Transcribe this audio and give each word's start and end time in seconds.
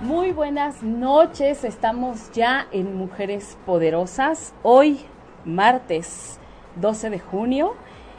Muy 0.00 0.30
buenas 0.30 0.84
noches, 0.84 1.64
estamos 1.64 2.30
ya 2.30 2.68
en 2.70 2.96
Mujeres 2.96 3.58
Poderosas. 3.66 4.54
Hoy, 4.62 5.00
martes 5.44 6.38
12 6.76 7.10
de 7.10 7.18
junio. 7.18 7.74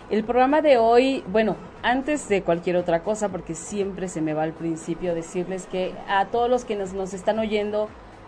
El 0.09 0.25
programa 0.25 0.61
de 0.61 0.77
hoy, 0.77 1.23
bueno, 1.31 1.55
antes 1.81 2.27
de 2.27 2.41
cualquier 2.41 2.75
otra 2.75 3.01
cosa, 3.01 3.29
porque 3.29 3.55
siempre 3.55 4.09
se 4.09 4.19
me 4.19 4.33
va 4.33 4.43
al 4.43 4.51
principio 4.51 5.15
decirles 5.15 5.67
que 5.67 5.93
a 6.09 6.25
todos 6.25 6.49
los 6.49 6.65
que 6.65 6.75
nos, 6.75 6.91
nos 6.91 7.13
están 7.13 7.39
oyendo 7.39 7.87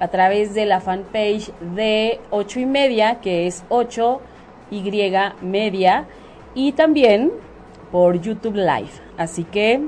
a 0.00 0.08
través 0.08 0.52
de 0.52 0.66
la 0.66 0.80
fanpage 0.80 1.52
de 1.76 2.18
Ocho 2.30 2.58
y 2.58 2.66
Media, 2.66 3.20
que 3.20 3.46
es 3.46 3.62
8 3.68 4.20
y 4.70 4.82
media 5.42 6.06
y 6.54 6.72
también 6.72 7.32
por 7.92 8.20
YouTube 8.20 8.56
Live. 8.56 8.90
Así 9.16 9.44
que 9.44 9.80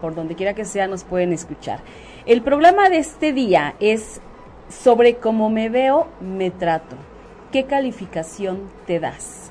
por 0.00 0.14
donde 0.14 0.34
quiera 0.34 0.54
que 0.54 0.64
sea 0.64 0.86
nos 0.86 1.04
pueden 1.04 1.32
escuchar. 1.32 1.80
El 2.26 2.42
problema 2.42 2.88
de 2.88 2.98
este 2.98 3.32
día 3.32 3.74
es 3.80 4.20
sobre 4.68 5.16
cómo 5.16 5.50
me 5.50 5.68
veo, 5.68 6.08
me 6.20 6.50
trato. 6.50 6.96
¿Qué 7.52 7.64
calificación 7.64 8.70
te 8.86 9.00
das? 9.00 9.50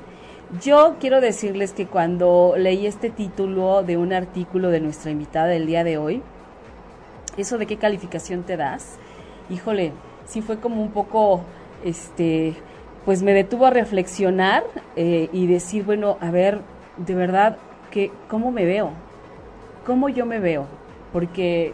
Yo 0.61 0.95
quiero 0.99 1.19
decirles 1.19 1.73
que 1.73 1.87
cuando 1.87 2.53
leí 2.55 2.85
este 2.85 3.09
título 3.09 3.83
de 3.83 3.97
un 3.97 4.13
artículo 4.13 4.69
de 4.69 4.79
nuestra 4.79 5.11
invitada 5.11 5.47
del 5.47 5.65
día 5.65 5.83
de 5.83 5.97
hoy, 5.97 6.21
eso 7.35 7.57
de 7.57 7.65
qué 7.65 7.77
calificación 7.77 8.43
te 8.43 8.55
das, 8.55 8.97
híjole, 9.49 9.91
sí 10.25 10.41
fue 10.41 10.59
como 10.59 10.81
un 10.81 10.91
poco, 10.91 11.41
este, 11.83 12.55
pues 13.07 13.23
me 13.23 13.33
detuvo 13.33 13.65
a 13.65 13.69
reflexionar 13.69 14.65
eh, 14.97 15.29
y 15.31 15.47
decir, 15.47 15.85
bueno, 15.85 16.17
a 16.19 16.29
ver, 16.29 16.59
de 16.97 17.15
verdad, 17.15 17.55
que, 17.89 18.11
¿cómo 18.27 18.51
me 18.51 18.65
veo? 18.65 18.89
¿Cómo 19.85 20.09
yo 20.09 20.25
me 20.25 20.39
veo? 20.41 20.65
Porque 21.13 21.73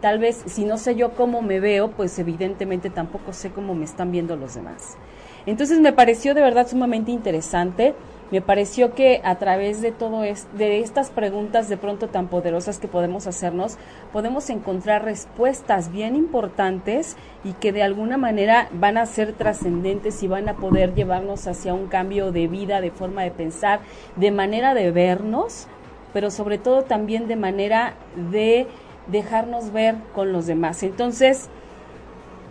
tal 0.00 0.20
vez 0.20 0.44
si 0.46 0.64
no 0.64 0.78
sé 0.78 0.94
yo 0.94 1.10
cómo 1.16 1.42
me 1.42 1.58
veo, 1.58 1.88
pues 1.88 2.16
evidentemente 2.20 2.88
tampoco 2.88 3.32
sé 3.32 3.50
cómo 3.50 3.74
me 3.74 3.84
están 3.84 4.12
viendo 4.12 4.36
los 4.36 4.54
demás. 4.54 4.96
Entonces 5.44 5.80
me 5.80 5.92
pareció 5.92 6.34
de 6.34 6.42
verdad 6.42 6.68
sumamente 6.68 7.10
interesante 7.10 7.96
me 8.30 8.40
pareció 8.40 8.94
que 8.94 9.20
a 9.22 9.36
través 9.36 9.80
de 9.80 9.92
todo 9.92 10.24
es, 10.24 10.46
de 10.56 10.80
estas 10.80 11.10
preguntas 11.10 11.68
de 11.68 11.76
pronto 11.76 12.08
tan 12.08 12.28
poderosas 12.28 12.78
que 12.78 12.88
podemos 12.88 13.26
hacernos, 13.26 13.76
podemos 14.12 14.50
encontrar 14.50 15.04
respuestas 15.04 15.92
bien 15.92 16.16
importantes 16.16 17.16
y 17.44 17.52
que 17.52 17.72
de 17.72 17.82
alguna 17.82 18.16
manera 18.16 18.68
van 18.72 18.96
a 18.96 19.06
ser 19.06 19.34
trascendentes 19.34 20.22
y 20.22 20.28
van 20.28 20.48
a 20.48 20.56
poder 20.56 20.94
llevarnos 20.94 21.46
hacia 21.46 21.74
un 21.74 21.86
cambio 21.86 22.32
de 22.32 22.48
vida, 22.48 22.80
de 22.80 22.90
forma 22.90 23.22
de 23.22 23.30
pensar, 23.30 23.80
de 24.16 24.30
manera 24.30 24.74
de 24.74 24.90
vernos, 24.90 25.66
pero 26.12 26.30
sobre 26.30 26.58
todo 26.58 26.82
también 26.82 27.28
de 27.28 27.36
manera 27.36 27.94
de 28.30 28.66
dejarnos 29.06 29.72
ver 29.72 29.96
con 30.14 30.32
los 30.32 30.46
demás. 30.46 30.82
Entonces, 30.82 31.48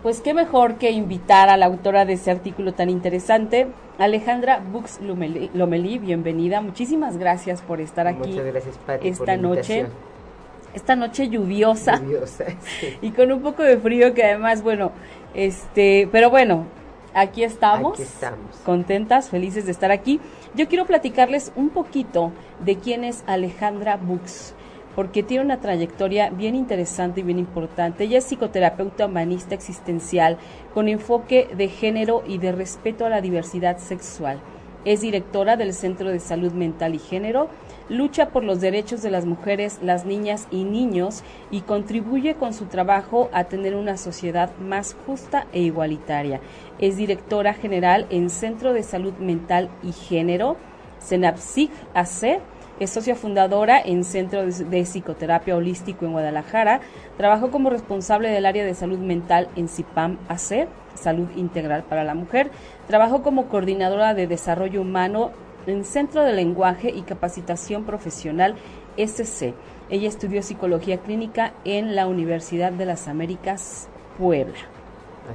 pues 0.02 0.20
qué 0.20 0.34
mejor 0.34 0.76
que 0.76 0.90
invitar 0.90 1.48
a 1.48 1.56
la 1.56 1.66
autora 1.66 2.04
de 2.04 2.12
ese 2.12 2.30
artículo 2.30 2.74
tan 2.74 2.90
interesante, 2.90 3.68
Alejandra 3.98 4.58
Bux 4.58 5.00
Lomelí, 5.00 5.98
bienvenida. 5.98 6.60
Muchísimas 6.60 7.16
gracias 7.16 7.62
por 7.62 7.80
estar 7.80 8.08
aquí 8.08 8.32
gracias, 8.32 8.76
esta 9.02 9.36
noche. 9.36 9.86
Esta 10.74 10.96
noche 10.96 11.28
lluviosa, 11.28 12.02
y 13.00 13.12
con 13.12 13.30
un 13.30 13.42
poco 13.42 13.62
de 13.62 13.78
frío 13.78 14.12
que 14.12 14.24
además, 14.24 14.60
bueno, 14.60 14.90
este, 15.32 16.08
pero 16.10 16.30
bueno, 16.30 16.64
aquí 17.14 17.44
estamos, 17.44 17.92
aquí 17.92 18.02
estamos, 18.02 18.56
contentas, 18.64 19.28
felices 19.28 19.66
de 19.66 19.70
estar 19.70 19.92
aquí. 19.92 20.18
Yo 20.56 20.66
quiero 20.66 20.84
platicarles 20.84 21.52
un 21.54 21.68
poquito 21.68 22.32
de 22.58 22.76
quién 22.76 23.04
es 23.04 23.22
Alejandra 23.28 23.98
Bux 23.98 24.54
porque 24.94 25.22
tiene 25.22 25.44
una 25.44 25.60
trayectoria 25.60 26.30
bien 26.30 26.54
interesante 26.54 27.20
y 27.20 27.24
bien 27.24 27.38
importante. 27.38 28.04
Ella 28.04 28.18
es 28.18 28.24
psicoterapeuta 28.24 29.06
humanista 29.06 29.54
existencial 29.54 30.38
con 30.72 30.88
enfoque 30.88 31.48
de 31.56 31.68
género 31.68 32.22
y 32.26 32.38
de 32.38 32.52
respeto 32.52 33.06
a 33.06 33.08
la 33.10 33.20
diversidad 33.20 33.78
sexual. 33.78 34.40
Es 34.84 35.00
directora 35.00 35.56
del 35.56 35.72
Centro 35.72 36.10
de 36.10 36.20
Salud 36.20 36.52
Mental 36.52 36.94
y 36.94 36.98
Género, 36.98 37.48
lucha 37.88 38.28
por 38.28 38.44
los 38.44 38.60
derechos 38.60 39.00
de 39.02 39.10
las 39.10 39.24
mujeres, 39.24 39.78
las 39.82 40.04
niñas 40.04 40.46
y 40.50 40.64
niños 40.64 41.22
y 41.50 41.62
contribuye 41.62 42.34
con 42.34 42.52
su 42.52 42.66
trabajo 42.66 43.30
a 43.32 43.44
tener 43.44 43.76
una 43.76 43.96
sociedad 43.96 44.50
más 44.58 44.94
justa 45.06 45.46
e 45.52 45.60
igualitaria. 45.60 46.40
Es 46.78 46.98
directora 46.98 47.54
general 47.54 48.06
en 48.10 48.28
Centro 48.28 48.74
de 48.74 48.82
Salud 48.82 49.14
Mental 49.14 49.70
y 49.82 49.92
Género, 49.92 50.58
CENAPSIC 51.00 51.70
AC, 51.94 52.40
es 52.80 52.90
socia 52.90 53.14
fundadora 53.14 53.80
en 53.80 54.04
Centro 54.04 54.44
de 54.44 54.82
Psicoterapia 54.82 55.56
Holístico 55.56 56.04
en 56.04 56.12
Guadalajara. 56.12 56.80
Trabajó 57.16 57.50
como 57.50 57.70
responsable 57.70 58.30
del 58.30 58.46
área 58.46 58.64
de 58.64 58.74
salud 58.74 58.98
mental 58.98 59.48
en 59.56 59.68
CIPAM 59.68 60.18
AC, 60.28 60.68
Salud 60.94 61.28
Integral 61.36 61.84
para 61.84 62.04
la 62.04 62.14
Mujer. 62.14 62.50
Trabajó 62.86 63.22
como 63.22 63.46
coordinadora 63.48 64.14
de 64.14 64.26
desarrollo 64.26 64.80
humano 64.80 65.30
en 65.66 65.84
Centro 65.84 66.22
de 66.24 66.32
Lenguaje 66.32 66.90
y 66.90 67.02
Capacitación 67.02 67.84
Profesional 67.84 68.56
SC. 68.96 69.54
Ella 69.90 70.08
estudió 70.08 70.42
psicología 70.42 70.98
clínica 70.98 71.52
en 71.64 71.94
la 71.94 72.06
Universidad 72.06 72.72
de 72.72 72.86
las 72.86 73.08
Américas, 73.08 73.88
Puebla. 74.18 74.73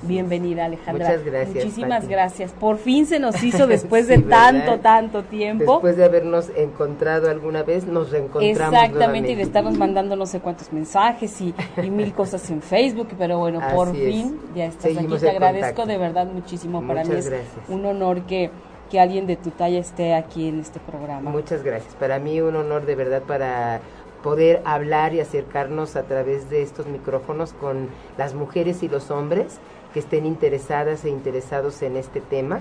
Bienvenida 0.04 0.66
Alejandra. 0.66 1.08
Muchas 1.08 1.26
gracias. 1.26 1.56
Muchísimas 1.56 2.08
gracias. 2.08 2.52
Por 2.54 2.78
fin 2.78 3.06
se 3.06 3.20
nos 3.20 3.42
hizo 3.44 3.68
después 3.68 4.08
de 4.08 4.20
tanto, 4.20 4.80
tanto 4.80 5.24
tiempo. 5.24 5.74
Después 5.74 5.98
de 5.98 6.06
habernos 6.06 6.50
encontrado 6.56 7.30
alguna 7.30 7.64
vez, 7.64 7.86
nos 7.86 8.12
reencontramos. 8.12 8.74
Exactamente, 8.74 9.32
y 9.32 9.36
de 9.36 9.44
estarnos 9.44 9.78
mandando 9.78 10.16
no 10.16 10.26
sé 10.26 10.40
cuántos 10.40 10.72
mensajes 10.72 11.42
y, 11.42 11.54
mil 11.90 12.14
cosas 12.14 12.50
en 12.50 12.62
Facebook, 12.62 13.10
pero 13.18 13.40
bueno, 13.40 13.62
por 13.74 13.94
fin 13.94 14.40
ya 14.56 14.66
estás 14.66 14.98
aquí. 14.98 15.18
Te 15.20 15.30
agradezco 15.30 15.86
de 15.86 15.98
verdad 15.98 16.28
muchísimo. 16.28 16.86
Para 16.86 17.04
mí 17.04 17.16
es 17.16 17.32
un 17.68 17.86
honor 17.86 18.22
que, 18.24 18.52
que 18.90 19.00
alguien 19.00 19.28
de 19.28 19.36
tu 19.36 19.52
talla 19.52 19.80
esté 19.80 20.14
aquí 20.14 20.48
en 20.48 20.60
este 20.60 20.80
programa. 20.80 21.32
Muchas 21.32 21.64
gracias. 21.64 21.94
Para 21.96 22.20
mí 22.20 22.40
un 22.42 22.56
honor 22.56 22.86
de 22.86 22.96
verdad 22.96 23.22
para 23.24 23.82
poder 24.24 24.62
hablar 24.66 25.13
y 25.13 25.19
acercarnos 25.19 25.96
a 25.96 26.03
través 26.03 26.50
de 26.50 26.62
estos 26.62 26.88
micrófonos 26.88 27.53
con 27.53 27.90
las 28.18 28.34
mujeres 28.34 28.84
y 28.84 28.90
los 28.90 29.12
hombres 29.12 29.59
que 29.94 30.00
estén 30.00 30.25
interesadas 30.25 31.03
e 31.06 31.09
interesados 31.09 31.81
en 31.81 31.97
este 31.97 32.22
tema 32.22 32.59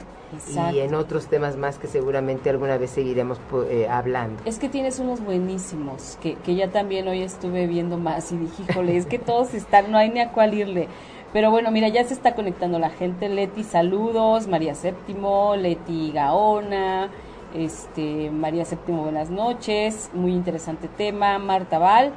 y 0.73 0.79
en 0.79 0.95
otros 0.95 1.27
temas 1.27 1.57
más 1.57 1.79
que 1.79 1.87
seguramente 1.87 2.49
alguna 2.49 2.79
vez 2.79 2.91
seguiremos 2.91 3.39
eh, 3.69 3.87
hablando. 3.89 4.43
Es 4.47 4.59
que 4.59 4.69
tienes 4.69 4.99
unos 4.99 5.21
buenísimos, 5.21 6.19
que, 6.23 6.37
que 6.37 6.55
ya 6.55 6.69
también 6.69 7.07
hoy 7.07 7.23
estuve 7.23 7.67
viendo 7.67 7.99
más 7.99 8.33
y 8.33 8.39
dije, 8.39 8.63
híjole, 8.69 8.97
es 8.97 9.07
que 9.07 9.19
todos 9.19 9.53
están, 9.53 9.93
no 9.93 9.99
hay 9.99 10.11
ni 10.11 10.21
a 10.21 10.33
cuál 10.33 10.55
irle. 10.55 10.89
Pero 11.33 11.51
bueno, 11.51 11.71
mira, 11.71 11.89
ya 11.89 12.05
se 12.05 12.15
está 12.15 12.35
conectando 12.35 12.79
la 12.79 12.89
gente. 12.89 13.29
Leti, 13.29 13.63
saludos. 13.63 14.47
María 14.47 14.75
Séptimo, 14.75 15.57
Leti 15.57 16.11
Gaona, 16.13 17.11
este, 17.55 18.31
María 18.31 18.65
Séptimo, 18.65 19.03
buenas 19.03 19.31
noches. 19.31 20.11
Muy 20.13 20.33
interesante 20.33 20.89
tema. 20.89 21.39
Marta 21.39 21.79
Val. 21.79 22.13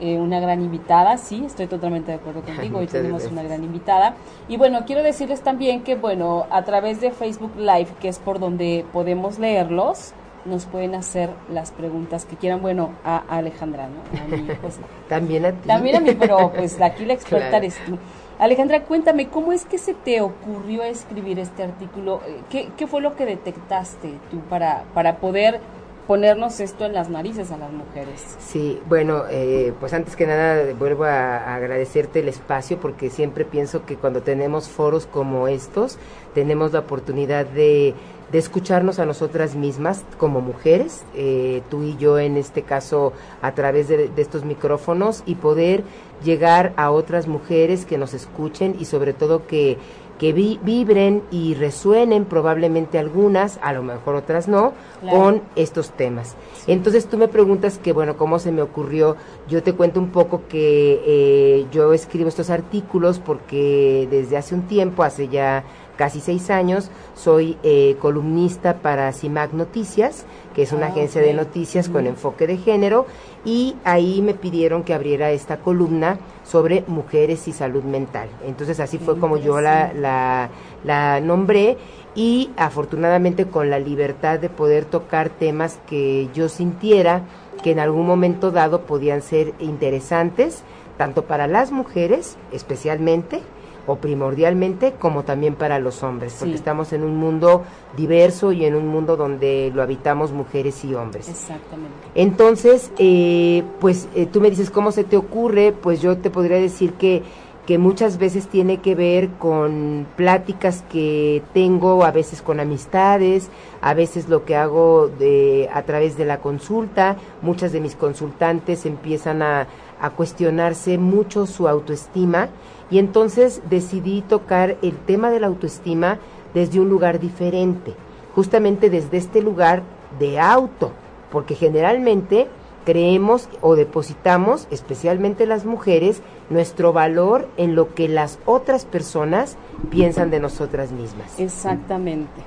Eh, 0.00 0.16
una 0.16 0.38
gran 0.38 0.62
invitada, 0.62 1.18
sí, 1.18 1.42
estoy 1.44 1.66
totalmente 1.66 2.12
de 2.12 2.18
acuerdo 2.18 2.42
contigo, 2.46 2.78
hoy 2.78 2.86
tenemos 2.86 3.24
una 3.24 3.42
gran 3.42 3.64
invitada. 3.64 4.14
Y 4.48 4.56
bueno, 4.56 4.84
quiero 4.86 5.02
decirles 5.02 5.42
también 5.42 5.82
que, 5.82 5.96
bueno, 5.96 6.46
a 6.50 6.62
través 6.62 7.00
de 7.00 7.10
Facebook 7.10 7.56
Live, 7.56 7.88
que 8.00 8.08
es 8.08 8.20
por 8.20 8.38
donde 8.38 8.84
podemos 8.92 9.40
leerlos, 9.40 10.12
nos 10.44 10.66
pueden 10.66 10.94
hacer 10.94 11.30
las 11.52 11.72
preguntas 11.72 12.24
que 12.24 12.36
quieran, 12.36 12.62
bueno, 12.62 12.90
a, 13.04 13.18
Alejandra, 13.28 13.88
¿no? 13.88 14.56
pues, 14.60 14.78
también 15.08 15.44
a 15.46 15.52
ti. 15.52 15.66
También 15.66 15.96
a 15.96 16.00
mí, 16.00 16.16
pero 16.18 16.52
pues 16.52 16.80
aquí 16.80 17.04
la 17.04 17.12
experta 17.14 17.56
eres 17.56 17.76
tú. 17.84 17.98
Alejandra, 18.38 18.84
cuéntame, 18.84 19.28
¿cómo 19.28 19.52
es 19.52 19.64
que 19.64 19.78
se 19.78 19.94
te 19.94 20.20
ocurrió 20.20 20.84
escribir 20.84 21.40
este 21.40 21.64
artículo? 21.64 22.20
Eh, 22.50 22.68
¿Qué, 22.76 22.86
fue 22.86 23.00
lo 23.00 23.16
que 23.16 23.26
detectaste 23.26 24.12
tú 24.30 24.38
para, 24.48 24.84
para 24.94 25.16
poder 25.16 25.60
ponernos 26.06 26.60
esto 26.60 26.86
en 26.86 26.94
las 26.94 27.10
narices 27.10 27.50
a 27.50 27.56
las 27.56 27.72
mujeres? 27.72 28.36
Sí, 28.38 28.80
bueno, 28.88 29.24
eh, 29.28 29.74
pues 29.80 29.92
antes 29.92 30.14
que 30.14 30.26
nada 30.26 30.72
vuelvo 30.78 31.04
a, 31.04 31.54
agradecerte 31.54 32.20
el 32.20 32.28
espacio 32.28 32.78
porque 32.78 33.10
siempre 33.10 33.44
pienso 33.44 33.84
que 33.84 33.96
cuando 33.96 34.22
tenemos 34.22 34.68
foros 34.68 35.06
como 35.06 35.48
estos, 35.48 35.98
tenemos 36.32 36.72
la 36.72 36.78
oportunidad 36.78 37.44
de, 37.44 37.94
de 38.32 38.38
escucharnos 38.38 38.98
a 38.98 39.06
nosotras 39.06 39.54
mismas 39.54 40.04
como 40.18 40.40
mujeres, 40.40 41.04
eh, 41.14 41.62
tú 41.70 41.82
y 41.82 41.96
yo 41.96 42.18
en 42.18 42.36
este 42.36 42.62
caso 42.62 43.12
a 43.42 43.52
través 43.52 43.88
de, 43.88 44.08
de 44.08 44.22
estos 44.22 44.44
micrófonos 44.44 45.22
y 45.26 45.36
poder 45.36 45.82
llegar 46.24 46.72
a 46.76 46.90
otras 46.90 47.26
mujeres 47.26 47.86
que 47.86 47.98
nos 47.98 48.14
escuchen 48.14 48.76
y 48.78 48.84
sobre 48.84 49.12
todo 49.12 49.46
que, 49.46 49.78
que 50.18 50.32
vibren 50.32 51.22
y 51.30 51.54
resuenen 51.54 52.24
probablemente 52.24 52.98
algunas, 52.98 53.58
a 53.62 53.72
lo 53.72 53.84
mejor 53.84 54.16
otras 54.16 54.48
no, 54.48 54.72
con 55.08 55.42
estos 55.54 55.90
temas. 55.90 56.34
Entonces 56.66 57.06
tú 57.06 57.16
me 57.18 57.28
preguntas 57.28 57.78
que, 57.78 57.92
bueno, 57.92 58.16
¿cómo 58.16 58.38
se 58.40 58.50
me 58.50 58.62
ocurrió? 58.62 59.16
Yo 59.48 59.62
te 59.62 59.72
cuento 59.72 60.00
un 60.00 60.10
poco 60.10 60.42
que 60.48 61.00
eh, 61.06 61.66
yo 61.70 61.92
escribo 61.92 62.28
estos 62.28 62.50
artículos 62.50 63.20
porque 63.20 64.08
desde 64.10 64.36
hace 64.36 64.54
un 64.56 64.62
tiempo, 64.62 65.04
hace 65.04 65.28
ya 65.28 65.64
casi 65.98 66.20
seis 66.20 66.48
años, 66.48 66.90
soy 67.14 67.58
eh, 67.64 67.96
columnista 68.00 68.76
para 68.76 69.12
CIMAC 69.12 69.52
Noticias, 69.52 70.24
que 70.54 70.62
es 70.62 70.72
una 70.72 70.86
ah, 70.86 70.90
agencia 70.90 71.20
de 71.20 71.34
noticias 71.34 71.88
con 71.88 72.06
enfoque 72.06 72.46
de 72.46 72.56
género, 72.56 73.06
y 73.44 73.74
ahí 73.84 74.22
me 74.22 74.32
pidieron 74.32 74.84
que 74.84 74.94
abriera 74.94 75.32
esta 75.32 75.58
columna 75.58 76.18
sobre 76.44 76.84
mujeres 76.86 77.48
y 77.48 77.52
salud 77.52 77.82
mental. 77.82 78.28
Entonces 78.46 78.78
así 78.78 78.98
fue 78.98 79.18
como 79.18 79.36
yo 79.36 79.60
la, 79.60 79.92
la, 79.92 80.50
la 80.84 81.20
nombré 81.20 81.76
y 82.14 82.50
afortunadamente 82.56 83.46
con 83.46 83.68
la 83.68 83.80
libertad 83.80 84.38
de 84.38 84.48
poder 84.48 84.84
tocar 84.84 85.30
temas 85.30 85.80
que 85.88 86.28
yo 86.32 86.48
sintiera 86.48 87.22
que 87.62 87.72
en 87.72 87.80
algún 87.80 88.06
momento 88.06 88.52
dado 88.52 88.82
podían 88.82 89.20
ser 89.20 89.52
interesantes, 89.58 90.62
tanto 90.96 91.24
para 91.24 91.48
las 91.48 91.72
mujeres 91.72 92.36
especialmente, 92.52 93.42
o 93.88 93.96
primordialmente 93.96 94.92
como 94.98 95.24
también 95.24 95.54
para 95.54 95.78
los 95.78 96.02
hombres, 96.02 96.36
porque 96.38 96.54
estamos 96.54 96.92
en 96.92 97.02
un 97.02 97.16
mundo 97.16 97.64
diverso 97.96 98.52
y 98.52 98.66
en 98.66 98.74
un 98.74 98.86
mundo 98.86 99.16
donde 99.16 99.72
lo 99.74 99.82
habitamos 99.82 100.30
mujeres 100.30 100.84
y 100.84 100.94
hombres. 100.94 101.28
Exactamente. 101.28 101.94
Entonces, 102.14 102.92
eh, 102.98 103.64
pues 103.80 104.08
eh, 104.14 104.26
tú 104.26 104.42
me 104.42 104.50
dices, 104.50 104.70
¿cómo 104.70 104.92
se 104.92 105.04
te 105.04 105.16
ocurre? 105.16 105.72
Pues 105.72 106.02
yo 106.02 106.18
te 106.18 106.28
podría 106.30 106.58
decir 106.58 106.92
que 106.92 107.22
que 107.68 107.76
muchas 107.76 108.16
veces 108.16 108.48
tiene 108.48 108.78
que 108.78 108.94
ver 108.94 109.28
con 109.38 110.06
pláticas 110.16 110.82
que 110.90 111.42
tengo, 111.52 112.02
a 112.02 112.10
veces 112.10 112.40
con 112.40 112.60
amistades, 112.60 113.50
a 113.82 113.92
veces 113.92 114.30
lo 114.30 114.46
que 114.46 114.56
hago 114.56 115.08
de, 115.08 115.68
a 115.70 115.82
través 115.82 116.16
de 116.16 116.24
la 116.24 116.38
consulta. 116.38 117.18
Muchas 117.42 117.70
de 117.72 117.82
mis 117.82 117.94
consultantes 117.94 118.86
empiezan 118.86 119.42
a, 119.42 119.66
a 120.00 120.10
cuestionarse 120.10 120.96
mucho 120.96 121.44
su 121.44 121.68
autoestima 121.68 122.48
y 122.90 122.98
entonces 122.98 123.62
decidí 123.68 124.22
tocar 124.22 124.76
el 124.82 124.96
tema 124.96 125.30
de 125.30 125.40
la 125.40 125.46
autoestima 125.46 126.18
desde 126.54 126.80
un 126.80 126.88
lugar 126.88 127.20
diferente, 127.20 127.94
justamente 128.34 128.90
desde 128.90 129.18
este 129.18 129.42
lugar 129.42 129.82
de 130.18 130.40
auto, 130.40 130.92
porque 131.30 131.54
generalmente 131.54 132.48
creemos 132.84 133.50
o 133.60 133.76
depositamos, 133.76 134.66
especialmente 134.70 135.44
las 135.44 135.66
mujeres, 135.66 136.22
nuestro 136.48 136.94
valor 136.94 137.46
en 137.58 137.74
lo 137.74 137.94
que 137.94 138.08
las 138.08 138.38
otras 138.46 138.86
personas 138.86 139.58
piensan 139.90 140.30
de 140.30 140.40
nosotras 140.40 140.90
mismas. 140.90 141.38
Exactamente. 141.38 142.40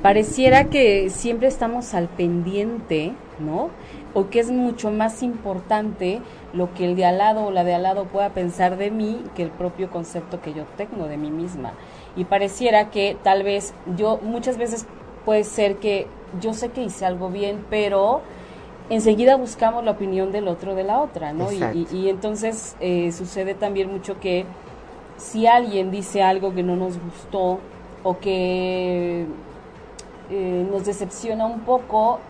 Pareciera 0.00 0.66
que 0.66 1.10
siempre 1.10 1.48
estamos 1.48 1.94
al 1.94 2.08
pendiente, 2.08 3.12
¿no? 3.40 3.70
O 4.14 4.28
que 4.28 4.40
es 4.40 4.50
mucho 4.50 4.90
más 4.90 5.22
importante 5.22 6.20
lo 6.52 6.72
que 6.74 6.84
el 6.84 6.96
de 6.96 7.04
al 7.04 7.18
lado 7.18 7.44
o 7.44 7.50
la 7.50 7.64
de 7.64 7.74
al 7.74 7.82
lado 7.82 8.04
pueda 8.04 8.30
pensar 8.30 8.76
de 8.76 8.90
mí 8.90 9.22
que 9.34 9.42
el 9.42 9.50
propio 9.50 9.90
concepto 9.90 10.40
que 10.40 10.52
yo 10.52 10.64
tengo 10.76 11.06
de 11.06 11.16
mí 11.16 11.30
misma. 11.30 11.72
Y 12.16 12.24
pareciera 12.24 12.90
que 12.90 13.16
tal 13.22 13.42
vez 13.42 13.74
yo 13.96 14.18
muchas 14.22 14.58
veces 14.58 14.86
puede 15.24 15.44
ser 15.44 15.76
que 15.76 16.06
yo 16.40 16.54
sé 16.54 16.70
que 16.70 16.82
hice 16.82 17.06
algo 17.06 17.30
bien, 17.30 17.64
pero 17.70 18.20
enseguida 18.88 19.36
buscamos 19.36 19.84
la 19.84 19.92
opinión 19.92 20.32
del 20.32 20.48
otro 20.48 20.74
de 20.74 20.84
la 20.84 21.00
otra, 21.00 21.32
¿no? 21.32 21.50
Y, 21.52 22.08
entonces 22.08 22.76
eh, 22.80 23.12
sucede 23.12 23.54
también 23.54 23.90
mucho 23.90 24.20
que 24.20 24.44
si 25.16 25.46
alguien 25.46 25.90
dice 25.90 26.22
algo 26.22 26.54
que 26.54 26.62
no 26.62 26.76
nos 26.76 26.98
gustó 26.98 27.60
o 28.02 28.18
que 28.18 29.26
eh, 30.30 30.66
nos 30.70 30.86
decepciona 30.86 31.46
un 31.46 31.60
poco, 31.60 32.20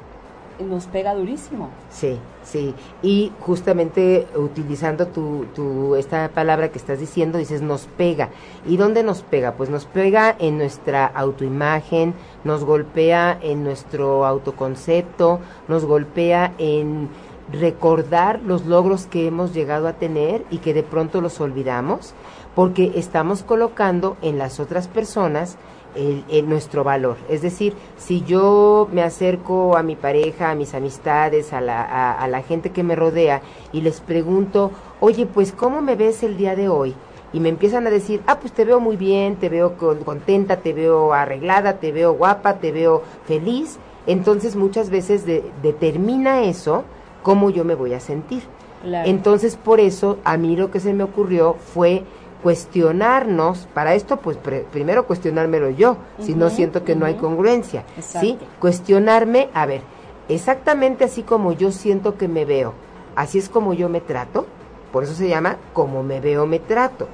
nos 0.61 0.87
pega 0.87 1.15
durísimo. 1.15 1.71
Sí, 1.91 2.19
sí. 2.43 2.75
Y 3.03 3.33
justamente 3.41 4.27
utilizando 4.35 5.07
tu, 5.07 5.95
esta 5.97 6.29
palabra 6.29 6.71
que 6.71 6.79
estás 6.79 7.01
diciendo, 7.01 7.39
dices 7.39 7.63
nos 7.63 7.87
pega. 7.87 8.31
¿Y 8.67 8.77
dónde 8.77 9.03
nos 9.03 9.23
pega? 9.23 9.55
Pues 9.55 9.71
nos 9.71 9.87
pega 9.87 10.35
en 10.39 10.59
nuestra 10.59 11.07
autoimagen, 11.07 12.15
nos 12.45 12.65
golpea 12.65 13.39
en 13.41 13.65
nuestro 13.65 14.27
autoconcepto, 14.27 15.41
nos 15.69 15.85
golpea 15.85 16.55
en 16.59 17.09
recordar 17.53 18.41
los 18.43 18.67
logros 18.67 19.07
que 19.07 19.27
hemos 19.27 19.53
llegado 19.53 19.89
a 19.89 19.95
tener 19.95 20.45
y 20.51 20.59
que 20.59 20.73
de 20.73 20.85
pronto 20.85 21.21
los 21.21 21.41
olvidamos 21.41 22.15
porque 22.55 22.93
estamos 22.97 23.43
colocando 23.43 24.17
en 24.23 24.39
las 24.39 24.61
otras 24.61 24.89
personas 24.89 25.57
el, 25.95 26.49
nuestro 26.49 26.85
valor. 26.85 27.17
Es 27.29 27.43
decir, 27.43 27.75
si 27.97 28.23
yo 28.23 28.89
me 28.93 29.03
acerco 29.03 29.77
a 29.77 29.83
mi 29.83 29.97
pareja, 29.97 30.51
a 30.51 30.55
mis 30.55 30.75
amistades, 30.75 31.53
a 31.53 31.61
la, 31.61 32.13
a, 32.13 32.27
la 32.29 32.43
gente 32.43 32.71
que 32.71 32.83
me 32.83 32.97
rodea 32.97 33.43
y 33.73 33.81
les 33.81 34.01
pregunto, 34.01 34.71
oye, 35.01 35.27
pues, 35.27 35.53
¿cómo 35.53 35.81
me 35.83 35.97
ves 35.97 36.23
el 36.23 36.37
día 36.37 36.57
de 36.57 36.69
hoy? 36.69 36.95
Y 37.33 37.41
me 37.41 37.49
empiezan 37.49 37.87
a 37.87 37.91
decir, 37.91 38.23
ah, 38.27 38.41
pues 38.41 38.53
te 38.53 38.65
veo 38.65 38.81
muy 38.81 38.97
bien, 38.97 39.37
te 39.37 39.49
veo 39.49 39.77
contenta, 39.77 40.57
te 40.57 40.73
veo 40.73 41.13
arreglada, 41.13 41.75
te 41.75 41.93
veo 41.93 42.15
guapa, 42.15 42.55
te 42.55 42.73
veo 42.73 43.03
feliz. 43.27 43.79
Entonces 44.07 44.57
muchas 44.57 44.91
veces 44.91 45.25
determina 45.63 46.43
eso 46.43 46.85
cómo 47.23 47.51
yo 47.51 47.65
me 47.65 47.75
voy 47.75 47.95
a 47.95 48.01
sentir. 48.01 48.43
Entonces 48.83 49.57
por 49.57 49.79
eso 49.79 50.19
a 50.25 50.37
mí 50.37 50.57
lo 50.57 50.71
que 50.71 50.81
se 50.81 50.93
me 50.95 51.05
ocurrió 51.05 51.55
fue 51.55 52.03
cuestionarnos, 52.43 53.69
para 53.75 53.95
esto 53.95 54.19
pues 54.19 54.39
primero 54.73 55.07
cuestionármelo 55.07 55.71
yo, 55.71 55.97
si 56.21 56.35
no 56.35 56.51
siento 56.51 56.85
que 56.85 56.97
no 56.97 57.07
hay 57.07 57.15
congruencia, 57.15 57.85
¿sí? 58.01 58.39
Cuestionarme, 58.59 59.49
a 59.55 59.67
ver, 59.67 59.83
exactamente 60.29 61.05
así 61.05 61.23
como 61.23 61.53
yo 61.53 61.73
siento 61.73 62.17
que 62.17 62.29
me 62.29 62.45
veo, 62.45 62.75
así 63.17 63.39
es 63.39 63.49
como 63.49 63.75
yo 63.75 63.89
me 63.89 64.01
trato, 64.01 64.47
por 64.93 65.05
eso 65.05 65.15
se 65.15 65.29
llama 65.29 65.57
como 65.73 66.03
me 66.03 66.21
veo, 66.21 66.47
me 66.47 66.59
trato. 66.59 67.09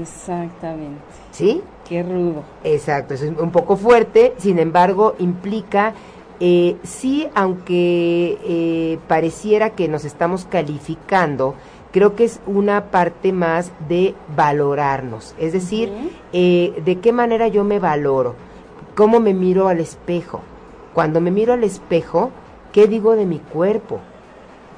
Exactamente. 0.00 1.00
¿Sí? 1.30 1.62
Qué 1.86 2.02
rudo. 2.02 2.42
Exacto, 2.64 3.14
es 3.14 3.22
un 3.22 3.50
poco 3.50 3.76
fuerte, 3.76 4.34
sin 4.38 4.58
embargo 4.58 5.14
implica 5.18 5.94
eh, 6.44 6.76
sí, 6.82 7.28
aunque 7.36 8.36
eh, 8.42 8.98
pareciera 9.06 9.70
que 9.70 9.86
nos 9.86 10.04
estamos 10.04 10.44
calificando, 10.44 11.54
creo 11.92 12.16
que 12.16 12.24
es 12.24 12.40
una 12.46 12.90
parte 12.90 13.32
más 13.32 13.70
de 13.88 14.14
valorarnos, 14.34 15.34
es 15.38 15.52
decir, 15.52 15.92
eh, 16.32 16.82
de 16.84 16.98
qué 16.98 17.12
manera 17.12 17.48
yo 17.48 17.64
me 17.64 17.78
valoro, 17.78 18.34
cómo 18.94 19.20
me 19.20 19.34
miro 19.34 19.68
al 19.68 19.80
espejo. 19.80 20.40
Cuando 20.94 21.20
me 21.20 21.30
miro 21.30 21.52
al 21.52 21.64
espejo, 21.64 22.30
¿qué 22.72 22.86
digo 22.86 23.14
de 23.14 23.26
mi 23.26 23.38
cuerpo? 23.38 24.00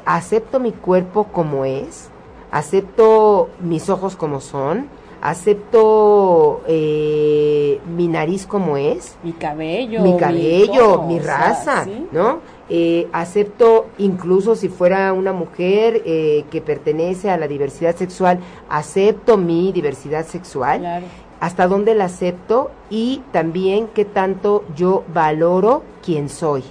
¿Acepto 0.04 0.60
mi 0.60 0.72
cuerpo 0.72 1.24
como 1.24 1.64
es? 1.64 2.10
¿Acepto 2.50 3.48
mis 3.60 3.88
ojos 3.88 4.16
como 4.16 4.40
son? 4.40 4.88
acepto 5.24 6.60
eh, 6.66 7.80
mi 7.96 8.08
nariz 8.08 8.46
como 8.46 8.76
es. 8.76 9.16
Mi 9.22 9.32
cabello. 9.32 10.02
Mi 10.02 10.18
cabello, 10.18 11.02
mi, 11.04 11.18
raza, 11.18 11.86
¿no? 12.12 12.40
Eh, 12.70 13.08
acepto 13.12 13.86
incluso 13.98 14.56
si 14.56 14.70
fuera 14.70 15.12
una 15.12 15.34
mujer 15.34 16.02
eh, 16.06 16.44
que 16.50 16.62
pertenece 16.62 17.30
a 17.30 17.36
la 17.36 17.46
diversidad 17.46 17.94
sexual, 17.94 18.38
acepto 18.68 19.36
mi 19.36 19.72
diversidad 19.72 20.26
sexual. 20.26 21.04
Hasta 21.40 21.66
dónde 21.66 21.94
la 21.94 22.06
acepto 22.06 22.70
y 22.88 23.22
también 23.32 23.88
qué 23.88 24.04
tanto 24.04 24.64
yo 24.74 25.04
valoro 25.12 25.82
quién 26.02 26.28
soy. 26.28 26.62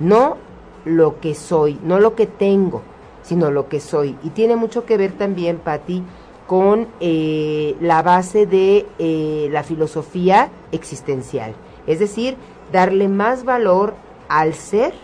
No 0.00 0.38
lo 0.84 1.20
que 1.20 1.34
soy, 1.34 1.78
no 1.82 2.00
lo 2.00 2.14
que 2.14 2.26
tengo, 2.26 2.82
sino 3.22 3.50
lo 3.50 3.68
que 3.68 3.80
soy. 3.80 4.16
Y 4.22 4.30
tiene 4.30 4.56
mucho 4.56 4.86
que 4.86 4.96
ver 4.96 5.12
también, 5.12 5.58
Patti, 5.58 6.02
con 6.46 6.88
eh, 7.00 7.74
la 7.80 8.02
base 8.02 8.46
de 8.46 8.86
eh, 8.98 9.48
la 9.50 9.62
filosofía 9.62 10.50
existencial. 10.72 11.54
Es 11.86 11.98
decir, 11.98 12.36
darle 12.72 13.08
más 13.08 13.44
valor 13.44 13.94
al 14.28 14.54
ser 14.54 14.94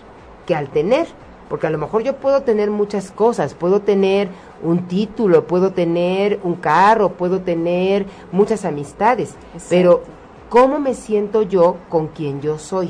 que 0.47 0.55
al 0.55 0.69
tener. 0.69 1.07
porque 1.49 1.67
a 1.67 1.71
lo 1.71 1.79
mejor 1.79 2.05
yo 2.05 2.15
puedo 2.15 2.43
tener 2.43 2.71
muchas 2.71 3.11
cosas, 3.11 3.55
puedo 3.55 3.81
tener 3.81 4.29
un 4.63 4.87
título, 4.87 5.49
puedo 5.49 5.73
tener 5.73 6.39
un 6.45 6.55
carro, 6.55 7.09
puedo 7.09 7.41
tener 7.41 8.07
muchas 8.31 8.65
amistades, 8.65 9.35
pero 9.69 10.03
¿cómo 10.49 10.79
me 10.79 10.95
siento 10.95 11.43
yo 11.43 11.77
con 11.89 12.07
quien 12.07 12.41
yo 12.41 12.57
soy 12.57 12.89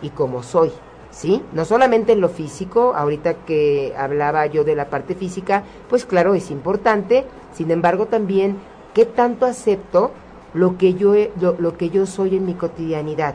y 0.00 0.08
cómo 0.08 0.42
soy? 0.42 0.72
¿Sí? 1.10 1.42
No 1.52 1.66
solamente 1.66 2.12
en 2.12 2.22
lo 2.22 2.30
físico, 2.30 2.94
ahorita 2.94 3.34
que 3.44 3.92
hablaba 3.94 4.46
yo 4.46 4.64
de 4.64 4.74
la 4.74 4.88
parte 4.88 5.14
física, 5.14 5.64
pues 5.90 6.06
claro, 6.06 6.34
es 6.34 6.50
importante, 6.50 7.26
sin 7.52 7.70
embargo 7.70 8.06
también, 8.06 8.56
¿qué 8.94 9.04
tanto 9.04 9.44
acepto 9.44 10.12
lo 10.54 10.78
que 10.78 10.94
yo, 10.94 11.14
lo, 11.38 11.76
que 11.76 11.90
yo 11.90 12.06
soy 12.06 12.36
en 12.36 12.46
mi 12.46 12.54
cotidianidad? 12.54 13.34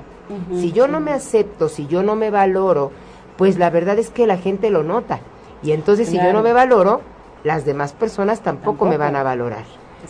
si 0.55 0.71
yo 0.71 0.87
no 0.87 0.99
me 0.99 1.11
acepto, 1.11 1.67
si 1.67 1.85
yo 1.87 2.01
no 2.01 2.15
me 2.15 2.29
valoro, 2.29 2.91
pues 3.37 3.57
la 3.57 3.69
verdad 3.69 3.99
es 3.99 4.09
que 4.09 4.27
la 4.27 4.37
gente 4.37 4.69
lo 4.69 4.83
nota. 4.83 5.19
Y 5.61 5.71
entonces 5.71 6.09
si 6.09 6.17
yo 6.17 6.33
no 6.33 6.43
me 6.43 6.53
valoro, 6.53 7.01
las 7.43 7.65
demás 7.65 7.93
personas 7.93 8.41
tampoco, 8.41 8.85
me 8.85 8.97
van 8.97 9.15
a 9.15 9.23
valorar. 9.23 9.65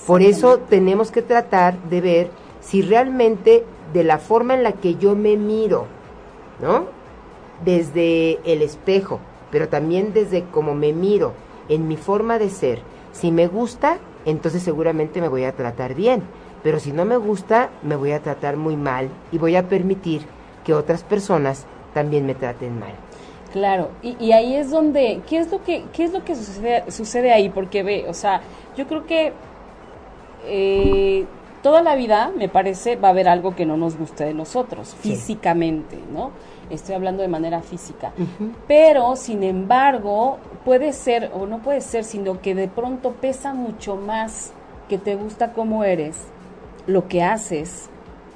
Por 0.07 0.21
eso 0.21 0.57
tenemos 0.57 1.11
que 1.11 1.21
tratar 1.21 1.77
de 1.83 2.01
ver 2.01 2.31
si 2.61 2.81
realmente 2.81 3.63
de 3.93 4.03
la 4.03 4.17
forma 4.17 4.55
en 4.55 4.63
la 4.63 4.73
que 4.73 4.95
yo 4.95 5.15
me 5.15 5.37
miro, 5.37 5.85
¿no? 6.61 6.85
Desde 7.63 8.39
el 8.51 8.61
espejo, 8.61 9.19
pero 9.51 9.69
también 9.69 10.13
desde 10.13 10.45
cómo 10.51 10.73
me 10.73 10.93
miro, 10.93 11.33
en 11.69 11.87
mi 11.87 11.97
forma 11.97 12.39
de 12.39 12.49
ser. 12.49 12.81
Si 13.11 13.31
me 13.31 13.47
gusta, 13.47 13.99
entonces 14.25 14.63
seguramente 14.63 15.21
me 15.21 15.27
voy 15.27 15.43
a 15.43 15.55
tratar 15.55 15.93
bien. 15.93 16.23
Pero 16.63 16.79
si 16.79 16.91
no 16.91 17.05
me 17.05 17.17
gusta, 17.17 17.69
me 17.83 17.95
voy 17.95 18.11
a 18.11 18.21
tratar 18.21 18.57
muy 18.57 18.77
mal 18.77 19.09
y 19.31 19.37
voy 19.37 19.55
a 19.55 19.67
permitir 19.67 20.25
que 20.63 20.73
otras 20.73 21.03
personas 21.03 21.65
también 21.93 22.25
me 22.25 22.35
traten 22.35 22.79
mal. 22.79 22.93
Claro, 23.53 23.91
y, 24.01 24.31
ahí 24.31 24.55
es 24.55 24.71
donde, 24.71 25.21
¿qué 25.29 25.37
es 25.37 25.51
lo 25.51 25.63
que, 25.63 25.85
qué 25.93 26.05
es 26.05 26.11
lo 26.11 26.25
que 26.25 26.35
sucede, 26.35 26.89
sucede 26.89 27.31
ahí? 27.31 27.49
Porque 27.49 27.83
ve, 27.83 28.05
o 28.09 28.13
sea, 28.15 28.41
yo 28.75 28.87
creo 28.87 29.05
que 29.05 29.31
eh, 30.47 31.23
toda 31.61 31.83
la 31.83 31.95
vida, 31.95 32.31
me 32.35 32.49
parece, 32.49 32.95
va 32.95 33.09
a 33.09 33.11
haber 33.11 33.29
algo 33.29 33.55
que 33.55 33.67
no 33.67 33.77
nos 33.77 33.95
guste 33.95 34.25
de 34.25 34.33
nosotros, 34.33 34.95
físicamente, 34.99 35.99
¿no? 36.11 36.31
Estoy 36.71 36.95
hablando 36.95 37.21
de 37.21 37.27
manera 37.27 37.61
física. 37.61 38.11
Pero, 38.67 39.15
sin 39.15 39.43
embargo, 39.43 40.39
puede 40.65 40.91
ser, 40.91 41.29
o 41.35 41.45
no 41.45 41.59
puede 41.59 41.81
ser, 41.81 42.05
sino 42.05 42.41
que 42.41 42.55
de 42.55 42.67
pronto 42.67 43.11
pesa 43.11 43.53
mucho 43.53 43.97
más 43.97 44.51
que 44.89 44.97
te 44.97 45.13
gusta 45.13 45.53
como 45.53 45.83
eres, 45.83 46.17
lo 46.87 47.07
que 47.07 47.21
haces, 47.21 47.91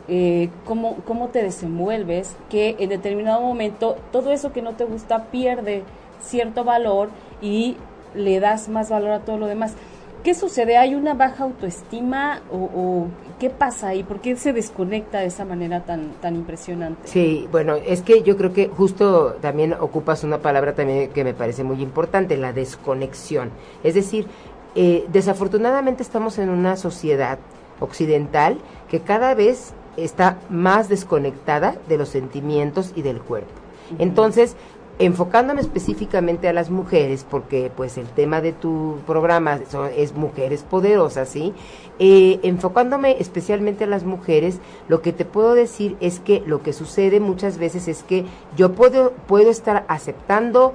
eh, 0.07 0.49
cómo, 0.65 0.97
cómo 1.05 1.27
te 1.29 1.43
desenvuelves, 1.43 2.35
que 2.49 2.75
en 2.79 2.89
determinado 2.89 3.41
momento 3.41 3.97
todo 4.11 4.31
eso 4.31 4.53
que 4.53 4.61
no 4.61 4.73
te 4.73 4.85
gusta 4.85 5.25
pierde 5.25 5.83
cierto 6.21 6.63
valor 6.63 7.09
y 7.41 7.77
le 8.15 8.39
das 8.39 8.69
más 8.69 8.89
valor 8.89 9.11
a 9.11 9.19
todo 9.19 9.37
lo 9.37 9.47
demás. 9.47 9.75
¿Qué 10.23 10.33
sucede? 10.33 10.77
¿Hay 10.77 10.95
una 10.95 11.13
baja 11.13 11.43
autoestima 11.43 12.41
o, 12.51 13.07
qué 13.39 13.49
pasa 13.49 13.89
ahí? 13.89 14.03
¿Por 14.03 14.19
qué 14.19 14.35
se 14.35 14.51
desconecta 14.51 15.19
de 15.19 15.27
esa 15.27 15.45
manera 15.45 15.85
tan, 15.85 16.11
tan 16.21 16.35
impresionante? 16.35 17.07
Sí, 17.07 17.47
bueno, 17.51 17.75
es 17.75 18.01
que 18.01 18.23
yo 18.23 18.35
creo 18.35 18.51
que 18.51 18.67
justo 18.67 19.37
también 19.41 19.73
ocupas 19.73 20.23
una 20.23 20.39
palabra 20.39 20.73
también 20.73 21.11
que 21.11 21.23
me 21.23 21.33
parece 21.33 21.63
muy 21.63 21.81
importante, 21.81 22.35
la 22.35 22.51
desconexión. 22.51 23.51
Es 23.83 23.93
decir, 23.93 24.27
eh, 24.75 25.05
desafortunadamente 25.11 26.03
estamos 26.03 26.39
en 26.39 26.49
una 26.49 26.75
sociedad 26.75 27.39
occidental 27.79 28.57
que 28.89 28.99
cada 29.01 29.33
vez 29.33 29.73
está 29.97 30.39
más 30.49 30.89
desconectada 30.89 31.75
de 31.89 31.97
los 31.97 32.09
sentimientos 32.09 32.93
y 32.95 33.01
del 33.01 33.19
cuerpo. 33.19 33.51
Entonces, 33.99 34.55
enfocándome 34.99 35.61
específicamente 35.61 36.47
a 36.47 36.53
las 36.53 36.69
mujeres, 36.69 37.25
porque 37.29 37.71
pues 37.75 37.97
el 37.97 38.07
tema 38.07 38.41
de 38.41 38.51
tu 38.51 38.97
programa 39.05 39.59
es 39.95 40.15
mujeres 40.15 40.63
poderosas, 40.63 41.29
¿sí? 41.29 41.53
Eh, 41.99 42.39
enfocándome 42.43 43.17
especialmente 43.19 43.83
a 43.83 43.87
las 43.87 44.03
mujeres, 44.03 44.59
lo 44.87 45.01
que 45.01 45.13
te 45.13 45.25
puedo 45.25 45.53
decir 45.53 45.97
es 45.99 46.19
que 46.19 46.41
lo 46.45 46.63
que 46.63 46.73
sucede 46.73 47.19
muchas 47.19 47.57
veces 47.57 47.87
es 47.87 48.03
que 48.03 48.25
yo 48.55 48.73
puedo, 48.73 49.11
puedo 49.27 49.51
estar 49.51 49.85
aceptando, 49.87 50.73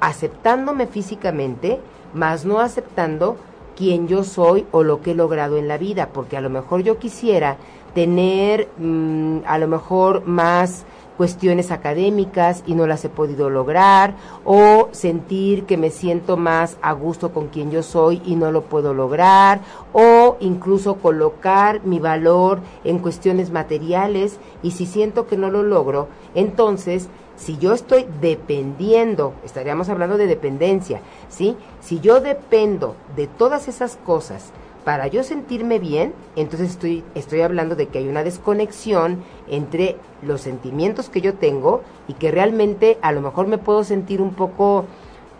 aceptándome 0.00 0.86
físicamente, 0.86 1.80
más 2.12 2.44
no 2.44 2.60
aceptando 2.60 3.36
quién 3.76 4.08
yo 4.08 4.24
soy 4.24 4.66
o 4.72 4.82
lo 4.82 5.00
que 5.00 5.12
he 5.12 5.14
logrado 5.14 5.56
en 5.56 5.68
la 5.68 5.78
vida, 5.78 6.10
porque 6.12 6.36
a 6.36 6.40
lo 6.40 6.50
mejor 6.50 6.82
yo 6.82 6.98
quisiera 6.98 7.56
tener 7.94 8.68
mm, 8.78 9.38
a 9.46 9.58
lo 9.58 9.68
mejor 9.68 10.26
más 10.26 10.84
cuestiones 11.16 11.70
académicas 11.70 12.64
y 12.66 12.74
no 12.74 12.86
las 12.86 13.04
he 13.04 13.08
podido 13.08 13.50
lograr, 13.50 14.14
o 14.44 14.88
sentir 14.92 15.64
que 15.64 15.76
me 15.76 15.90
siento 15.90 16.36
más 16.36 16.76
a 16.82 16.92
gusto 16.92 17.32
con 17.32 17.48
quien 17.48 17.70
yo 17.70 17.82
soy 17.82 18.20
y 18.24 18.34
no 18.34 18.50
lo 18.50 18.62
puedo 18.62 18.94
lograr, 18.94 19.60
o 19.92 20.36
incluso 20.40 20.96
colocar 20.96 21.84
mi 21.84 22.00
valor 22.00 22.60
en 22.82 22.98
cuestiones 22.98 23.50
materiales 23.50 24.38
y 24.62 24.72
si 24.72 24.86
siento 24.86 25.26
que 25.26 25.36
no 25.36 25.50
lo 25.50 25.62
logro, 25.62 26.08
entonces 26.34 27.08
si 27.36 27.58
yo 27.58 27.72
estoy 27.72 28.06
dependiendo, 28.20 29.34
estaríamos 29.44 29.88
hablando 29.88 30.16
de 30.16 30.28
dependencia, 30.28 31.00
¿sí? 31.28 31.56
Si 31.80 31.98
yo 31.98 32.20
dependo 32.20 32.94
de 33.16 33.26
todas 33.26 33.66
esas 33.66 33.96
cosas, 33.96 34.52
para 34.84 35.06
yo 35.06 35.22
sentirme 35.22 35.78
bien, 35.78 36.12
entonces 36.36 36.70
estoy, 36.70 37.02
estoy 37.14 37.40
hablando 37.40 37.74
de 37.74 37.88
que 37.88 37.98
hay 37.98 38.08
una 38.08 38.22
desconexión 38.22 39.24
entre 39.48 39.96
los 40.22 40.42
sentimientos 40.42 41.08
que 41.08 41.22
yo 41.22 41.34
tengo 41.34 41.82
y 42.06 42.14
que 42.14 42.30
realmente 42.30 42.98
a 43.00 43.12
lo 43.12 43.22
mejor 43.22 43.46
me 43.46 43.58
puedo 43.58 43.82
sentir 43.82 44.20
un 44.20 44.34
poco 44.34 44.84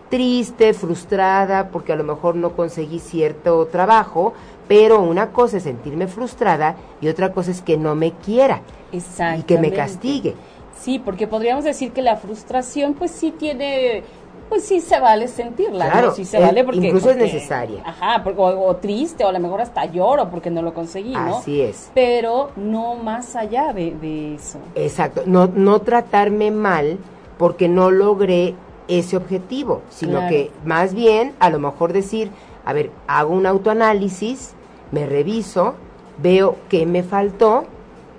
triste, 0.09 0.73
frustrada, 0.73 1.69
porque 1.69 1.93
a 1.93 1.95
lo 1.95 2.03
mejor 2.03 2.35
no 2.35 2.55
conseguí 2.55 2.99
cierto 2.99 3.67
trabajo, 3.67 4.33
pero 4.67 5.01
una 5.01 5.31
cosa 5.31 5.57
es 5.57 5.63
sentirme 5.63 6.07
frustrada 6.07 6.75
y 7.01 7.07
otra 7.07 7.31
cosa 7.31 7.51
es 7.51 7.61
que 7.61 7.77
no 7.77 7.95
me 7.95 8.11
quiera 8.13 8.61
y 8.91 9.43
que 9.43 9.59
me 9.59 9.71
castigue. 9.71 10.35
Sí, 10.79 10.99
porque 10.99 11.27
podríamos 11.27 11.63
decir 11.63 11.91
que 11.91 12.01
la 12.01 12.17
frustración 12.17 12.93
pues 12.95 13.11
sí 13.11 13.31
tiene 13.31 14.03
pues 14.49 14.63
sí 14.63 14.79
se 14.79 14.99
vale 14.99 15.27
sentirla, 15.27 15.89
claro, 15.89 16.11
Sí 16.13 16.25
se 16.25 16.39
vale 16.39 16.63
porque... 16.63 16.87
Incluso 16.87 17.11
es 17.11 17.17
necesaria. 17.17 17.81
Ajá, 17.85 18.23
o, 18.37 18.75
triste, 18.75 19.25
o 19.25 19.29
a 19.29 19.31
lo 19.31 19.39
mejor 19.39 19.61
hasta 19.61 19.85
lloro 19.85 20.29
porque 20.29 20.49
no 20.49 20.61
lo 20.61 20.73
conseguí, 20.73 21.13
¿no? 21.13 21.37
Así 21.37 21.61
es. 21.61 21.91
Pero 21.93 22.51
no 22.55 22.95
más 22.95 23.35
allá 23.35 23.73
de, 23.73 24.35
eso. 24.35 24.59
Exacto, 24.75 25.23
no, 25.25 25.47
no 25.47 25.79
tratarme 25.81 26.51
mal 26.51 26.97
porque 27.37 27.67
no 27.67 27.91
logré 27.91 28.55
ese 28.87 29.17
objetivo, 29.17 29.81
sino 29.89 30.27
que 30.27 30.51
más 30.63 30.93
bien 30.93 31.33
a 31.39 31.49
lo 31.49 31.59
mejor 31.59 31.91
decir, 31.91 32.31
a 32.65 32.73
ver, 32.73 32.91
hago 33.07 33.33
un 33.33 33.45
autoanálisis, 33.45 34.53
me 34.91 35.05
reviso, 35.05 35.73
veo 36.21 36.55
qué 36.69 36.85
me 36.85 37.03
faltó 37.03 37.65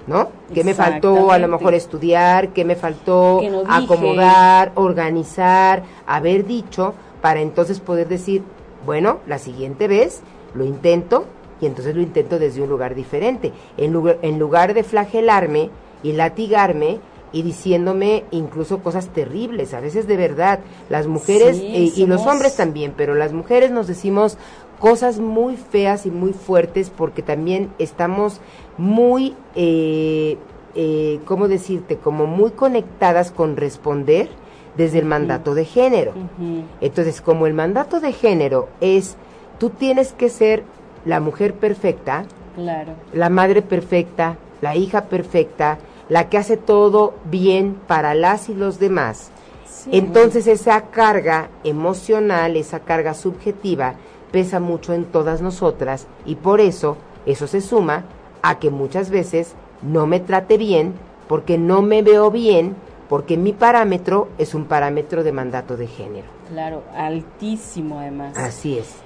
¿no? 0.06 0.28
¿Qué 0.52 0.64
me 0.64 0.74
faltó 0.74 1.32
a 1.32 1.38
lo 1.38 1.48
mejor 1.48 1.74
estudiar? 1.74 2.50
¿Qué 2.50 2.64
me 2.64 2.76
faltó 2.76 3.40
acomodar, 3.68 4.72
organizar, 4.74 5.82
haber 6.06 6.46
dicho 6.46 6.94
para 7.20 7.40
entonces 7.40 7.80
poder 7.80 8.08
decir, 8.08 8.42
bueno, 8.84 9.18
la 9.26 9.38
siguiente 9.38 9.88
vez 9.88 10.20
lo 10.54 10.64
intento 10.64 11.26
y 11.60 11.66
entonces 11.66 11.94
lo 11.94 12.02
intento 12.02 12.38
desde 12.38 12.62
un 12.62 12.68
lugar 12.68 12.94
diferente. 12.94 13.52
En 13.76 13.92
lugar, 13.92 14.18
en 14.22 14.38
lugar 14.38 14.74
de 14.74 14.84
flagelarme 14.84 15.70
y 16.02 16.12
latigarme 16.12 17.00
y 17.32 17.42
diciéndome 17.42 18.24
incluso 18.30 18.78
cosas 18.78 19.08
terribles, 19.08 19.74
a 19.74 19.80
veces 19.80 20.06
de 20.06 20.16
verdad, 20.16 20.60
las 20.88 21.06
mujeres 21.06 21.58
eh, 21.60 21.92
y 21.94 22.06
los 22.06 22.26
hombres 22.26 22.56
también, 22.56 22.94
pero 22.96 23.14
las 23.14 23.32
mujeres 23.32 23.70
nos 23.70 23.86
decimos 23.86 24.38
cosas 24.78 25.18
muy 25.18 25.56
feas 25.56 26.06
y 26.06 26.10
muy 26.10 26.32
fuertes 26.32 26.90
porque 26.90 27.22
también 27.22 27.70
estamos 27.78 28.40
muy, 28.76 29.34
eh, 29.54 30.36
eh, 30.74 31.20
¿cómo 31.24 31.48
decirte? 31.48 31.96
Como 31.96 32.26
muy 32.26 32.50
conectadas 32.50 33.30
con 33.30 33.56
responder 33.56 34.28
desde 34.76 34.98
el 34.98 35.06
mandato 35.06 35.54
de 35.54 35.64
género. 35.64 36.12
Entonces, 36.80 37.22
como 37.22 37.46
el 37.46 37.54
mandato 37.54 38.00
de 38.00 38.12
género 38.12 38.68
es, 38.80 39.16
tú 39.58 39.70
tienes 39.70 40.12
que 40.12 40.28
ser 40.28 40.64
la 41.06 41.20
mujer 41.20 41.54
perfecta, 41.54 42.24
claro. 42.54 42.92
la 43.14 43.30
madre 43.30 43.62
perfecta, 43.62 44.36
la 44.60 44.76
hija 44.76 45.04
perfecta, 45.04 45.78
la 46.08 46.28
que 46.28 46.38
hace 46.38 46.56
todo 46.56 47.14
bien 47.24 47.76
para 47.86 48.14
las 48.14 48.48
y 48.48 48.54
los 48.54 48.78
demás. 48.78 49.30
Entonces 49.92 50.46
esa 50.48 50.80
carga 50.90 51.48
emocional, 51.62 52.56
esa 52.56 52.80
carga 52.80 53.14
subjetiva, 53.14 53.94
pesa 54.36 54.60
mucho 54.60 54.92
en 54.92 55.06
todas 55.06 55.40
nosotras 55.40 56.06
y 56.26 56.34
por 56.34 56.60
eso 56.60 56.98
eso 57.24 57.46
se 57.46 57.62
suma 57.62 58.04
a 58.42 58.58
que 58.58 58.68
muchas 58.68 59.08
veces 59.08 59.54
no 59.80 60.06
me 60.06 60.20
trate 60.20 60.58
bien 60.58 60.92
porque 61.26 61.56
no 61.56 61.80
me 61.80 62.02
veo 62.02 62.30
bien 62.30 62.76
porque 63.08 63.38
mi 63.38 63.54
parámetro 63.54 64.28
es 64.36 64.54
un 64.54 64.66
parámetro 64.66 65.24
de 65.24 65.32
mandato 65.32 65.78
de 65.78 65.86
género. 65.86 66.26
Claro, 66.50 66.82
altísimo 66.94 67.98
además. 67.98 68.36
Así 68.36 68.76
es. 68.76 69.05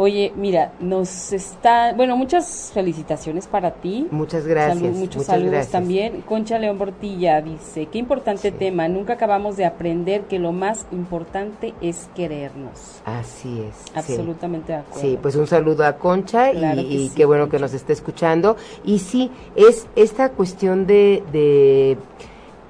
Oye, 0.00 0.32
mira, 0.36 0.70
nos 0.78 1.32
está, 1.32 1.92
bueno, 1.92 2.16
muchas 2.16 2.70
felicitaciones 2.72 3.48
para 3.48 3.72
ti. 3.72 4.06
Muchas 4.12 4.46
gracias. 4.46 4.78
Salud- 4.78 4.90
muchos 4.96 5.16
muchas 5.16 5.26
saludos 5.26 5.50
gracias. 5.50 5.72
también. 5.72 6.20
Concha 6.20 6.56
León 6.60 6.78
Bortilla 6.78 7.42
dice, 7.42 7.86
qué 7.86 7.98
importante 7.98 8.52
tema, 8.52 8.86
nunca 8.86 9.14
acabamos 9.14 9.56
de 9.56 9.64
aprender 9.64 10.22
que 10.22 10.38
lo 10.38 10.52
más 10.52 10.86
importante 10.92 11.74
es 11.80 12.08
querernos. 12.14 13.02
Así 13.04 13.60
es. 13.60 13.74
sí. 13.76 13.90
Absolutamente 13.96 14.70
de 14.72 14.78
acuerdo. 14.78 15.00
Sí, 15.00 15.18
pues 15.20 15.34
un 15.34 15.48
saludo 15.48 15.84
a 15.84 15.94
Concha 15.96 16.52
y- 16.52 16.58
Claro 16.58 16.80
y, 16.80 16.84
que 16.84 16.96
sí, 16.98 17.12
qué 17.16 17.24
bueno 17.24 17.48
que 17.48 17.58
nos 17.58 17.74
esté 17.74 17.92
escuchando. 17.92 18.56
Y 18.84 19.00
sí, 19.00 19.32
es 19.56 19.88
esta 19.96 20.28
cuestión 20.30 20.86
de, 20.86 21.24
de 21.32 21.98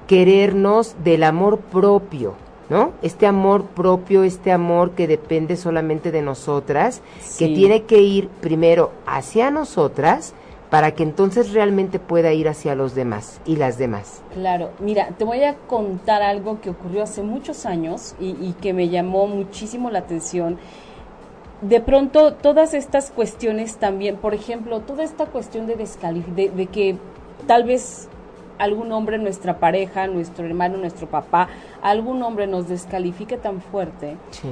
querernos 0.06 0.96
del 1.04 1.22
amor 1.24 1.58
propio, 1.58 2.34
¿no? 2.70 2.92
Este 3.02 3.26
amor 3.26 3.64
propio, 3.64 4.24
este 4.24 4.52
amor 4.52 4.92
que 4.92 5.06
depende 5.06 5.56
solamente 5.56 6.10
de 6.10 6.22
nosotras, 6.22 7.02
que 7.38 7.46
tiene 7.48 7.84
que 7.84 8.00
ir 8.00 8.28
primero 8.28 8.92
hacia 9.06 9.50
nosotras 9.50 10.34
para 10.70 10.92
que 10.92 11.02
entonces 11.02 11.52
realmente 11.52 11.98
pueda 11.98 12.32
ir 12.32 12.48
hacia 12.48 12.74
los 12.74 12.94
demás 12.94 13.40
y 13.46 13.56
las 13.56 13.78
demás. 13.78 14.22
Claro, 14.34 14.70
mira, 14.80 15.08
te 15.16 15.24
voy 15.24 15.42
a 15.44 15.54
contar 15.54 16.22
algo 16.22 16.60
que 16.60 16.70
ocurrió 16.70 17.02
hace 17.02 17.22
muchos 17.22 17.64
años 17.64 18.14
y, 18.20 18.30
y 18.32 18.54
que 18.60 18.72
me 18.74 18.88
llamó 18.88 19.26
muchísimo 19.26 19.90
la 19.90 20.00
atención. 20.00 20.58
De 21.62 21.80
pronto, 21.80 22.34
todas 22.34 22.74
estas 22.74 23.10
cuestiones 23.10 23.78
también, 23.78 24.16
por 24.16 24.34
ejemplo, 24.34 24.80
toda 24.80 25.02
esta 25.02 25.26
cuestión 25.26 25.66
de, 25.66 25.76
de 25.76 26.66
que 26.66 26.96
tal 27.46 27.64
vez 27.64 28.08
algún 28.58 28.90
hombre, 28.92 29.18
nuestra 29.18 29.58
pareja, 29.58 30.06
nuestro 30.06 30.44
hermano, 30.46 30.76
nuestro 30.78 31.06
papá, 31.08 31.48
algún 31.82 32.22
hombre 32.22 32.46
nos 32.46 32.68
descalifique 32.68 33.36
tan 33.36 33.60
fuerte, 33.60 34.16
Sí. 34.30 34.48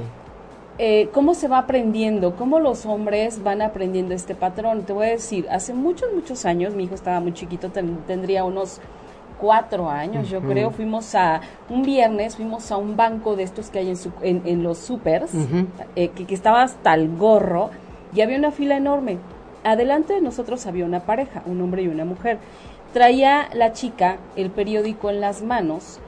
eh, 0.79 1.09
¿cómo 1.13 1.35
se 1.35 1.49
va 1.49 1.59
aprendiendo? 1.59 2.37
¿Cómo 2.37 2.61
los 2.61 2.85
hombres 2.87 3.43
van 3.43 3.63
aprendiendo 3.63 4.15
este 4.15 4.35
patrón? 4.35 4.83
Te 4.83 4.93
voy 4.93 5.07
a 5.07 5.11
decir, 5.11 5.47
hace 5.51 5.73
muchos, 5.75 6.09
muchos 6.15 6.45
años, 6.45 6.75
mi 6.75 6.85
hijo 6.85 6.95
estaba 6.95 7.21
muy 7.21 7.33
chiquito, 7.33 7.71
ten- 7.71 7.99
tendría 8.07 8.45
unos 8.45 8.81
cuatro 9.39 9.91
años, 9.91 10.31
yo 10.31 10.41
creo, 10.41 10.71
fuimos 10.71 11.15
a, 11.15 11.43
un 11.69 11.83
viernes 11.83 12.37
fuimos 12.37 12.73
a 12.73 12.79
un 12.79 12.97
banco 12.97 13.37
de 13.37 13.43
estos 13.43 13.69
que 13.71 13.81
hay 13.81 13.91
en, 13.91 13.97
su- 13.97 14.13
en, 14.23 14.41
en 14.47 14.63
los 14.63 14.79
supers, 14.79 15.31
eh, 15.95 16.09
que, 16.09 16.25
que 16.25 16.35
estaba 16.35 16.63
hasta 16.63 16.95
el 16.95 17.15
gorro, 17.17 17.69
y 18.15 18.23
había 18.23 18.39
una 18.39 18.51
fila 18.51 18.77
enorme. 18.79 19.19
Adelante 19.63 20.15
de 20.15 20.21
nosotros 20.23 20.67
había 20.67 20.85
una 20.87 21.01
pareja, 21.01 21.43
un 21.45 21.61
hombre 21.61 21.83
y 21.83 21.89
una 21.89 22.05
mujer. 22.07 22.39
Traía 22.93 23.49
la 23.53 23.73
chica 23.73 24.17
el 24.37 24.51
periódico 24.51 25.11
en 25.11 25.21
las 25.21 25.43
manos. 25.43 25.99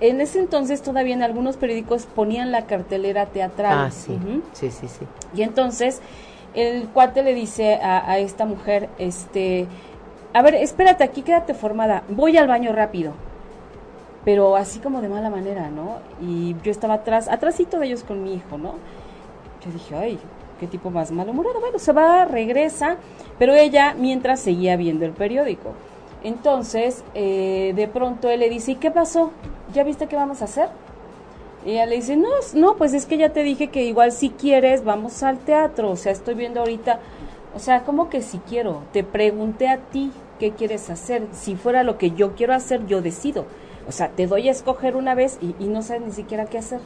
En 0.00 0.20
ese 0.20 0.40
entonces 0.40 0.82
todavía 0.82 1.14
en 1.14 1.22
algunos 1.22 1.56
periódicos 1.56 2.06
ponían 2.06 2.52
la 2.52 2.66
cartelera 2.66 3.26
teatral. 3.26 3.86
Ah, 3.86 3.90
sí. 3.90 4.18
Sí, 4.52 4.70
sí, 4.70 4.88
sí. 4.88 5.06
Y 5.34 5.42
entonces 5.42 6.00
el 6.54 6.88
cuate 6.88 7.22
le 7.22 7.34
dice 7.34 7.76
a, 7.76 8.10
a 8.10 8.18
esta 8.18 8.44
mujer, 8.44 8.88
este, 8.98 9.66
a 10.32 10.42
ver, 10.42 10.56
espérate 10.56 11.04
aquí, 11.04 11.22
quédate 11.22 11.54
formada, 11.54 12.02
voy 12.08 12.36
al 12.36 12.48
baño 12.48 12.72
rápido. 12.72 13.12
Pero 14.24 14.56
así 14.56 14.78
como 14.78 15.00
de 15.00 15.08
mala 15.08 15.30
manera, 15.30 15.68
¿no? 15.68 15.98
Y 16.20 16.56
yo 16.62 16.70
estaba 16.70 16.94
atrás, 16.94 17.28
atrásito 17.28 17.78
de 17.78 17.86
ellos 17.86 18.02
con 18.04 18.22
mi 18.22 18.34
hijo, 18.34 18.56
¿no? 18.56 18.74
Yo 19.64 19.70
dije, 19.72 19.94
ay, 19.94 20.18
qué 20.58 20.66
tipo 20.66 20.90
más 20.90 21.10
malhumorado. 21.10 21.60
Bueno, 21.60 21.78
se 21.78 21.92
va, 21.92 22.24
regresa, 22.24 22.96
pero 23.38 23.54
ella 23.54 23.94
mientras 23.98 24.40
seguía 24.40 24.76
viendo 24.76 25.04
el 25.04 25.12
periódico. 25.12 25.72
Entonces, 26.24 27.04
eh, 27.14 27.74
de 27.76 27.86
pronto 27.86 28.30
él 28.30 28.40
le 28.40 28.48
dice, 28.48 28.72
¿y 28.72 28.76
qué 28.76 28.90
pasó? 28.90 29.30
¿Ya 29.74 29.84
viste 29.84 30.06
qué 30.06 30.16
vamos 30.16 30.40
a 30.40 30.46
hacer? 30.46 30.68
Y 31.66 31.72
ella 31.72 31.86
le 31.86 31.96
dice, 31.96 32.16
no, 32.16 32.30
no, 32.54 32.76
pues 32.76 32.94
es 32.94 33.04
que 33.04 33.18
ya 33.18 33.28
te 33.28 33.42
dije 33.42 33.68
que 33.68 33.84
igual 33.84 34.10
si 34.10 34.30
quieres 34.30 34.84
vamos 34.84 35.22
al 35.22 35.38
teatro, 35.38 35.90
o 35.90 35.96
sea, 35.96 36.12
estoy 36.12 36.34
viendo 36.34 36.60
ahorita, 36.60 36.98
o 37.54 37.58
sea, 37.58 37.84
como 37.84 38.08
que 38.08 38.22
si 38.22 38.38
quiero, 38.38 38.82
te 38.92 39.04
pregunté 39.04 39.68
a 39.68 39.78
ti 39.78 40.12
qué 40.38 40.52
quieres 40.52 40.90
hacer, 40.90 41.26
si 41.32 41.56
fuera 41.56 41.82
lo 41.82 41.96
que 41.98 42.10
yo 42.10 42.34
quiero 42.34 42.54
hacer, 42.54 42.86
yo 42.86 43.02
decido, 43.02 43.44
o 43.86 43.92
sea, 43.92 44.08
te 44.08 44.26
doy 44.26 44.48
a 44.48 44.52
escoger 44.52 44.96
una 44.96 45.14
vez 45.14 45.38
y, 45.40 45.64
no 45.66 45.82
sabes 45.82 46.02
ni 46.02 46.12
siquiera 46.12 46.46
qué 46.46 46.58
hacer. 46.58 46.80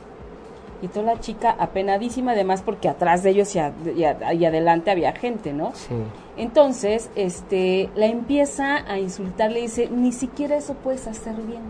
Y 0.80 0.86
toda 0.86 1.14
la 1.14 1.20
chica 1.20 1.56
apenadísima, 1.58 2.32
además 2.32 2.62
porque 2.62 2.88
atrás 2.88 3.24
de 3.24 3.30
ellos 3.30 3.52
y, 3.56 3.58
y 3.58 4.04
y 4.04 4.44
adelante 4.44 4.92
había 4.92 5.12
gente, 5.12 5.52
¿no? 5.52 5.72
Sí. 5.74 5.94
Entonces, 6.38 7.10
este, 7.16 7.90
la 7.96 8.06
empieza 8.06 8.76
a 8.90 9.00
insultar, 9.00 9.50
le 9.50 9.62
dice, 9.62 9.90
ni 9.90 10.12
siquiera 10.12 10.56
eso 10.56 10.74
puedes 10.74 11.08
hacer 11.08 11.34
bien. 11.34 11.62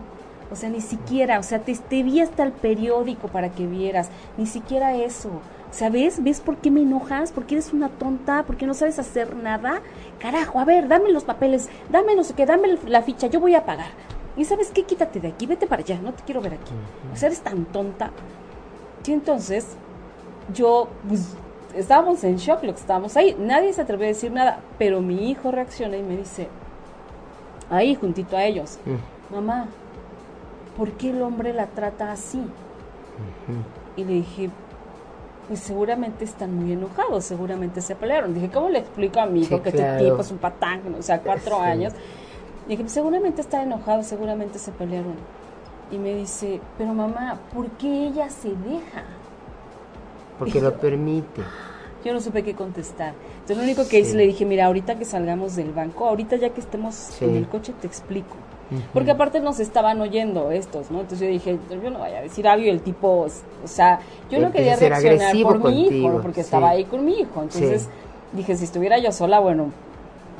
O 0.51 0.55
sea, 0.55 0.69
ni 0.69 0.79
siquiera, 0.79 1.39
o 1.39 1.43
sea, 1.43 1.59
te, 1.59 2.03
vi 2.03 2.21
hasta 2.21 2.43
el 2.43 2.51
periódico 2.51 3.27
para 3.27 3.51
que 3.51 3.65
vieras, 3.65 4.09
ni 4.37 4.45
siquiera 4.45 4.95
eso. 4.95 5.29
Sea, 5.71 5.89
¿ves? 5.89 6.23
¿Ves 6.23 6.39
por 6.39 6.57
qué 6.57 6.69
me 6.69 6.81
enojas? 6.81 7.31
¿Por 7.31 7.45
qué 7.45 7.55
eres 7.55 7.73
una 7.73 7.89
tonta? 7.89 8.43
¿Por 8.43 8.57
qué 8.57 8.67
no 8.67 8.75
sabes 8.75 8.99
hacer 8.99 9.35
nada? 9.35 9.81
Carajo, 10.19 10.59
a 10.59 10.65
ver, 10.65 10.87
dame 10.87 11.11
los 11.11 11.23
papeles, 11.23 11.69
dame 11.89 12.15
no 12.15 12.23
sé 12.23 12.33
qué, 12.35 12.45
dame 12.45 12.77
la 12.85 13.01
ficha, 13.01 13.27
yo 13.27 13.39
voy 13.39 13.55
a 13.55 13.65
pagar. 13.65 13.89
Y 14.37 14.45
sabes 14.45 14.69
qué, 14.71 14.83
quítate 14.83 15.19
de 15.19 15.29
aquí, 15.29 15.47
vete 15.47 15.65
para 15.65 15.81
allá, 15.81 15.99
no 16.01 16.13
te 16.13 16.23
quiero 16.23 16.41
ver 16.41 16.53
aquí. 16.53 16.73
O 17.11 17.15
sea, 17.15 17.27
eres 17.27 17.41
tan 17.41 17.65
tonta. 17.65 18.11
Y 19.05 19.11
entonces, 19.11 19.65
yo, 20.53 20.87
pues, 21.07 21.35
estábamos 21.79 22.23
en 22.23 22.37
shock 22.37 22.63
lo 22.63 22.73
que 22.73 22.79
estábamos 22.79 23.15
ahí. 23.17 23.35
Nadie 23.39 23.73
se 23.73 23.81
atrevió 23.81 24.05
a 24.05 24.09
decir 24.09 24.31
nada, 24.31 24.59
pero 24.77 25.01
mi 25.01 25.29
hijo 25.29 25.51
reacciona 25.51 25.97
y 25.97 26.03
me 26.03 26.17
dice, 26.17 26.47
ahí 27.69 27.95
juntito 27.95 28.35
a 28.37 28.43
ellos, 28.43 28.77
Mm. 28.85 29.33
mamá, 29.35 29.67
¿por 30.77 30.91
qué 30.93 31.09
el 31.11 31.21
hombre 31.21 31.53
la 31.53 31.67
trata 31.67 32.11
así? 32.11 32.41
Y 33.97 34.03
le 34.03 34.13
dije, 34.13 34.49
pues 35.47 35.59
seguramente 35.59 36.23
están 36.23 36.53
muy 36.55 36.71
enojados, 36.73 37.25
seguramente 37.25 37.81
se 37.81 37.95
pelearon. 37.95 38.33
Dije, 38.33 38.49
¿cómo 38.49 38.69
le 38.69 38.79
explico 38.79 39.19
a 39.19 39.25
mi 39.25 39.41
hijo 39.41 39.57
Sí, 39.57 39.63
que 39.63 39.71
claro. 39.71 39.93
este 39.93 40.05
tipo 40.09 40.21
es 40.21 40.31
un 40.31 40.37
patán, 40.37 40.81
o 40.97 41.01
sea, 41.01 41.19
cuatro 41.21 41.57
Sí. 41.57 41.61
años? 41.63 41.93
Dije, 42.67 42.83
pues 42.83 42.93
seguramente 42.93 43.41
están 43.41 43.61
enojados, 43.63 44.05
seguramente 44.05 44.59
se 44.59 44.71
pelearon. 44.71 45.15
Y 45.91 45.97
me 45.97 46.13
dice, 46.13 46.61
pero 46.77 46.93
mamá, 46.93 47.39
¿por 47.53 47.67
qué 47.71 48.07
ella 48.07 48.29
se 48.29 48.49
deja? 48.49 49.03
Porque 50.37 50.61
lo 50.61 50.73
permite. 50.77 51.41
Yo 52.03 52.13
no 52.13 52.21
supe 52.21 52.43
qué 52.43 52.53
contestar. 52.53 53.13
Entonces 53.33 53.57
lo 53.57 53.63
único 53.63 53.87
que 53.87 53.99
hice 53.99 54.15
le 54.15 54.25
dije, 54.25 54.45
mira, 54.45 54.65
ahorita 54.67 54.97
que 54.97 55.05
salgamos 55.05 55.55
del 55.55 55.71
banco, 55.73 56.05
ahorita 56.07 56.37
ya 56.37 56.49
que 56.51 56.61
estemos 56.61 56.95
Sí. 56.95 57.25
en 57.25 57.35
el 57.35 57.47
coche 57.47 57.73
te 57.79 57.87
explico. 57.87 58.35
Porque 58.93 59.09
aparte 59.09 59.39
nos 59.39 59.59
estaban 59.59 59.99
oyendo 59.99 60.51
estos, 60.51 60.91
¿no? 60.91 61.01
Entonces 61.01 61.27
yo 61.27 61.33
dije, 61.33 61.57
yo 61.83 61.89
no 61.89 61.99
vaya 61.99 62.19
a 62.19 62.21
decir 62.21 62.47
algo 62.47 62.65
y 62.65 62.69
el 62.69 62.81
tipo, 62.81 63.25
o 63.63 63.67
sea, 63.67 63.99
yo 64.29 64.39
no 64.39 64.51
quería 64.51 64.75
reaccionar 64.75 65.35
por 65.41 65.71
mi 65.71 65.87
hijo, 65.87 66.19
porque 66.21 66.35
sí. 66.35 66.41
estaba 66.41 66.69
ahí 66.69 66.85
con 66.85 67.03
mi 67.03 67.19
hijo. 67.19 67.41
Entonces 67.41 67.89
dije, 68.31 68.55
si 68.55 68.65
estuviera 68.65 68.99
yo 68.99 69.11
sola, 69.11 69.39
bueno, 69.39 69.71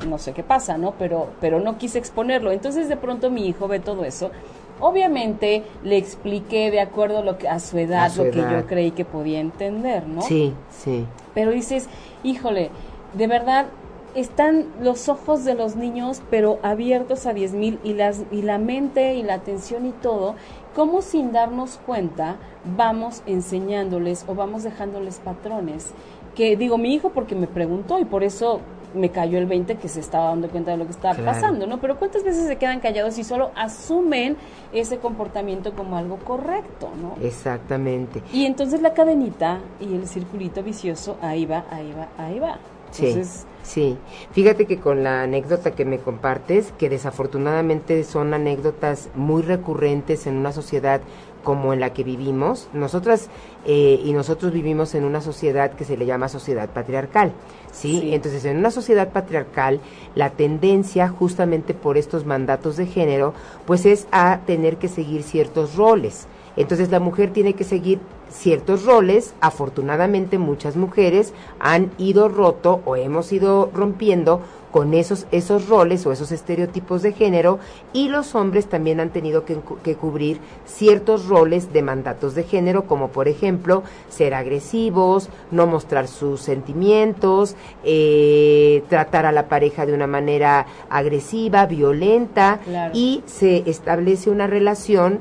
no 0.08 0.16
sé 0.18 0.32
qué 0.32 0.44
pasa, 0.44 0.78
¿no? 0.78 0.92
Pero, 0.96 1.30
pero 1.40 1.58
no 1.58 1.76
quise 1.76 1.98
exponerlo. 1.98 2.52
Entonces 2.52 2.88
de 2.88 2.96
pronto 2.96 3.30
mi 3.30 3.48
hijo 3.48 3.66
ve 3.66 3.80
todo 3.80 4.04
eso. 4.04 4.30
Obviamente 4.80 5.64
le 5.84 5.96
expliqué 5.96 6.70
de 6.70 6.80
acuerdo 6.80 7.18
a, 7.18 7.22
lo 7.22 7.38
que, 7.38 7.48
a 7.48 7.60
su 7.60 7.78
edad, 7.78 8.04
A 8.04 8.10
su 8.10 8.24
lo 8.24 8.30
que 8.30 8.40
yo 8.40 8.66
creí 8.66 8.90
que 8.90 9.04
podía 9.04 9.40
entender, 9.40 10.06
¿no? 10.06 10.22
Sí, 10.22 10.54
sí. 10.70 11.06
Pero 11.34 11.50
dices, 11.50 11.88
híjole, 12.22 12.70
de 13.14 13.26
verdad 13.26 13.66
están 14.14 14.66
los 14.80 15.08
ojos 15.08 15.44
de 15.44 15.54
los 15.54 15.76
niños, 15.76 16.22
pero 16.30 16.58
abiertos 16.62 17.26
a 17.26 17.32
diez 17.32 17.52
mil 17.52 17.78
y, 17.84 17.94
las, 17.94 18.22
y 18.30 18.42
la 18.42 18.58
mente 18.58 19.14
y 19.14 19.22
la 19.22 19.34
atención 19.34 19.86
y 19.86 19.92
todo, 19.92 20.34
como 20.74 21.02
sin 21.02 21.32
darnos 21.32 21.78
cuenta 21.86 22.36
vamos 22.76 23.22
enseñándoles 23.26 24.24
o 24.28 24.34
vamos 24.34 24.62
dejándoles 24.62 25.18
patrones. 25.18 25.92
Que 26.34 26.56
digo, 26.56 26.78
mi 26.78 26.94
hijo 26.94 27.10
porque 27.10 27.34
me 27.34 27.46
preguntó 27.46 27.98
y 27.98 28.04
por 28.04 28.22
eso 28.24 28.60
me 28.94 29.10
cayó 29.10 29.38
el 29.38 29.46
20 29.46 29.76
que 29.76 29.88
se 29.88 30.00
estaba 30.00 30.26
dando 30.26 30.48
cuenta 30.48 30.72
de 30.72 30.76
lo 30.78 30.84
que 30.84 30.92
estaba 30.92 31.14
Claro. 31.14 31.30
pasando, 31.32 31.66
¿no? 31.66 31.80
Pero 31.80 31.96
¿cuántas 31.98 32.24
veces 32.24 32.46
se 32.46 32.56
quedan 32.56 32.80
callados 32.80 33.18
y 33.18 33.24
solo 33.24 33.50
asumen 33.54 34.36
ese 34.72 34.98
comportamiento 34.98 35.72
como 35.74 35.96
algo 35.96 36.16
correcto, 36.18 36.90
¿no? 37.00 37.14
Exactamente. 37.24 38.22
Y 38.32 38.46
entonces 38.46 38.82
la 38.82 38.94
cadenita 38.94 39.60
y 39.80 39.94
el 39.94 40.06
circulito 40.06 40.62
vicioso, 40.62 41.16
ahí 41.22 41.46
va, 41.46 41.64
ahí 41.70 41.92
va, 41.92 42.08
ahí 42.22 42.38
va. 42.38 42.58
Sí, 42.90 43.22
sí. 43.62 43.96
Fíjate 44.32 44.66
que 44.66 44.78
con 44.80 45.04
la 45.04 45.22
anécdota 45.22 45.70
que 45.70 45.84
me 45.84 45.98
compartes, 45.98 46.72
que 46.76 46.88
desafortunadamente 46.88 48.02
son 48.02 48.34
anécdotas 48.34 49.10
muy 49.14 49.42
recurrentes 49.42 50.26
en 50.26 50.36
una 50.36 50.50
sociedad 50.52 51.00
como 51.44 51.72
en 51.72 51.80
la 51.80 51.92
que 51.94 52.02
vivimos, 52.04 52.68
nosotras 52.72 53.30
eh, 53.64 53.98
y 54.04 54.12
nosotros 54.12 54.52
vivimos 54.52 54.94
en 54.94 55.04
una 55.04 55.20
sociedad 55.20 55.70
que 55.72 55.84
se 55.84 55.96
le 55.96 56.04
llama 56.04 56.28
sociedad 56.28 56.68
patriarcal, 56.68 57.32
¿sí? 57.72 58.00
Sí. 58.00 58.14
Entonces, 58.14 58.44
en 58.44 58.56
una 58.56 58.70
sociedad 58.70 59.10
patriarcal, 59.10 59.80
la 60.14 60.30
tendencia, 60.30 61.08
justamente 61.08 61.74
por 61.74 61.96
estos 61.96 62.26
mandatos 62.26 62.76
de 62.76 62.86
género, 62.86 63.34
pues 63.66 63.86
es 63.86 64.06
a 64.12 64.40
tener 64.46 64.76
que 64.76 64.88
seguir 64.88 65.22
ciertos 65.22 65.76
roles. 65.76 66.26
Entonces, 66.56 66.90
la 66.90 67.00
mujer 67.00 67.32
tiene 67.32 67.54
que 67.54 67.64
seguir 67.64 68.00
ciertos 68.28 68.84
roles. 68.84 69.34
Afortunadamente, 69.40 70.38
muchas 70.38 70.76
mujeres 70.76 71.32
han 71.58 71.90
ido 71.98 72.28
roto 72.28 72.80
o 72.84 72.96
hemos 72.96 73.32
ido 73.32 73.70
rompiendo 73.74 74.40
con 74.70 74.94
esos, 74.94 75.26
esos 75.30 75.68
roles 75.68 76.06
o 76.06 76.12
esos 76.12 76.32
estereotipos 76.32 77.02
de 77.02 77.12
género 77.12 77.58
y 77.92 78.08
los 78.08 78.34
hombres 78.34 78.66
también 78.68 79.00
han 79.00 79.10
tenido 79.10 79.44
que, 79.44 79.58
que, 79.82 79.96
cubrir 79.96 80.40
ciertos 80.64 81.26
roles 81.26 81.72
de 81.72 81.82
mandatos 81.82 82.34
de 82.34 82.44
género, 82.44 82.86
como 82.86 83.08
por 83.08 83.28
ejemplo 83.28 83.82
ser 84.08 84.34
agresivos, 84.34 85.28
no 85.50 85.66
mostrar 85.66 86.08
sus 86.08 86.40
sentimientos, 86.40 87.56
eh, 87.84 88.82
tratar 88.88 89.26
a 89.26 89.32
la 89.32 89.48
pareja 89.48 89.86
de 89.86 89.92
una 89.92 90.06
manera 90.06 90.66
agresiva, 90.88 91.66
violenta 91.66 92.60
y 92.92 93.22
se 93.26 93.68
establece 93.68 94.30
una 94.30 94.46
relación 94.46 95.20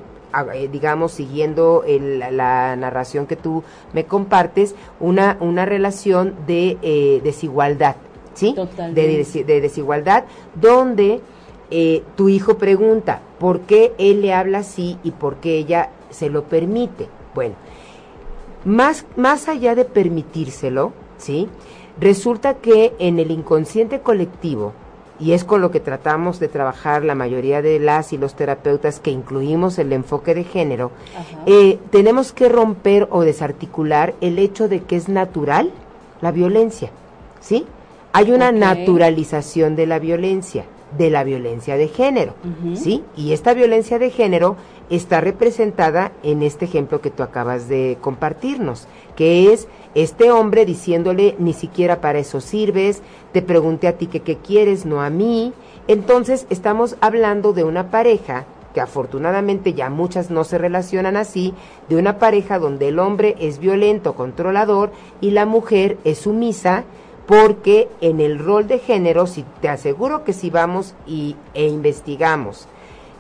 eh, 0.54 0.70
digamos, 0.72 1.14
siguiendo 1.14 1.84
la 1.88 2.76
narración 2.76 3.26
que 3.26 3.36
tú 3.36 3.64
me 3.94 4.06
compartes, 4.06 4.76
una, 5.00 5.38
una 5.40 5.66
relación 5.66 6.36
de 6.46 6.78
eh, 6.84 7.20
desigualdad, 7.24 7.96
¿sí? 8.34 8.56
De, 8.94 9.26
de, 9.46 9.62
desigualdad, 9.62 10.26
donde 10.56 11.22
eh, 11.72 12.04
tu 12.16 12.30
hijo 12.30 12.58
pregunta, 12.58 13.22
¿por 13.40 13.62
qué 13.62 13.94
él 13.98 14.22
le 14.22 14.34
habla 14.34 14.60
así 14.60 14.98
y 15.04 15.12
por 15.12 15.38
qué 15.38 15.58
ella 15.58 15.90
se 16.10 16.30
lo 16.30 16.44
permite? 16.44 17.08
Bueno, 17.36 17.56
más, 18.66 19.06
más 19.16 19.48
allá 19.48 19.76
de 19.76 19.86
permitírselo, 19.86 20.94
¿sí? 21.18 21.48
Resulta 22.00 22.56
que 22.56 22.94
en 23.00 23.20
el 23.20 23.32
inconsciente 23.32 24.00
colectivo, 24.00 24.74
y 25.20 25.34
es 25.34 25.44
con 25.44 25.62
lo 25.62 25.70
que 25.70 25.82
tratamos 25.82 26.40
de 26.40 26.48
trabajar 26.48 27.04
la 27.04 27.14
mayoría 27.14 27.62
de 27.62 27.78
las 27.80 28.14
y 28.14 28.18
los 28.18 28.36
terapeutas 28.36 29.00
que 29.00 29.12
incluimos 29.12 29.78
el 29.78 29.92
enfoque 29.92 30.34
de 30.34 30.46
género, 30.46 30.92
eh, 31.46 31.78
tenemos 31.92 32.32
que 32.32 32.48
romper 32.48 33.08
o 33.12 33.22
desarticular 33.22 34.14
el 34.22 34.40
hecho 34.40 34.70
de 34.70 34.82
que 34.84 34.96
es 34.96 35.10
natural 35.10 35.72
la 36.22 36.32
violencia, 36.32 36.90
¿sí? 37.42 37.66
Hay 38.12 38.32
una 38.32 38.52
naturalización 38.52 39.76
de 39.76 39.86
la 39.86 40.00
violencia, 40.00 40.66
de 40.98 41.10
la 41.10 41.24
violencia 41.24 41.78
de 41.78 41.88
género, 41.88 42.34
¿sí? 42.76 43.04
Y 43.16 43.34
esta 43.34 43.54
violencia 43.54 44.00
de 44.00 44.10
género 44.10 44.56
está 44.90 45.22
representada 45.22 46.12
en 46.24 46.42
este 46.42 46.66
ejemplo 46.66 47.02
que 47.02 47.12
tú 47.12 47.22
acabas 47.22 47.68
de 47.68 47.98
compartirnos, 48.02 48.88
que 49.16 49.54
es 49.54 49.68
este 49.94 50.32
hombre 50.32 50.66
diciéndole 50.66 51.36
ni 51.38 51.54
siquiera 51.54 52.02
para 52.02 52.20
eso 52.20 52.42
sirves, 52.42 53.02
te 53.32 53.44
pregunté 53.44 53.88
a 53.88 53.98
ti 53.98 54.08
que 54.08 54.22
qué 54.22 54.38
quieres, 54.38 54.86
no 54.86 55.02
a 55.02 55.12
mí. 55.12 55.54
Entonces 55.88 56.48
estamos 56.50 56.96
hablando 57.02 57.54
de 57.54 57.64
una 57.64 57.92
pareja 57.92 58.46
que 58.74 58.82
afortunadamente 58.82 59.74
ya 59.74 59.90
muchas 59.90 60.30
no 60.30 60.44
se 60.44 60.58
relacionan 60.58 61.18
así, 61.18 61.54
de 61.90 61.96
una 61.96 62.20
pareja 62.20 62.60
donde 62.60 62.90
el 62.90 63.00
hombre 63.00 63.36
es 63.40 63.60
violento, 63.60 64.14
controlador 64.14 64.92
y 65.22 65.32
la 65.32 65.46
mujer 65.46 65.98
es 66.04 66.20
sumisa, 66.20 66.84
porque 67.30 67.90
en 68.02 68.22
el 68.22 68.40
rol 68.40 68.68
de 68.68 68.80
género, 68.80 69.28
si 69.28 69.46
te 69.62 69.70
aseguro 69.70 70.24
que 70.24 70.34
si 70.34 70.50
vamos 70.50 70.96
y, 71.06 71.36
e 71.54 71.68
investigamos 71.68 72.68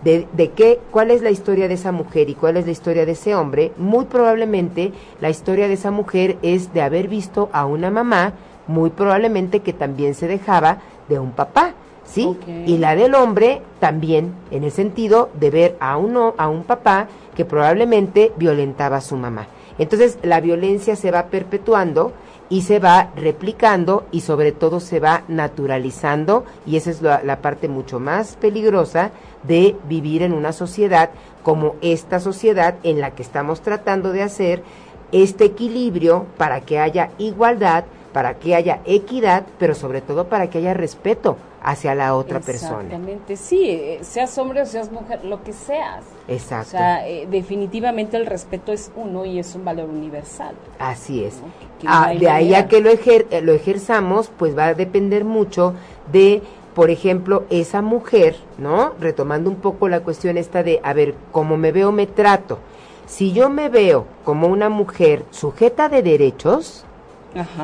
de, 0.03 0.27
de 0.33 0.49
qué, 0.49 0.79
cuál 0.89 1.11
es 1.11 1.21
la 1.21 1.29
historia 1.29 1.67
de 1.67 1.75
esa 1.75 1.91
mujer 1.91 2.27
y 2.27 2.33
cuál 2.33 2.57
es 2.57 2.65
la 2.65 2.71
historia 2.71 3.05
de 3.05 3.11
ese 3.11 3.35
hombre, 3.35 3.71
muy 3.77 4.05
probablemente 4.05 4.93
la 5.21 5.29
historia 5.29 5.67
de 5.67 5.75
esa 5.75 5.91
mujer 5.91 6.37
es 6.41 6.73
de 6.73 6.81
haber 6.81 7.07
visto 7.07 7.49
a 7.53 7.67
una 7.67 7.91
mamá, 7.91 8.33
muy 8.65 8.89
probablemente 8.89 9.59
que 9.59 9.73
también 9.73 10.15
se 10.15 10.27
dejaba 10.27 10.79
de 11.07 11.19
un 11.19 11.29
papá, 11.29 11.75
¿sí? 12.03 12.35
Y 12.65 12.79
la 12.79 12.95
del 12.95 13.13
hombre 13.13 13.61
también, 13.79 14.33
en 14.49 14.63
el 14.63 14.71
sentido 14.71 15.29
de 15.39 15.51
ver 15.51 15.77
a 15.79 15.97
uno, 15.97 16.33
a 16.39 16.47
un 16.47 16.63
papá 16.63 17.09
que 17.35 17.45
probablemente 17.45 18.31
violentaba 18.37 18.97
a 18.97 19.01
su 19.01 19.17
mamá. 19.17 19.45
Entonces 19.77 20.17
la 20.23 20.41
violencia 20.41 20.95
se 20.95 21.11
va 21.11 21.27
perpetuando 21.27 22.11
y 22.49 22.63
se 22.63 22.79
va 22.79 23.11
replicando 23.15 24.05
y 24.11 24.21
sobre 24.21 24.51
todo 24.51 24.79
se 24.79 24.99
va 24.99 25.23
naturalizando 25.27 26.45
y 26.65 26.77
esa 26.77 26.89
es 26.89 27.01
la, 27.01 27.21
la 27.23 27.41
parte 27.41 27.67
mucho 27.67 27.99
más 27.99 28.35
peligrosa 28.35 29.11
de 29.43 29.75
vivir 29.87 30.23
en 30.23 30.33
una 30.33 30.51
sociedad 30.51 31.11
como 31.43 31.75
esta 31.81 32.19
sociedad 32.19 32.75
en 32.83 32.99
la 32.99 33.11
que 33.11 33.23
estamos 33.23 33.61
tratando 33.61 34.11
de 34.11 34.23
hacer 34.23 34.63
este 35.11 35.45
equilibrio 35.45 36.25
para 36.37 36.61
que 36.61 36.79
haya 36.79 37.11
igualdad, 37.17 37.85
para 38.13 38.35
que 38.35 38.55
haya 38.55 38.81
equidad, 38.85 39.45
pero 39.57 39.75
sobre 39.75 40.01
todo 40.01 40.27
para 40.27 40.49
que 40.49 40.57
haya 40.57 40.73
respeto 40.73 41.37
hacia 41.61 41.93
la 41.93 42.15
otra 42.15 42.39
persona. 42.39 42.83
Exactamente, 42.83 43.35
sí, 43.35 43.69
eh, 43.69 43.99
seas 44.01 44.37
hombre 44.37 44.61
o 44.61 44.65
seas 44.65 44.91
mujer, 44.91 45.23
lo 45.25 45.43
que 45.43 45.53
seas. 45.53 46.05
Exacto. 46.27 46.67
O 46.67 46.71
sea, 46.71 47.07
eh, 47.07 47.27
definitivamente 47.29 48.17
el 48.17 48.25
respeto 48.25 48.71
es 48.71 48.91
uno 48.95 49.25
y 49.25 49.39
es 49.39 49.55
un 49.55 49.65
valor 49.65 49.89
universal. 49.89 50.55
Así 50.79 51.23
es. 51.23 51.41
ah, 51.85 52.13
de 52.17 52.29
ahí 52.29 52.53
a 52.53 52.67
que 52.67 52.81
lo, 52.81 52.89
ejer 52.89 53.27
eh, 53.31 53.41
lo 53.41 53.53
ejerzamos, 53.53 54.31
pues 54.37 54.57
va 54.57 54.67
a 54.67 54.73
depender 54.73 55.25
mucho 55.25 55.73
de 56.11 56.41
por 56.73 56.91
ejemplo, 56.91 57.43
esa 57.49 57.81
mujer, 57.81 58.37
¿no? 58.57 58.93
Retomando 59.01 59.49
un 59.49 59.57
poco 59.57 59.89
la 59.89 59.99
cuestión 59.99 60.37
esta 60.37 60.63
de, 60.63 60.79
a 60.81 60.93
ver, 60.93 61.13
cómo 61.33 61.57
me 61.57 61.73
veo, 61.73 61.91
me 61.91 62.07
trato. 62.07 62.59
Si 63.05 63.33
yo 63.33 63.49
me 63.49 63.67
veo 63.67 64.05
como 64.23 64.47
una 64.47 64.69
mujer 64.69 65.25
sujeta 65.31 65.89
de 65.89 66.03
derechos, 66.03 66.85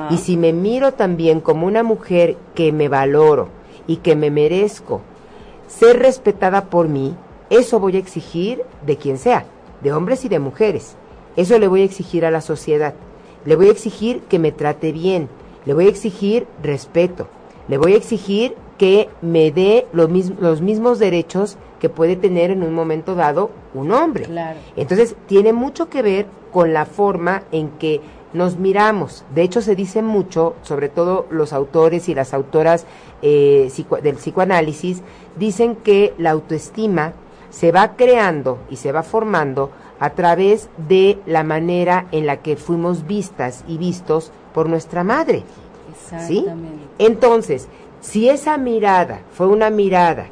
y 0.09 0.17
si 0.17 0.37
me 0.37 0.53
miro 0.53 0.93
también 0.93 1.39
como 1.39 1.67
una 1.67 1.83
mujer 1.83 2.37
que 2.53 2.71
me 2.71 2.87
valoro 2.87 3.49
y 3.87 3.97
que 3.97 4.15
me 4.15 4.31
merezco 4.31 5.01
ser 5.67 5.99
respetada 5.99 6.65
por 6.65 6.87
mí, 6.87 7.15
eso 7.49 7.79
voy 7.79 7.95
a 7.95 7.99
exigir 7.99 8.61
de 8.85 8.97
quien 8.97 9.17
sea, 9.17 9.45
de 9.81 9.93
hombres 9.93 10.25
y 10.25 10.29
de 10.29 10.39
mujeres. 10.39 10.95
Eso 11.35 11.59
le 11.59 11.67
voy 11.67 11.81
a 11.81 11.85
exigir 11.85 12.25
a 12.25 12.31
la 12.31 12.41
sociedad. 12.41 12.93
Le 13.45 13.55
voy 13.55 13.67
a 13.67 13.71
exigir 13.71 14.21
que 14.21 14.39
me 14.39 14.51
trate 14.51 14.91
bien. 14.91 15.29
Le 15.65 15.73
voy 15.73 15.87
a 15.87 15.89
exigir 15.89 16.47
respeto. 16.63 17.27
Le 17.67 17.77
voy 17.77 17.93
a 17.93 17.97
exigir 17.97 18.55
que 18.77 19.09
me 19.21 19.51
dé 19.51 19.87
los, 19.93 20.09
los 20.39 20.61
mismos 20.61 20.99
derechos 20.99 21.57
que 21.79 21.89
puede 21.89 22.15
tener 22.15 22.51
en 22.51 22.63
un 22.63 22.73
momento 22.73 23.15
dado 23.15 23.51
un 23.73 23.91
hombre. 23.91 24.27
Entonces, 24.75 25.15
tiene 25.27 25.53
mucho 25.53 25.89
que 25.89 26.01
ver 26.01 26.25
con 26.51 26.73
la 26.73 26.85
forma 26.85 27.43
en 27.51 27.69
que 27.71 28.01
nos 28.33 28.57
miramos. 28.57 29.23
De 29.33 29.43
hecho, 29.43 29.61
se 29.61 29.75
dice 29.75 30.01
mucho, 30.01 30.55
sobre 30.61 30.89
todo 30.89 31.25
los 31.29 31.53
autores 31.53 32.09
y 32.09 32.15
las 32.15 32.33
autoras 32.33 32.85
eh, 33.21 33.71
del 34.03 34.15
psicoanálisis, 34.15 35.01
dicen 35.37 35.75
que 35.75 36.13
la 36.17 36.31
autoestima 36.31 37.13
se 37.49 37.71
va 37.71 37.95
creando 37.95 38.59
y 38.69 38.75
se 38.75 38.91
va 38.91 39.03
formando 39.03 39.71
a 39.99 40.09
través 40.11 40.69
de 40.77 41.19
la 41.25 41.43
manera 41.43 42.07
en 42.11 42.25
la 42.25 42.37
que 42.37 42.57
fuimos 42.57 43.07
vistas 43.07 43.63
y 43.67 43.77
vistos 43.77 44.31
por 44.53 44.67
nuestra 44.67 45.03
madre. 45.03 45.43
¿sí? 46.27 46.45
Entonces, 46.99 47.67
si 48.01 48.29
esa 48.29 48.57
mirada 48.57 49.21
fue 49.31 49.47
una 49.47 49.69
mirada 49.69 50.27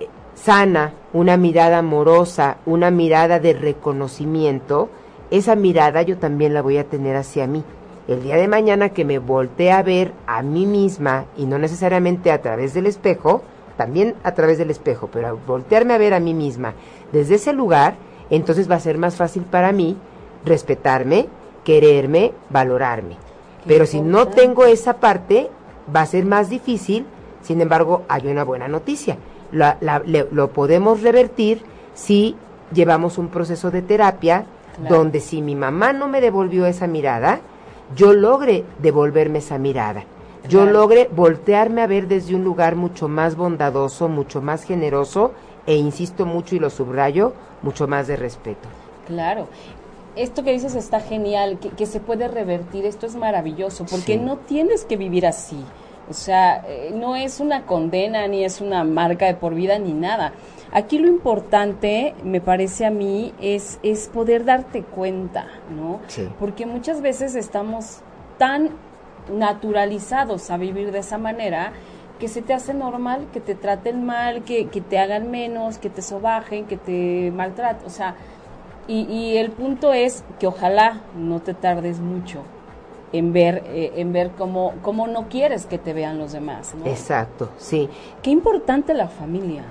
eh, 0.00 0.08
sana, 0.34 0.94
una 1.12 1.36
mirada 1.36 1.78
amorosa, 1.78 2.58
una 2.66 2.90
mirada 2.90 3.38
de 3.38 3.52
reconocimiento, 3.52 4.88
esa 5.30 5.56
mirada 5.56 6.02
yo 6.02 6.18
también 6.18 6.54
la 6.54 6.62
voy 6.62 6.78
a 6.78 6.84
tener 6.84 7.16
hacia 7.16 7.46
mí. 7.46 7.64
El 8.08 8.22
día 8.22 8.36
de 8.36 8.46
mañana 8.46 8.90
que 8.90 9.04
me 9.04 9.18
voltee 9.18 9.72
a 9.72 9.82
ver 9.82 10.12
a 10.26 10.42
mí 10.42 10.66
misma 10.66 11.24
y 11.36 11.46
no 11.46 11.58
necesariamente 11.58 12.30
a 12.30 12.40
través 12.40 12.72
del 12.72 12.86
espejo, 12.86 13.42
también 13.76 14.14
a 14.22 14.32
través 14.32 14.58
del 14.58 14.70
espejo, 14.70 15.08
pero 15.12 15.38
voltearme 15.46 15.94
a 15.94 15.98
ver 15.98 16.14
a 16.14 16.20
mí 16.20 16.32
misma 16.32 16.74
desde 17.12 17.34
ese 17.34 17.52
lugar, 17.52 17.94
entonces 18.30 18.70
va 18.70 18.76
a 18.76 18.80
ser 18.80 18.98
más 18.98 19.16
fácil 19.16 19.42
para 19.42 19.72
mí 19.72 19.96
respetarme, 20.44 21.26
quererme, 21.64 22.32
valorarme. 22.48 23.16
Pero 23.66 23.86
si 23.86 24.00
no 24.00 24.28
tengo 24.28 24.64
esa 24.64 24.98
parte, 24.98 25.50
va 25.94 26.02
a 26.02 26.06
ser 26.06 26.24
más 26.24 26.48
difícil, 26.48 27.06
sin 27.42 27.60
embargo, 27.60 28.04
hay 28.08 28.28
una 28.28 28.44
buena 28.44 28.68
noticia. 28.68 29.18
lo 29.50 30.50
podemos 30.50 31.02
revertir 31.02 31.62
si 31.94 32.36
llevamos 32.72 33.18
un 33.18 33.28
proceso 33.28 33.70
de 33.70 33.82
terapia 33.82 34.46
donde 34.88 35.20
si 35.20 35.42
mi 35.42 35.54
mamá 35.54 35.92
no 35.92 36.08
me 36.08 36.20
devolvió 36.20 36.66
esa 36.66 36.86
mirada, 36.86 37.40
yo 37.94 38.12
logre 38.12 38.64
devolverme 38.80 39.38
esa 39.38 39.58
mirada. 39.58 40.04
Yo 40.48 40.64
logre 40.64 41.08
voltearme 41.12 41.82
a 41.82 41.86
ver 41.86 42.06
desde 42.06 42.34
un 42.34 42.44
lugar 42.44 42.76
mucho 42.76 43.08
más 43.08 43.36
bondadoso, 43.36 44.08
mucho 44.08 44.40
más 44.40 44.62
generoso 44.62 45.32
e 45.66 45.74
insisto 45.74 46.24
mucho 46.24 46.54
y 46.54 46.60
lo 46.60 46.70
subrayo, 46.70 47.32
mucho 47.62 47.88
más 47.88 48.06
de 48.06 48.16
respeto. 48.16 48.68
Claro, 49.06 49.48
esto 50.14 50.44
que 50.44 50.52
dices 50.52 50.74
está 50.74 51.00
genial, 51.00 51.58
que, 51.58 51.86
se 51.86 52.00
puede 52.00 52.28
revertir, 52.28 52.86
esto 52.86 53.06
es 53.06 53.16
maravilloso, 53.16 53.84
porque 53.90 54.16
no 54.16 54.36
tienes 54.36 54.84
que 54.84 54.96
vivir 54.96 55.26
así. 55.26 55.62
O 56.08 56.12
sea, 56.12 56.64
eh, 56.68 56.92
no 56.94 57.16
es 57.16 57.40
una 57.40 57.62
condena, 57.62 58.26
ni 58.28 58.44
es 58.44 58.60
una 58.60 58.84
marca 58.84 59.26
de 59.26 59.34
por 59.34 59.54
vida, 59.54 59.78
ni 59.78 59.92
nada. 59.92 60.32
Aquí 60.72 60.98
lo 60.98 61.08
importante, 61.08 62.14
me 62.22 62.40
parece 62.40 62.86
a 62.86 62.90
mí, 62.90 63.32
es, 63.40 63.78
es 63.82 64.08
poder 64.08 64.44
darte 64.44 64.82
cuenta, 64.82 65.48
¿no? 65.74 66.00
Porque 66.38 66.66
muchas 66.66 67.00
veces 67.00 67.34
estamos 67.34 68.00
tan 68.38 68.70
naturalizados 69.32 70.50
a 70.50 70.56
vivir 70.56 70.92
de 70.92 71.00
esa 71.00 71.18
manera 71.18 71.72
que 72.20 72.28
se 72.28 72.40
te 72.40 72.54
hace 72.54 72.72
normal 72.72 73.26
que 73.32 73.40
te 73.40 73.54
traten 73.54 74.04
mal, 74.04 74.42
que, 74.44 74.68
que 74.68 74.80
te 74.80 74.98
hagan 74.98 75.30
menos, 75.30 75.78
que 75.78 75.90
te 75.90 76.02
sobajen, 76.02 76.66
que 76.66 76.76
te 76.76 77.30
maltraten. 77.34 77.86
O 77.86 77.90
sea, 77.90 78.14
y, 78.88 79.02
y 79.02 79.36
el 79.36 79.50
punto 79.50 79.92
es 79.92 80.24
que 80.38 80.46
ojalá 80.46 81.00
no 81.16 81.40
te 81.40 81.54
tardes 81.54 81.98
mucho 82.00 82.42
en 83.18 83.32
ver, 83.32 83.62
eh, 83.68 83.92
en 83.96 84.12
ver 84.12 84.30
cómo, 84.36 84.74
cómo 84.82 85.06
no 85.06 85.28
quieres 85.28 85.66
que 85.66 85.78
te 85.78 85.92
vean 85.92 86.18
los 86.18 86.32
demás. 86.32 86.74
¿no? 86.78 86.86
Exacto, 86.86 87.50
sí. 87.58 87.88
Qué 88.22 88.30
importante 88.30 88.94
la 88.94 89.08
familia. 89.08 89.64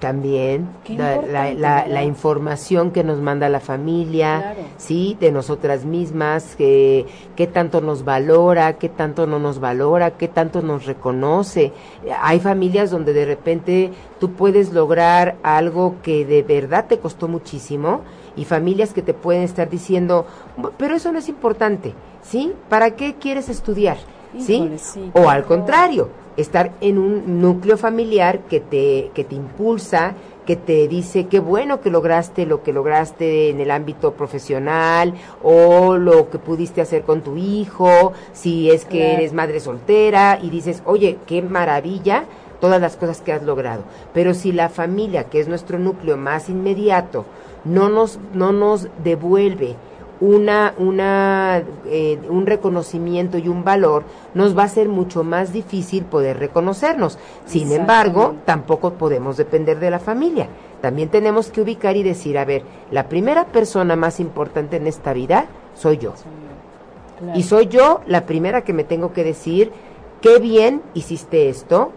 También 0.00 0.68
la, 0.88 1.54
la- 1.54 1.86
la- 1.86 2.02
información 2.04 2.90
que 2.90 3.04
nos 3.04 3.20
manda 3.20 3.48
la 3.48 3.60
familia, 3.60 4.38
Claro. 4.40 4.60
sí, 4.76 5.16
de 5.18 5.32
nosotras 5.32 5.86
mismas, 5.86 6.56
que 6.56 7.06
qué 7.36 7.46
tanto 7.46 7.80
nos 7.80 8.04
valora, 8.04 8.74
qué 8.74 8.90
tanto 8.90 9.26
no 9.26 9.38
nos 9.38 9.60
valora, 9.60 10.10
qué 10.10 10.28
tanto 10.28 10.60
nos 10.60 10.84
reconoce. 10.84 11.72
Hay 12.20 12.40
familias 12.40 12.90
donde 12.90 13.14
de 13.14 13.24
repente 13.24 13.92
tú 14.20 14.32
puedes 14.32 14.74
lograr 14.74 15.36
algo 15.42 15.94
que 16.02 16.26
de 16.26 16.42
verdad 16.42 16.84
te 16.86 16.98
costó 16.98 17.26
muchísimo 17.26 18.00
y 18.36 18.44
familias 18.44 18.92
que 18.92 19.02
te 19.02 19.14
pueden 19.14 19.42
estar 19.42 19.68
diciendo, 19.70 20.26
"Bu- 20.58 20.72
pero 20.76 20.94
eso 20.96 21.12
no 21.12 21.18
es 21.18 21.28
importante, 21.28 21.94
¿sí? 22.22 22.52
¿Para 22.68 22.92
qué 22.96 23.14
quieres 23.14 23.48
estudiar? 23.48 23.96
¿Sí? 24.38 24.58
O 25.14 25.28
al 25.30 25.44
contrario, 25.44 26.08
estar 26.36 26.72
en 26.80 26.98
un 26.98 27.40
núcleo 27.40 27.76
familiar 27.76 28.40
que 28.50 28.58
te, 28.58 29.10
que 29.14 29.22
te 29.22 29.36
impulsa, 29.36 30.14
que 30.44 30.56
te 30.56 30.88
dice 30.88 31.26
qué 31.28 31.38
bueno 31.38 31.80
que 31.80 31.88
lograste 31.90 32.44
lo 32.44 32.62
que 32.64 32.72
lograste 32.72 33.48
en 33.50 33.60
el 33.60 33.70
ámbito 33.70 34.12
profesional 34.12 35.14
o 35.42 35.96
lo 35.96 36.28
que 36.30 36.38
pudiste 36.38 36.80
hacer 36.80 37.02
con 37.02 37.22
tu 37.22 37.36
hijo, 37.36 38.12
si 38.32 38.70
es 38.70 38.84
que 38.84 39.14
eres 39.14 39.32
madre 39.32 39.60
soltera 39.60 40.38
y 40.42 40.50
dices, 40.50 40.82
oye, 40.84 41.18
qué 41.26 41.40
maravilla 41.40 42.24
todas 42.60 42.80
las 42.80 42.96
cosas 42.96 43.20
que 43.20 43.32
has 43.32 43.42
logrado. 43.42 43.82
Pero 44.12 44.34
si 44.34 44.52
la 44.52 44.68
familia, 44.68 45.24
que 45.24 45.40
es 45.40 45.48
nuestro 45.48 45.78
núcleo 45.78 46.16
más 46.16 46.48
inmediato, 46.48 47.24
no 47.64 47.88
nos, 47.88 48.18
no 48.32 48.52
nos 48.52 48.88
devuelve 49.02 49.76
una, 50.20 50.74
una, 50.78 51.62
eh, 51.86 52.18
un 52.28 52.46
reconocimiento 52.46 53.38
y 53.38 53.48
un 53.48 53.64
valor, 53.64 54.04
nos 54.34 54.56
va 54.56 54.64
a 54.64 54.68
ser 54.68 54.88
mucho 54.88 55.24
más 55.24 55.52
difícil 55.52 56.04
poder 56.04 56.38
reconocernos. 56.38 57.18
Sin 57.46 57.72
embargo, 57.72 58.36
tampoco 58.44 58.94
podemos 58.94 59.36
depender 59.36 59.78
de 59.80 59.90
la 59.90 59.98
familia. 59.98 60.48
También 60.80 61.08
tenemos 61.08 61.50
que 61.50 61.62
ubicar 61.62 61.96
y 61.96 62.02
decir, 62.02 62.38
a 62.38 62.44
ver, 62.44 62.62
la 62.90 63.08
primera 63.08 63.46
persona 63.46 63.96
más 63.96 64.20
importante 64.20 64.76
en 64.76 64.86
esta 64.86 65.12
vida 65.12 65.46
soy 65.74 65.98
yo. 65.98 66.14
Claro. 67.18 67.38
Y 67.38 67.42
soy 67.42 67.66
yo 67.66 68.00
la 68.06 68.26
primera 68.26 68.62
que 68.62 68.72
me 68.72 68.84
tengo 68.84 69.12
que 69.12 69.24
decir, 69.24 69.72
qué 70.20 70.38
bien 70.38 70.82
hiciste 70.94 71.48
esto, 71.48 71.92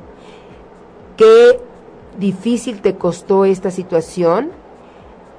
qué 1.17 1.59
difícil 2.17 2.81
te 2.81 2.95
costó 2.95 3.45
esta 3.45 3.71
situación, 3.71 4.51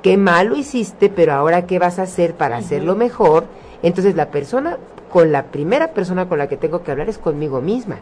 qué 0.02 0.16
mal 0.16 0.48
lo 0.48 0.56
hiciste, 0.56 1.08
pero 1.08 1.32
ahora 1.32 1.66
qué 1.66 1.78
vas 1.78 1.98
a 1.98 2.02
hacer 2.02 2.34
para 2.34 2.56
hacerlo 2.56 2.94
mejor. 2.96 3.46
Entonces 3.82 4.14
la 4.16 4.30
persona, 4.30 4.76
con 5.10 5.32
la 5.32 5.44
primera 5.44 5.94
persona 5.94 6.28
con 6.28 6.38
la 6.38 6.48
que 6.48 6.56
tengo 6.56 6.82
que 6.82 6.90
hablar 6.90 7.08
es 7.08 7.18
conmigo 7.18 7.60
misma. 7.60 7.98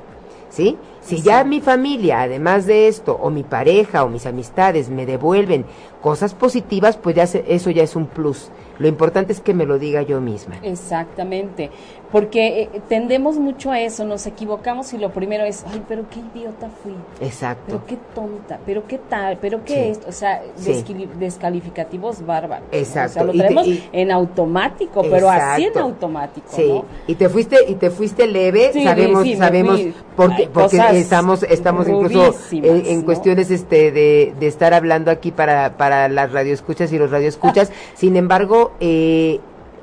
¿Sí? 0.48 0.78
Si 1.06 1.22
ya 1.22 1.44
mi 1.44 1.60
familia, 1.60 2.22
además 2.22 2.66
de 2.66 2.88
esto, 2.88 3.16
o 3.20 3.30
mi 3.30 3.42
pareja 3.44 4.04
o 4.04 4.08
mis 4.08 4.26
amistades 4.26 4.88
me 4.90 5.06
devuelven 5.06 5.64
cosas 6.02 6.34
positivas, 6.34 6.96
pues 6.96 7.14
ya 7.16 7.26
se- 7.26 7.44
eso 7.48 7.70
ya 7.70 7.82
es 7.82 7.94
un 7.96 8.06
plus. 8.06 8.50
Lo 8.78 8.88
importante 8.88 9.32
es 9.32 9.40
que 9.40 9.54
me 9.54 9.64
lo 9.64 9.78
diga 9.78 10.02
yo 10.02 10.20
misma. 10.20 10.56
Exactamente, 10.62 11.70
porque 12.12 12.62
eh, 12.62 12.70
tendemos 12.88 13.38
mucho 13.38 13.70
a 13.70 13.80
eso, 13.80 14.04
nos 14.04 14.26
equivocamos 14.26 14.92
y 14.92 14.98
lo 14.98 15.10
primero 15.12 15.44
es, 15.44 15.64
ay, 15.72 15.82
pero 15.88 16.04
qué 16.10 16.20
idiota 16.38 16.68
fui, 16.82 16.92
Exacto. 17.20 17.62
pero 17.66 17.86
qué 17.86 17.96
tonta, 18.14 18.58
pero 18.66 18.86
qué 18.86 18.98
tal, 18.98 19.38
pero 19.40 19.64
qué 19.64 19.72
Sí. 19.74 19.90
esto, 19.92 20.08
o 20.08 20.12
sea, 20.12 20.42
Sí. 20.56 20.84
descalificativos 21.18 22.24
bárbaros. 22.24 22.66
¿no? 22.72 22.78
Exacto, 22.78 23.10
O 23.10 23.14
sea, 23.14 23.24
lo 23.24 23.32
y 23.32 23.38
te- 23.38 23.42
traemos 23.44 23.66
y- 23.66 23.82
en 23.92 24.10
automático, 24.10 25.02
pero 25.10 25.28
así 25.30 25.64
en 25.64 25.78
automático, 25.78 26.46
Sí, 26.50 26.68
¿no? 26.68 26.84
y 27.06 27.14
te 27.14 27.28
fuiste 27.28 27.56
y 27.68 27.74
te 27.74 27.90
fuiste 27.90 28.26
leve, 28.26 28.70
Sí, 28.72 28.84
sabemos 28.84 29.26
sabemos 29.36 29.80
porque 30.16 30.48
porque 30.52 30.76
cosas 30.78 30.94
estamos 31.00 31.42
estamos 31.42 31.88
incluso 31.88 32.32
rudísimas, 32.32 32.86
en, 32.86 33.02
cuestiones 33.02 33.50
este 33.50 33.92
de, 33.92 34.34
de 34.38 34.46
estar 34.46 34.74
hablando 34.74 35.10
aquí 35.10 35.30
para 35.30 35.76
para 35.76 36.08
las 36.08 36.32
radioescuchas 36.32 36.92
y 36.92 36.98
los 36.98 37.10
radioescuchas. 37.10 37.72
Sin 37.94 38.16
embargo, 38.16 38.72
eh, 38.80 39.40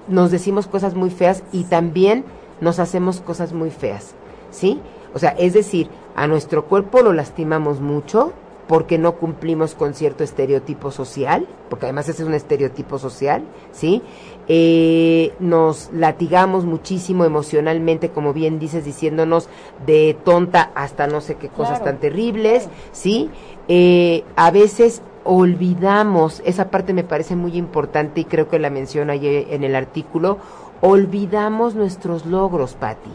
nos 0.08 0.32
decimos 0.32 0.68
cosas 0.68 0.96
muy 0.96 1.10
feas 1.10 1.44
y 1.52 1.64
también 1.66 2.26
nos 2.62 2.80
hacemos 2.80 3.22
cosas 3.22 3.54
muy 3.54 3.72
feas, 3.72 4.14
¿sí? 4.52 4.80
O 5.14 5.20
sea, 5.20 5.32
es 5.32 5.54
decir, 5.54 5.90
a 6.16 6.28
nuestro 6.28 6.66
cuerpo 6.66 7.02
lo 7.02 7.14
lastimamos 7.14 7.80
mucho 7.80 8.34
porque 8.68 8.98
no 8.98 9.16
cumplimos 9.16 9.76
con 9.76 9.94
cierto 9.94 10.24
estereotipo 10.24 10.92
social, 10.92 11.48
porque 11.70 11.86
además 11.86 12.08
ese 12.10 12.24
es 12.24 12.28
un 12.28 12.34
estereotipo 12.34 12.98
social, 12.98 13.44
¿sí? 13.72 14.02
Eh, 14.48 15.34
nos 15.40 15.90
latigamos 15.94 16.66
muchísimo 16.66 17.24
emocionalmente, 17.24 18.10
como 18.10 18.34
bien 18.34 18.60
dices, 18.60 18.84
diciéndonos 18.84 19.48
de 19.86 20.18
tonta 20.26 20.72
hasta 20.76 21.08
no 21.08 21.22
sé 21.22 21.36
qué 21.36 21.48
cosas 21.48 21.80
Claro, 21.80 21.86
tan 21.86 21.98
terribles. 22.00 22.68
¿sí? 22.92 23.30
Eh, 23.68 24.24
a 24.36 24.52
veces 24.52 25.02
olvidamos, 25.24 26.42
esa 26.46 26.70
parte 26.70 26.94
me 26.94 27.04
parece 27.04 27.36
muy 27.36 27.58
importante 27.58 28.22
y 28.22 28.26
creo 28.26 28.50
que 28.50 28.60
la 28.60 28.70
menciona 28.70 29.14
ahí 29.14 29.48
en 29.50 29.64
el 29.64 29.76
artículo, 29.76 30.38
olvidamos 30.82 31.76
nuestros 31.76 32.26
logros, 32.26 32.74
Patti. 32.74 33.12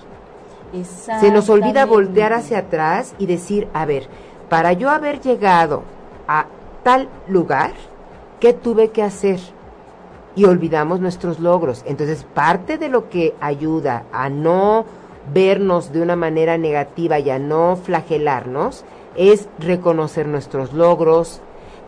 Se 1.20 1.30
nos 1.30 1.48
olvida 1.48 1.86
voltear 1.86 2.32
hacia 2.32 2.58
atrás 2.58 3.14
y 3.18 3.26
decir, 3.26 3.68
a 3.72 3.86
ver, 3.86 4.06
para 4.48 4.72
yo 4.72 4.90
haber 4.90 5.20
llegado 5.20 5.82
a 6.26 6.46
tal 6.82 7.08
lugar, 7.26 7.72
¿qué 8.40 8.52
tuve 8.52 8.88
que 8.90 9.02
hacer? 9.02 9.40
Y 10.38 10.44
olvidamos 10.44 11.00
nuestros 11.00 11.40
logros. 11.40 11.82
Entonces, 11.86 12.24
parte 12.34 12.78
de 12.78 12.88
lo 12.88 13.08
que 13.10 13.34
ayuda 13.40 14.04
a 14.12 14.28
no 14.28 14.84
vernos 15.34 15.92
de 15.92 16.00
una 16.00 16.16
manera 16.16 16.56
negativa 16.56 17.18
y 17.18 17.30
a 17.30 17.38
no 17.38 17.76
flagelarnos 17.76 18.84
es 19.16 19.48
reconocer 19.58 20.26
nuestros 20.26 20.72
logros, 20.72 21.40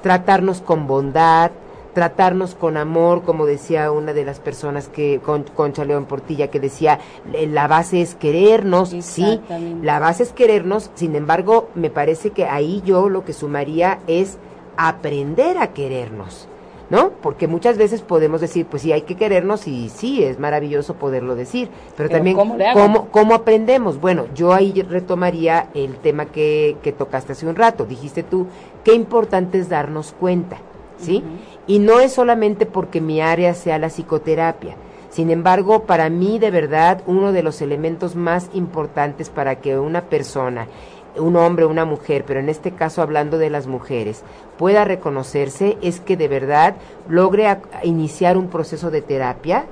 tratarnos 0.03 0.61
con 0.61 0.87
bondad, 0.87 1.53
tratarnos 1.95 2.55
con 2.55 2.77
amor, 2.77 3.23
como 3.23 3.47
decía 3.47 3.91
una 3.91 4.13
de 4.13 4.25
las 4.25 4.41
personas 4.41 4.89
que, 4.89 5.21
con, 5.21 5.45
Concha 5.45 5.85
León 5.85 6.07
Portilla, 6.07 6.49
que 6.49 6.61
decía, 6.61 7.01
"Eh, 7.33 7.47
la 7.47 7.67
base 7.67 8.01
es 8.01 8.15
querernos, 8.15 8.95
sí, 9.01 9.41
la 9.83 9.99
base 9.99 10.23
es 10.23 10.33
querernos, 10.33 10.91
sin 10.95 11.17
embargo, 11.17 11.69
me 11.75 11.91
parece 11.91 12.31
que 12.31 12.47
ahí 12.47 12.83
yo 12.85 13.09
lo 13.09 13.25
que 13.25 13.33
sumaría 13.33 13.99
es 14.07 14.39
aprender 14.77 15.59
a 15.59 15.69
querernos, 15.69 16.49
¿no? 16.91 17.11
Porque 17.23 17.47
muchas 17.47 17.79
veces 17.79 18.03
podemos 18.03 18.41
decir, 18.41 18.67
pues 18.67 18.83
sí, 18.83 18.93
hay 18.93 19.03
que 19.03 19.17
querernos 19.17 19.67
y 19.69 19.89
sí, 19.89 20.23
es 20.25 20.39
maravilloso 20.39 20.95
poderlo 20.95 21.37
decir, 21.37 21.69
pero, 21.97 22.09
Pero 22.09 22.11
también. 22.11 22.37
¿cómo, 22.37 23.09
cómo 23.11 23.35
aprendemos? 23.35 24.01
Bueno, 24.01 24.27
yo 24.35 24.53
ahí 24.53 24.83
retomaría 24.83 25.69
el 25.73 25.97
tema 25.97 26.27
que, 26.27 26.77
que 26.83 26.93
tocaste 26.93 27.33
hace 27.33 27.47
un 27.47 27.57
rato, 27.57 27.87
dijiste 27.87 28.25
tú, 28.25 28.49
qué 28.85 28.95
importante 28.95 29.59
es 29.59 29.69
darnos 29.69 30.13
cuenta, 30.19 30.59
¿sí? 30.99 31.23
Y 31.67 31.79
no 31.79 32.01
es 32.01 32.13
solamente 32.13 32.67
porque 32.67 33.01
mi 33.01 33.21
área 33.21 33.55
sea 33.55 33.79
la 33.79 33.89
psicoterapia. 33.89 34.75
Sin 35.11 35.31
embargo, 35.31 35.85
para 35.85 36.09
mí 36.09 36.39
de 36.39 36.53
verdad 36.53 37.03
uno 37.07 37.33
de 37.33 37.43
los 37.43 37.61
elementos 37.63 38.15
más 38.15 38.49
importantes 38.55 39.29
para 39.29 39.57
que 39.57 39.77
una 39.77 40.03
persona, 40.03 40.69
un 41.17 41.37
hombre, 41.37 41.67
una 41.67 41.85
mujer, 41.85 42.25
pero 42.27 42.41
en 42.41 42.49
este 42.49 42.73
caso 42.73 43.03
hablando 43.03 43.39
de 43.39 43.51
las 43.51 43.67
mujeres, 43.67 44.23
pueda 44.59 44.85
reconocerse 44.85 45.77
es 45.83 46.01
que 46.01 46.17
de 46.17 46.29
verdad 46.29 46.77
logre 47.09 47.47
a- 47.49 47.61
iniciar 47.83 48.37
un 48.37 48.49
proceso 48.49 48.91
de 48.91 49.03
terapia 49.03 49.65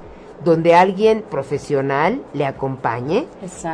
donde 0.45 0.75
alguien 0.75 1.23
profesional 1.29 2.23
le 2.33 2.47
acompañe 2.47 3.27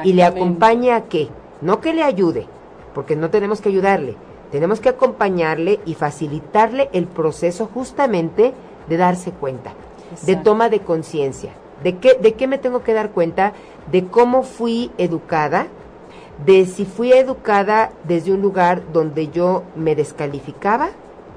y 0.04 0.12
le 0.14 0.22
acompañe 0.24 0.92
a 0.92 1.02
qué? 1.04 1.28
No 1.60 1.80
que 1.80 1.92
le 1.94 2.02
ayude, 2.02 2.46
porque 2.94 3.16
no 3.16 3.30
tenemos 3.30 3.60
que 3.60 3.68
ayudarle, 3.68 4.16
tenemos 4.50 4.80
que 4.80 4.88
acompañarle 4.88 5.80
y 5.84 5.94
facilitarle 5.94 6.88
el 6.92 7.06
proceso 7.06 7.68
justamente 7.72 8.52
de 8.88 8.96
darse 8.96 9.30
cuenta, 9.32 9.72
de 10.26 10.36
toma 10.44 10.68
de 10.68 10.80
conciencia. 10.80 11.52
¿De 11.82 11.96
qué, 11.98 12.14
¿De 12.14 12.32
qué 12.34 12.46
me 12.46 12.56
tengo 12.58 12.82
que 12.82 12.94
dar 12.94 13.10
cuenta? 13.10 13.52
De 13.90 14.06
cómo 14.06 14.42
fui 14.42 14.90
educada, 14.96 15.66
de 16.44 16.66
si 16.66 16.84
fui 16.84 17.12
educada 17.12 17.92
desde 18.04 18.32
un 18.32 18.42
lugar 18.42 18.82
donde 18.92 19.28
yo 19.28 19.62
me 19.76 19.94
descalificaba, 19.94 20.90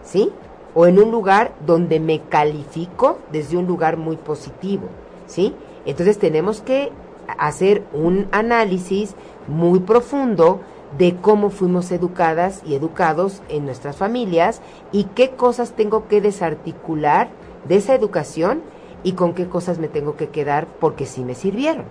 ¿sí? 0.03 0.31
O 0.73 0.85
en 0.87 0.99
un 0.99 1.11
lugar 1.11 1.53
donde 1.65 1.99
me 1.99 2.21
califico 2.21 3.19
desde 3.31 3.57
un 3.57 3.67
lugar 3.67 3.97
muy 3.97 4.17
positivo, 4.17 4.87
¿sí? 5.27 5.53
Entonces 5.85 6.17
tenemos 6.17 6.61
que 6.61 6.91
hacer 7.37 7.83
un 7.93 8.27
análisis 8.31 9.15
muy 9.47 9.79
profundo 9.79 10.61
de 10.97 11.15
cómo 11.15 11.49
fuimos 11.49 11.91
educadas 11.91 12.61
y 12.65 12.75
educados 12.75 13.41
en 13.49 13.65
nuestras 13.65 13.97
familias 13.97 14.61
y 14.91 15.03
qué 15.03 15.31
cosas 15.31 15.73
tengo 15.73 16.07
que 16.07 16.21
desarticular 16.21 17.29
de 17.67 17.75
esa 17.75 17.93
educación 17.93 18.61
y 19.03 19.13
con 19.13 19.33
qué 19.33 19.47
cosas 19.47 19.79
me 19.79 19.89
tengo 19.89 20.15
que 20.15 20.29
quedar 20.29 20.67
porque 20.79 21.05
sí 21.05 21.23
me 21.23 21.35
sirvieron. 21.35 21.85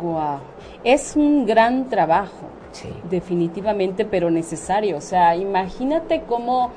Guau. 0.00 0.38
Es 0.86 1.16
un 1.16 1.46
gran 1.46 1.88
trabajo, 1.88 2.46
Sí. 2.70 2.88
definitivamente, 3.10 4.04
pero 4.04 4.30
necesario. 4.30 4.98
O 4.98 5.00
sea, 5.00 5.34
imagínate 5.34 6.22
cómo, 6.28 6.70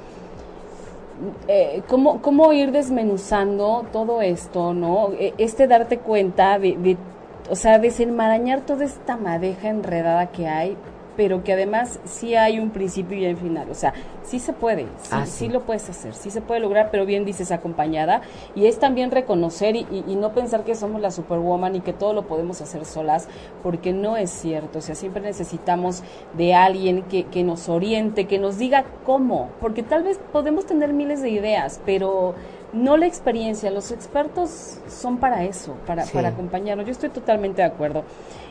eh, 1.47 1.83
cómo, 1.87 2.21
cómo 2.21 2.51
ir 2.53 2.71
desmenuzando 2.71 3.85
todo 3.91 4.21
esto, 4.21 4.73
¿no? 4.73 5.09
Eh, 5.13 5.33
Este 5.37 5.67
darte 5.67 5.99
cuenta 5.99 6.57
de, 6.57 6.75
de 6.77 6.97
o 7.51 7.55
sea, 7.55 7.77
desenmarañar 7.79 8.61
toda 8.61 8.83
esta 8.85 9.15
madeja 9.15 9.69
enredada 9.69 10.27
que 10.27 10.47
hay, 10.47 10.75
pero 11.19 11.43
que 11.43 11.51
además 11.51 11.99
sí 12.05 12.35
hay 12.35 12.61
un 12.61 12.69
principio 12.69 13.17
y 13.17 13.25
un 13.27 13.35
final. 13.35 13.69
O 13.69 13.73
sea, 13.75 13.93
sí 14.23 14.39
se 14.39 14.53
puede, 14.53 14.83
sí, 15.01 15.09
Ah, 15.11 15.25
sí. 15.25 15.31
sí. 15.31 15.47
lo 15.49 15.63
puedes 15.65 15.89
hacer, 15.89 16.13
sí 16.13 16.31
se 16.31 16.39
puede 16.39 16.61
lograr, 16.61 16.91
pero 16.91 17.05
bien 17.05 17.25
dices 17.25 17.51
acompañada. 17.51 18.21
Y 18.55 18.67
es 18.67 18.79
también 18.79 19.11
reconocer 19.11 19.75
y, 19.75 19.79
y- 19.91 20.05
y 20.07 20.15
no 20.15 20.31
pensar 20.31 20.63
que 20.63 20.75
somos 20.75 21.01
la 21.01 21.11
superwoman 21.11 21.75
y 21.75 21.81
que 21.81 21.91
todo 21.91 22.13
lo 22.13 22.25
podemos 22.25 22.61
hacer 22.61 22.85
solas, 22.85 23.27
porque 23.63 23.91
no 23.91 24.15
es 24.15 24.29
cierto. 24.29 24.79
O 24.79 24.81
sea, 24.81 24.95
siempre 24.95 25.21
necesitamos 25.21 26.03
de 26.37 26.53
alguien 26.53 27.03
que, 27.03 27.25
que 27.25 27.43
nos 27.43 27.67
oriente, 27.67 28.25
que 28.25 28.39
nos 28.39 28.57
diga 28.57 28.85
cómo, 29.05 29.49
porque 29.59 29.83
tal 29.83 30.03
vez 30.03 30.21
podemos 30.31 30.65
tener 30.67 30.93
miles 30.93 31.21
de 31.21 31.31
ideas, 31.31 31.81
pero 31.85 32.33
no 32.73 32.97
la 32.97 33.05
experiencia. 33.07 33.71
Los 33.71 33.91
expertos 33.91 34.79
son 34.87 35.17
para 35.17 35.43
eso, 35.43 35.75
para, 35.85 36.03
Sí. 36.03 36.11
para 36.13 36.29
acompañarnos. 36.29 36.85
Yo 36.85 36.91
estoy 36.91 37.09
totalmente 37.09 37.61
de 37.61 37.67
acuerdo. 37.67 38.03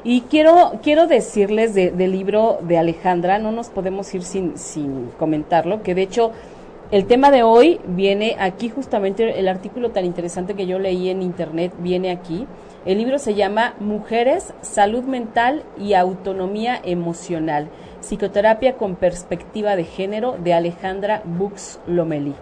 Y 0.05 0.23
quiero, 0.23 0.73
quiero 0.83 1.07
decirles 1.07 1.75
de- 1.75 1.91
del 1.91 2.13
libro 2.13 2.59
de 2.63 2.79
Alejandra, 2.79 3.39
no 3.39 3.53
nos 3.53 3.69
podemos 3.69 4.13
ir 4.15 4.23
sin, 4.23 4.57
sin 4.59 5.11
comentarlo, 5.19 5.83
que 5.83 5.95
de 5.95 6.03
hecho 6.03 6.33
el 6.91 7.07
tema 7.07 7.31
de 7.31 7.43
hoy 7.43 7.81
viene 7.87 8.37
aquí 8.41 8.71
justamente, 8.71 9.39
el 9.39 9.47
artículo 9.49 9.91
tan 9.91 10.05
interesante 10.07 10.55
que 10.55 10.67
yo 10.67 10.79
leí 10.79 11.11
en 11.11 11.21
internet 11.23 11.73
viene 11.79 12.11
aquí. 12.11 12.47
El 12.87 12.97
libro 12.99 13.19
se 13.19 13.35
llama 13.35 13.75
Mujeres, 13.81 14.55
Salud 14.63 15.03
Mental 15.05 15.65
y 15.79 15.93
Autonomía 15.95 16.81
Emocional, 16.83 17.69
Psicoterapia 18.01 18.77
con 18.77 18.95
Perspectiva 18.97 19.77
de 19.77 19.85
Género 19.85 20.37
de 20.43 20.55
Alejandra 20.55 21.21
Bux 21.27 21.81
Lomeli. 21.87 22.35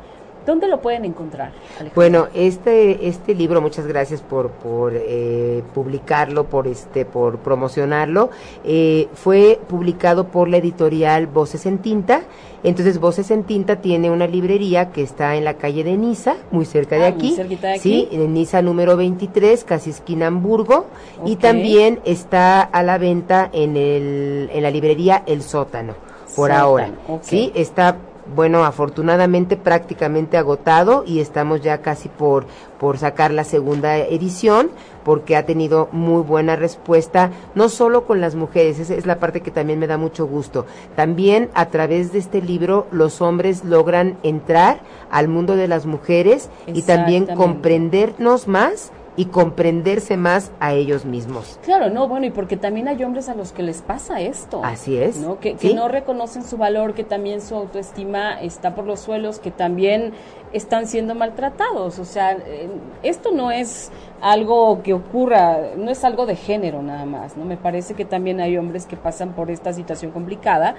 ¿Dónde 0.46 0.68
lo 0.68 0.80
pueden 0.80 1.04
encontrar? 1.04 1.48
Alejandra? 1.72 1.92
Bueno, 1.94 2.28
este 2.34 3.08
este 3.08 3.34
libro, 3.34 3.60
muchas 3.60 3.86
gracias 3.86 4.22
por 4.22 4.50
por 4.50 4.92
eh, 4.94 5.62
publicarlo, 5.74 6.44
por 6.44 6.66
este 6.68 7.04
por 7.04 7.38
promocionarlo. 7.38 8.30
eh, 8.64 9.08
fue 9.14 9.58
publicado 9.68 10.28
por 10.28 10.48
la 10.48 10.58
editorial 10.58 11.26
Voces 11.26 11.66
en 11.66 11.78
Tinta. 11.78 12.22
Entonces 12.62 12.98
Voces 12.98 13.30
en 13.30 13.44
Tinta 13.44 13.76
tiene 13.80 14.10
una 14.10 14.26
librería 14.26 14.90
que 14.90 15.02
está 15.02 15.36
en 15.36 15.44
la 15.44 15.54
calle 15.54 15.84
de 15.84 15.96
Niza, 15.96 16.36
muy 16.50 16.64
cerca 16.64 16.96
de 16.96 17.06
Ah, 17.06 17.10
muy 17.10 17.18
aquí. 17.18 17.34
cerquita 17.36 17.68
de 17.68 17.78
Sí, 17.78 18.06
aquí. 18.06 18.16
en 18.16 18.32
Niza 18.34 18.62
número 18.62 18.96
23, 18.96 19.64
casi 19.64 19.90
esquina 19.90 20.28
Hamburgo. 20.28 20.86
Y 21.24 21.36
también 21.36 22.00
está 22.04 22.62
a 22.62 22.82
la 22.82 22.98
venta 22.98 23.48
en 23.52 23.76
el 23.76 24.50
en 24.52 24.62
la 24.62 24.70
librería 24.70 25.22
El 25.26 25.42
Sótano. 25.42 25.94
Por 26.34 26.50
Sótano, 26.50 26.58
ahora. 26.60 26.90
Sí, 27.22 27.52
está 27.54 27.96
bueno, 28.34 28.64
afortunadamente 28.64 29.56
prácticamente 29.56 30.36
agotado 30.36 31.04
y 31.06 31.20
estamos 31.20 31.60
ya 31.60 31.78
casi 31.78 32.08
por, 32.08 32.46
por 32.78 32.98
sacar 32.98 33.32
la 33.32 33.44
segunda 33.44 33.96
edición 33.98 34.70
porque 35.04 35.36
ha 35.36 35.46
tenido 35.46 35.88
muy 35.92 36.22
buena 36.22 36.56
respuesta, 36.56 37.30
no 37.54 37.68
solo 37.68 38.06
con 38.06 38.20
las 38.20 38.34
mujeres, 38.34 38.80
esa 38.80 38.94
es 38.94 39.06
la 39.06 39.20
parte 39.20 39.40
que 39.40 39.52
también 39.52 39.78
me 39.78 39.86
da 39.86 39.98
mucho 39.98 40.26
gusto. 40.26 40.66
También 40.96 41.48
a 41.54 41.66
través 41.66 42.12
de 42.12 42.18
este 42.18 42.42
libro 42.42 42.88
los 42.90 43.20
hombres 43.20 43.64
logran 43.64 44.18
entrar 44.24 44.80
al 45.10 45.28
mundo 45.28 45.54
de 45.54 45.68
las 45.68 45.86
mujeres 45.86 46.50
y 46.66 46.82
también 46.82 47.26
comprendernos 47.26 48.48
más 48.48 48.90
y 49.16 49.26
comprenderse 49.26 50.16
más 50.16 50.52
a 50.60 50.74
ellos 50.74 51.04
mismos. 51.06 51.58
Claro, 51.62 51.88
no, 51.90 52.06
bueno, 52.06 52.26
y 52.26 52.30
porque 52.30 52.56
también 52.56 52.86
hay 52.86 53.02
hombres 53.02 53.28
a 53.28 53.34
los 53.34 53.52
que 53.52 53.62
les 53.62 53.80
pasa 53.80 54.20
esto. 54.20 54.60
Así 54.62 54.96
es, 54.98 55.16
¿no? 55.16 55.40
Que, 55.40 55.54
que 55.54 55.74
no 55.74 55.88
reconocen 55.88 56.44
su 56.44 56.58
valor, 56.58 56.94
que 56.94 57.02
también 57.02 57.40
su 57.40 57.54
autoestima 57.54 58.40
está 58.40 58.74
por 58.74 58.84
los 58.84 59.00
suelos, 59.00 59.38
que 59.38 59.50
también 59.50 60.12
están 60.52 60.86
siendo 60.86 61.14
maltratados. 61.14 61.98
O 61.98 62.04
sea, 62.04 62.32
eh, 62.32 62.68
esto 63.02 63.32
no 63.32 63.50
es 63.50 63.90
algo 64.20 64.82
que 64.82 64.92
ocurra, 64.92 65.58
no 65.76 65.90
es 65.90 66.04
algo 66.04 66.26
de 66.26 66.36
género 66.36 66.82
nada 66.82 67.06
más, 67.06 67.36
¿no? 67.36 67.44
Me 67.44 67.56
parece 67.56 67.94
que 67.94 68.04
también 68.04 68.40
hay 68.40 68.58
hombres 68.58 68.86
que 68.86 68.96
pasan 68.96 69.32
por 69.32 69.50
esta 69.50 69.72
situación 69.72 70.12
complicada. 70.12 70.74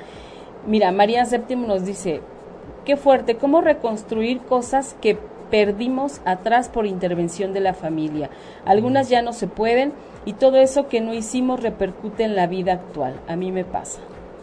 Mira, 0.68 0.92
María 0.92 1.26
Séptimo 1.26 1.66
nos 1.66 1.86
dice, 1.86 2.22
qué 2.86 2.98
fuerte, 2.98 3.36
cómo 3.36 3.62
reconstruir 3.62 4.42
cosas 4.42 4.96
que 5.02 5.18
perdimos 5.50 6.22
atrás 6.26 6.70
por 6.70 6.86
intervención 6.86 7.54
de 7.54 7.60
la 7.60 7.74
familia. 7.74 8.30
Algunas 8.66 9.10
ya 9.10 9.22
no 9.22 9.34
se 9.34 9.48
pueden 9.48 9.94
y 10.26 10.34
todo 10.34 10.58
eso 10.58 10.88
que 10.88 11.02
no 11.02 11.14
hicimos 11.14 11.62
repercute 11.62 12.24
en 12.24 12.36
la 12.36 12.48
vida 12.48 12.74
actual. 12.74 13.16
A 13.28 13.36
mí 13.36 13.52
me 13.52 13.64
pasa. 13.64 14.00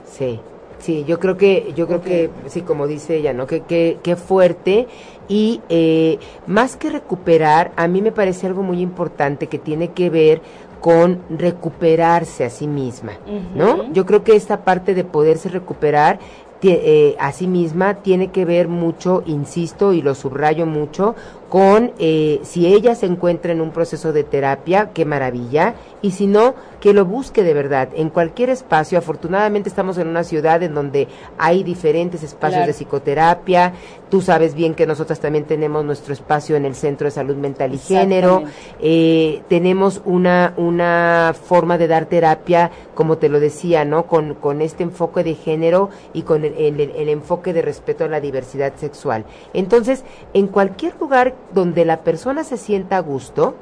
Sí, 0.07 0.41
sí, 0.79 1.05
yo 1.07 1.19
creo 1.19 1.37
que, 1.37 1.73
yo 1.77 1.87
creo 1.87 2.03
que, 2.03 2.31
sí, 2.47 2.63
como 2.63 2.87
dice 2.87 3.17
ella, 3.17 3.33
¿no? 3.33 3.47
Que, 3.47 3.61
que, 3.61 3.99
que 4.03 4.17
fuerte 4.17 4.87
y 5.29 5.61
eh, 5.69 6.19
más 6.47 6.77
que 6.77 6.91
recuperar, 6.91 7.73
a 7.77 7.89
mí 7.89 8.03
me 8.03 8.13
parece 8.13 8.47
algo 8.47 8.63
muy 8.63 8.81
importante 8.81 9.47
que 9.47 9.59
tiene 9.59 9.89
que 9.89 10.11
ver 10.11 10.43
con 10.85 11.21
recuperarse 11.31 12.45
a 12.45 12.51
sí 12.51 12.67
misma, 12.67 13.13
¿no? 13.55 13.91
Yo 13.95 14.05
creo 14.05 14.23
que 14.23 14.37
esta 14.37 14.65
parte 14.65 14.95
de 14.95 15.03
poderse 15.03 15.49
recuperar 15.49 16.19
eh, 16.63 17.17
a 17.19 17.33
sí 17.33 17.47
misma 17.47 17.95
tiene 17.97 18.29
que 18.29 18.45
ver 18.45 18.69
mucho, 18.69 19.23
insisto, 19.27 19.93
y 19.93 20.01
lo 20.03 20.15
subrayo 20.15 20.67
mucho, 20.67 21.15
con 21.49 21.93
eh, 21.99 22.41
si 22.43 22.67
ella 22.67 22.95
se 22.95 23.07
encuentra 23.07 23.53
en 23.53 23.61
un 23.61 23.71
proceso 23.71 24.13
de 24.13 24.25
terapia, 24.25 24.91
qué 24.93 25.05
maravilla, 25.05 25.75
y 26.03 26.13
si 26.13 26.27
no, 26.27 26.55
que 26.81 26.93
lo 26.93 27.05
busque 27.05 27.43
de 27.43 27.55
verdad 27.55 27.89
en 27.95 28.11
cualquier 28.11 28.51
espacio. 28.51 28.99
Afortunadamente 28.99 29.69
estamos 29.69 29.97
en 29.99 30.09
una 30.09 30.25
ciudad 30.25 30.63
en 30.63 30.75
donde 30.75 31.07
hay 31.39 31.63
diferentes 31.63 32.23
espacios 32.23 32.59
Claro. 32.59 32.67
de 32.67 32.73
psicoterapia. 32.73 33.73
Tú 34.15 34.21
sabes 34.21 34.55
bien 34.55 34.77
que 34.77 34.87
nosotras 34.87 35.19
también 35.19 35.43
tenemos 35.45 35.85
nuestro 35.85 36.13
espacio 36.13 36.55
en 36.55 36.65
el 36.65 36.77
Centro 36.77 37.07
de 37.07 37.11
Salud 37.11 37.35
Mental 37.35 37.75
y 37.75 37.79
Género. 37.79 38.45
Eh, 38.81 39.43
tenemos 39.49 40.03
una, 40.05 40.55
una 40.57 41.35
forma 41.35 41.79
de 41.79 41.89
dar 41.89 42.07
terapia, 42.07 42.71
como 42.95 43.19
te 43.19 43.29
lo 43.29 43.41
decía, 43.41 43.85
¿no? 43.85 44.07
Con, 44.07 44.35
con 44.35 44.63
este 44.63 44.85
enfoque 44.85 45.25
de 45.25 45.35
género 45.35 45.91
y 46.13 46.23
con 46.23 46.45
el, 46.45 46.55
el- 46.55 46.93
el 46.93 47.09
enfoque 47.09 47.53
de 47.53 47.63
respeto 47.63 48.05
a 48.05 48.09
la 48.09 48.21
diversidad 48.21 48.75
sexual. 48.77 49.25
Entonces, 49.53 50.05
en 50.33 50.47
cualquier 50.47 50.95
lugar 51.01 51.35
donde 51.53 51.85
la 51.85 52.03
persona 52.05 52.45
se 52.45 52.57
sienta 52.57 52.99
a 52.99 53.01
gusto, 53.01 53.57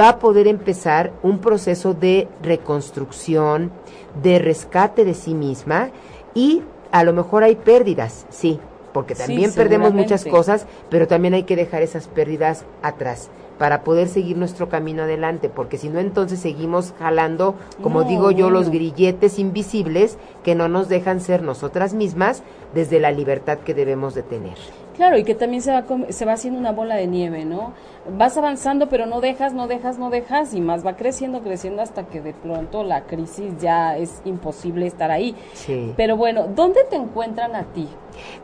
va 0.00 0.08
a 0.08 0.18
poder 0.18 0.48
empezar 0.48 1.12
un 1.22 1.38
proceso 1.38 1.94
de 1.94 2.26
reconstrucción, 2.42 3.70
de 4.20 4.40
rescate 4.40 5.04
de 5.04 5.14
sí 5.14 5.32
misma 5.34 5.90
y 6.34 6.62
a 6.90 7.04
lo 7.04 7.12
mejor 7.12 7.44
hay 7.44 7.54
pérdidas, 7.54 8.26
sí, 8.30 8.58
porque 8.92 9.14
Sí, 9.14 9.22
también 9.22 9.52
perdemos 9.52 9.92
muchas 9.92 10.24
cosas, 10.24 10.66
pero 10.90 11.06
también 11.06 11.34
hay 11.34 11.44
que 11.44 11.56
dejar 11.56 11.82
esas 11.82 12.08
pérdidas 12.08 12.64
atrás 12.82 13.30
para 13.58 13.84
poder 13.84 14.08
seguir 14.08 14.36
nuestro 14.36 14.68
camino 14.68 15.04
adelante, 15.04 15.48
porque 15.48 15.78
si 15.78 15.88
no 15.88 16.00
entonces 16.00 16.40
seguimos 16.40 16.94
jalando, 16.98 17.54
como 17.82 18.02
No, 18.02 18.08
digo 18.08 18.30
yo, 18.30 18.50
los 18.50 18.70
grilletes 18.70 19.38
invisibles 19.38 20.18
que 20.42 20.54
no 20.54 20.68
nos 20.68 20.88
dejan 20.88 21.20
ser 21.20 21.42
nosotras 21.42 21.94
mismas 21.94 22.42
desde 22.74 22.98
la 22.98 23.12
libertad 23.12 23.58
que 23.58 23.74
debemos 23.74 24.14
de 24.14 24.22
tener. 24.22 24.56
Claro, 24.96 25.16
y 25.16 25.24
que 25.24 25.34
también 25.34 25.62
se 25.62 25.72
va, 25.72 25.84
se 26.10 26.24
va 26.26 26.34
haciendo 26.34 26.60
una 26.60 26.72
bola 26.72 26.96
de 26.96 27.06
nieve, 27.06 27.44
¿no? 27.44 27.72
Vas 28.18 28.36
avanzando, 28.36 28.88
pero 28.88 29.06
no 29.06 29.20
dejas, 29.20 29.54
no 29.54 29.66
dejas, 29.66 29.98
no 29.98 30.10
dejas, 30.10 30.52
y 30.54 30.60
más 30.60 30.84
va 30.84 30.96
creciendo, 30.96 31.40
creciendo 31.40 31.80
hasta 31.82 32.04
que 32.06 32.20
de 32.20 32.34
pronto 32.34 32.82
la 32.84 33.04
crisis 33.04 33.54
ya 33.58 33.96
es 33.96 34.20
imposible 34.24 34.86
estar 34.86 35.10
ahí. 35.10 35.34
Sí. 35.54 35.94
Pero 35.96 36.16
bueno, 36.16 36.46
¿dónde 36.54 36.84
te 36.90 36.96
encuentran 36.96 37.54
a 37.56 37.62
ti? 37.72 37.88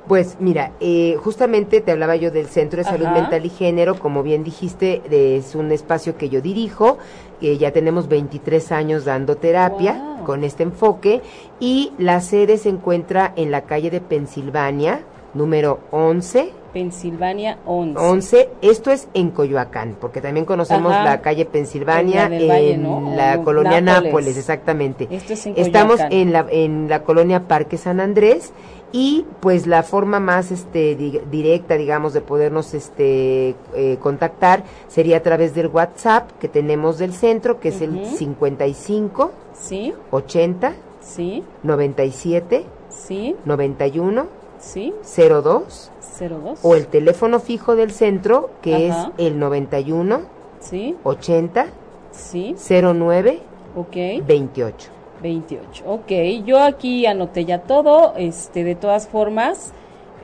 Pues 0.07 0.37
mira, 0.41 0.73
eh, 0.81 1.17
justamente 1.23 1.81
te 1.83 1.93
hablaba 1.93 2.17
yo 2.17 2.31
del 2.31 2.47
Centro 2.47 2.79
de 2.79 2.85
Salud 2.85 3.07
Ajá. 3.07 3.15
Mental 3.21 3.45
y 3.45 3.51
Género, 3.51 3.99
como 3.99 4.23
bien 4.23 4.43
dijiste, 4.43 5.03
de- 5.11 5.37
es 5.37 5.55
un 5.55 5.71
espacio 5.73 6.17
que 6.17 6.29
yo 6.31 6.41
dirijo, 6.41 6.97
eh, 7.43 7.59
ya 7.59 7.73
tenemos 7.73 8.09
23 8.09 8.73
años 8.73 9.05
dando 9.05 9.37
terapia 9.37 9.93
Wow. 10.17 10.25
con 10.25 10.45
este 10.45 10.63
enfoque 10.63 11.21
y 11.61 11.93
la 11.99 12.21
sede 12.21 12.57
se 12.57 12.71
encuentra 12.71 13.33
en 13.37 13.51
la 13.51 13.63
calle 13.63 13.91
de 13.91 14.01
Pensilvania, 14.01 15.01
número 15.35 15.81
11. 15.91 16.53
Pensilvania 16.73 17.59
11. 17.65 17.99
11, 17.99 18.49
esto 18.61 18.91
es 18.91 19.09
en 19.15 19.31
Coyoacán, 19.31 19.97
porque 19.99 20.21
también 20.21 20.45
conocemos 20.45 20.93
Ajá. 20.93 21.05
la 21.05 21.21
calle 21.23 21.45
Pensilvania 21.47 22.27
En 22.27 23.17
la 23.17 23.43
colonia 23.43 23.81
Nápoles. 23.81 24.05
Nápoles, 24.13 24.37
exactamente. 24.37 25.09
Esto 25.11 25.33
es 25.33 25.47
en 25.47 25.55
Estamos 25.57 25.99
en 26.11 26.33
la, 26.33 26.47
en 26.51 26.89
la 26.89 27.03
colonia 27.05 27.49
Parque 27.49 27.79
San 27.79 28.01
Andrés 28.01 28.53
y 28.93 29.25
pues 29.41 29.67
la 29.67 29.83
forma 29.83 30.21
más 30.21 30.51
este 30.51 30.95
di- 30.95 31.21
directa, 31.31 31.77
digamos, 31.77 32.13
de 32.13 32.21
podernos 32.21 32.75
este 32.75 33.55
eh, 33.75 33.97
contactar 34.01 34.63
sería 34.89 35.17
a 35.19 35.23
través 35.23 35.55
del 35.55 35.69
WhatsApp 35.69 36.31
que 36.39 36.49
tenemos 36.49 36.99
del 36.99 37.13
centro, 37.15 37.61
que 37.61 37.69
es 37.71 37.81
el 37.81 37.97
Ujú. 37.97 38.17
55 38.17 39.33
Sí, 39.55 39.93
80 40.11 40.73
sí, 41.01 41.43
97 41.65 42.65
sí, 42.91 43.35
91 43.45 44.27
sí, 44.59 44.93
02 45.03 45.91
02. 46.21 46.61
o 46.63 46.75
el 46.75 46.87
teléfono 46.89 47.41
fijo 47.41 47.77
del 47.77 47.91
centro 47.93 48.51
que 48.63 48.91
Ajá. 48.91 49.13
es 49.17 49.27
el 49.27 49.39
91 49.39 50.21
Sí, 50.61 50.97
80 51.05 51.67
sí, 52.11 52.55
09 52.59 53.41
ok. 53.77 54.27
28. 54.27 54.91
28. 55.23 55.85
Ok, 55.87 56.11
yo 56.45 56.61
aquí 56.61 57.07
anoté 57.07 57.45
ya 57.45 57.63
todo. 57.63 58.15
Este, 58.17 58.65
de 58.65 58.75
todas 58.75 59.09
formas, 59.09 59.73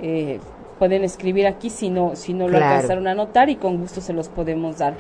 eh, 0.03 0.41
pueden 0.79 1.05
escribir 1.05 1.47
aquí 1.47 1.71
si 1.71 1.89
no, 1.91 2.17
si 2.17 2.33
no 2.35 2.45
lo 2.49 2.59
Claro. 2.59 2.67
alcanzaron 2.75 3.07
a 3.07 3.13
anotar 3.13 3.49
y 3.51 3.57
con 3.57 3.79
gusto 3.79 4.01
se 4.01 4.13
los 4.13 4.29
podemos 4.29 4.79
dar. 4.79 4.95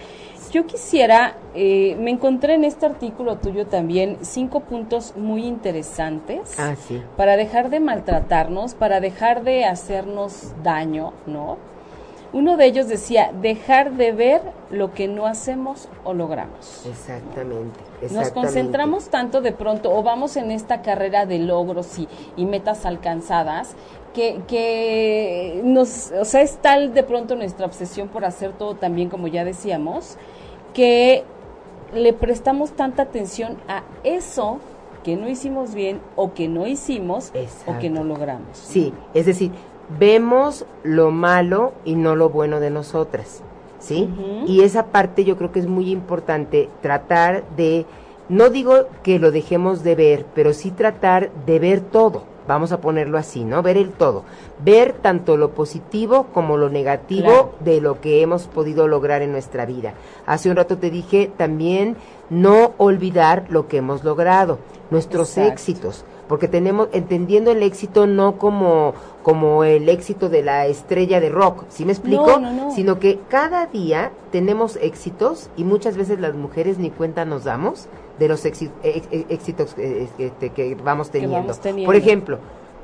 Yo 0.54 0.66
quisiera, 0.68 1.34
eh, 1.56 1.96
me 1.98 2.12
encontré 2.12 2.54
en 2.54 2.62
este 2.62 2.86
artículo 2.86 3.38
tuyo 3.38 3.66
también 3.66 4.18
cinco 4.20 4.60
puntos 4.60 5.16
muy 5.16 5.44
interesantes 5.46 6.54
Ah, 6.60 6.76
sí. 6.76 7.02
para 7.16 7.36
dejar 7.36 7.70
de 7.70 7.80
maltratarnos, 7.80 8.74
para 8.74 9.00
dejar 9.00 9.42
de 9.42 9.64
hacernos 9.64 10.52
daño, 10.62 11.12
¿no? 11.26 11.58
Uno 12.32 12.56
de 12.56 12.66
ellos 12.66 12.86
decía, 12.86 13.32
dejar 13.32 13.92
de 13.94 14.12
ver 14.12 14.42
lo 14.70 14.92
que 14.92 15.08
no 15.08 15.26
hacemos 15.26 15.88
o 16.04 16.14
logramos. 16.14 16.86
Exactamente. 16.86 17.80
Nos 18.12 18.30
concentramos 18.30 19.08
tanto 19.08 19.40
de 19.40 19.50
pronto 19.50 19.92
o 19.92 20.04
vamos 20.04 20.36
en 20.36 20.52
esta 20.52 20.82
carrera 20.82 21.26
de 21.26 21.40
logros 21.40 21.98
y, 21.98 22.08
y 22.36 22.44
metas 22.44 22.86
alcanzadas 22.86 23.74
que, 24.14 24.40
que 24.48 25.60
nos, 25.64 26.12
o 26.12 26.24
sea, 26.24 26.40
es 26.40 26.56
tal 26.58 26.94
de 26.94 27.02
pronto 27.02 27.36
nuestra 27.36 27.66
obsesión 27.66 28.08
por 28.08 28.24
hacer 28.24 28.52
todo 28.52 28.74
también 28.74 29.10
como 29.10 29.26
ya 29.28 29.44
decíamos, 29.44 30.16
que 30.72 31.24
le 31.92 32.12
prestamos 32.12 32.72
tanta 32.72 33.02
atención 33.02 33.58
a 33.68 33.82
eso 34.02 34.58
que 35.04 35.16
no 35.16 35.28
hicimos 35.28 35.74
bien 35.74 36.00
o 36.16 36.32
que 36.32 36.48
no 36.48 36.66
hicimos 36.66 37.32
o 37.66 37.78
que 37.78 37.90
no 37.90 38.04
logramos. 38.04 38.56
Sí, 38.56 38.92
es 39.12 39.26
decir, 39.26 39.52
vemos 39.98 40.64
lo 40.82 41.10
malo 41.10 41.74
y 41.84 41.94
no 41.94 42.16
lo 42.16 42.30
bueno 42.30 42.58
de 42.58 42.70
nosotras, 42.70 43.42
¿sí? 43.78 44.08
Y 44.46 44.62
esa 44.62 44.86
parte 44.86 45.24
yo 45.24 45.36
creo 45.36 45.52
que 45.52 45.60
es 45.60 45.66
muy 45.66 45.90
importante 45.90 46.70
tratar 46.80 47.44
de, 47.56 47.84
no 48.28 48.48
digo 48.48 48.86
que 49.02 49.18
lo 49.18 49.30
dejemos 49.30 49.84
de 49.84 49.94
ver, 49.94 50.26
pero 50.34 50.54
sí 50.54 50.70
tratar 50.70 51.30
de 51.44 51.58
ver 51.58 51.80
todo, 51.80 52.24
vamos 52.46 52.72
a 52.72 52.80
ponerlo 52.80 53.18
así, 53.18 53.44
¿no? 53.44 53.62
Ver 53.62 53.76
el 53.76 53.90
todo, 53.90 54.24
ver 54.64 54.92
tanto 54.92 55.36
lo 55.36 55.50
positivo 55.50 56.26
como 56.32 56.56
lo 56.56 56.68
negativo 56.68 57.24
Claro. 57.24 57.52
de 57.60 57.80
lo 57.80 58.00
que 58.00 58.22
hemos 58.22 58.46
podido 58.46 58.88
lograr 58.88 59.22
en 59.22 59.32
nuestra 59.32 59.66
vida. 59.66 59.94
Hace 60.26 60.50
un 60.50 60.56
rato 60.56 60.78
te 60.78 60.90
dije 60.90 61.30
también 61.36 61.96
no 62.30 62.72
olvidar 62.78 63.46
lo 63.48 63.68
que 63.68 63.78
hemos 63.78 64.04
logrado, 64.04 64.58
nuestros 64.90 65.30
Exacto. 65.36 65.52
éxitos 65.52 66.04
porque 66.28 66.48
tenemos 66.48 66.88
entendiendo 66.92 67.50
el 67.50 67.62
éxito 67.62 68.06
no 68.06 68.38
como 68.38 68.94
como 69.22 69.62
el 69.64 69.88
éxito 69.90 70.28
de 70.30 70.42
la 70.42 70.66
estrella 70.66 71.20
de 71.20 71.28
rock, 71.28 71.64
¿sí 71.68 71.84
me 71.84 71.92
explico? 71.92 72.26
No, 72.26 72.40
no, 72.40 72.52
no. 72.52 72.70
Sino 72.70 72.98
que 72.98 73.18
cada 73.28 73.66
día 73.66 74.10
tenemos 74.32 74.76
éxitos 74.76 75.50
y 75.56 75.64
muchas 75.64 75.96
veces 75.96 76.20
las 76.20 76.34
mujeres 76.34 76.78
ni 76.78 76.90
cuenta 76.90 77.24
nos 77.26 77.44
damos 77.44 77.88
de 78.18 78.28
los 78.28 78.44
ex- 78.44 78.70
ex- 78.82 79.08
éxitos 79.28 79.74
eh, 79.78 80.08
este, 80.18 80.50
que 80.50 80.74
vamos 80.76 81.08
Que 81.08 81.20
teniendo. 81.20 81.36
vamos 81.38 81.60
teniendo. 81.60 81.86
Por 81.86 81.96
ejemplo, 81.96 82.38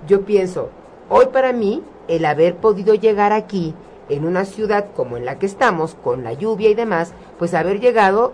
yo 0.08 0.22
pienso, 0.22 0.70
hoy 1.08 1.26
para 1.32 1.52
mí 1.52 1.82
el 2.08 2.24
haber 2.24 2.56
podido 2.56 2.94
llegar 2.94 3.32
aquí 3.32 3.74
en 4.08 4.26
una 4.26 4.44
ciudad 4.44 4.86
como 4.96 5.16
en 5.16 5.24
la 5.24 5.38
que 5.38 5.46
estamos, 5.46 5.94
con 6.02 6.24
la 6.24 6.32
lluvia 6.32 6.68
y 6.68 6.74
demás, 6.74 7.12
pues 7.38 7.54
haber 7.54 7.78
llegado 7.80 8.32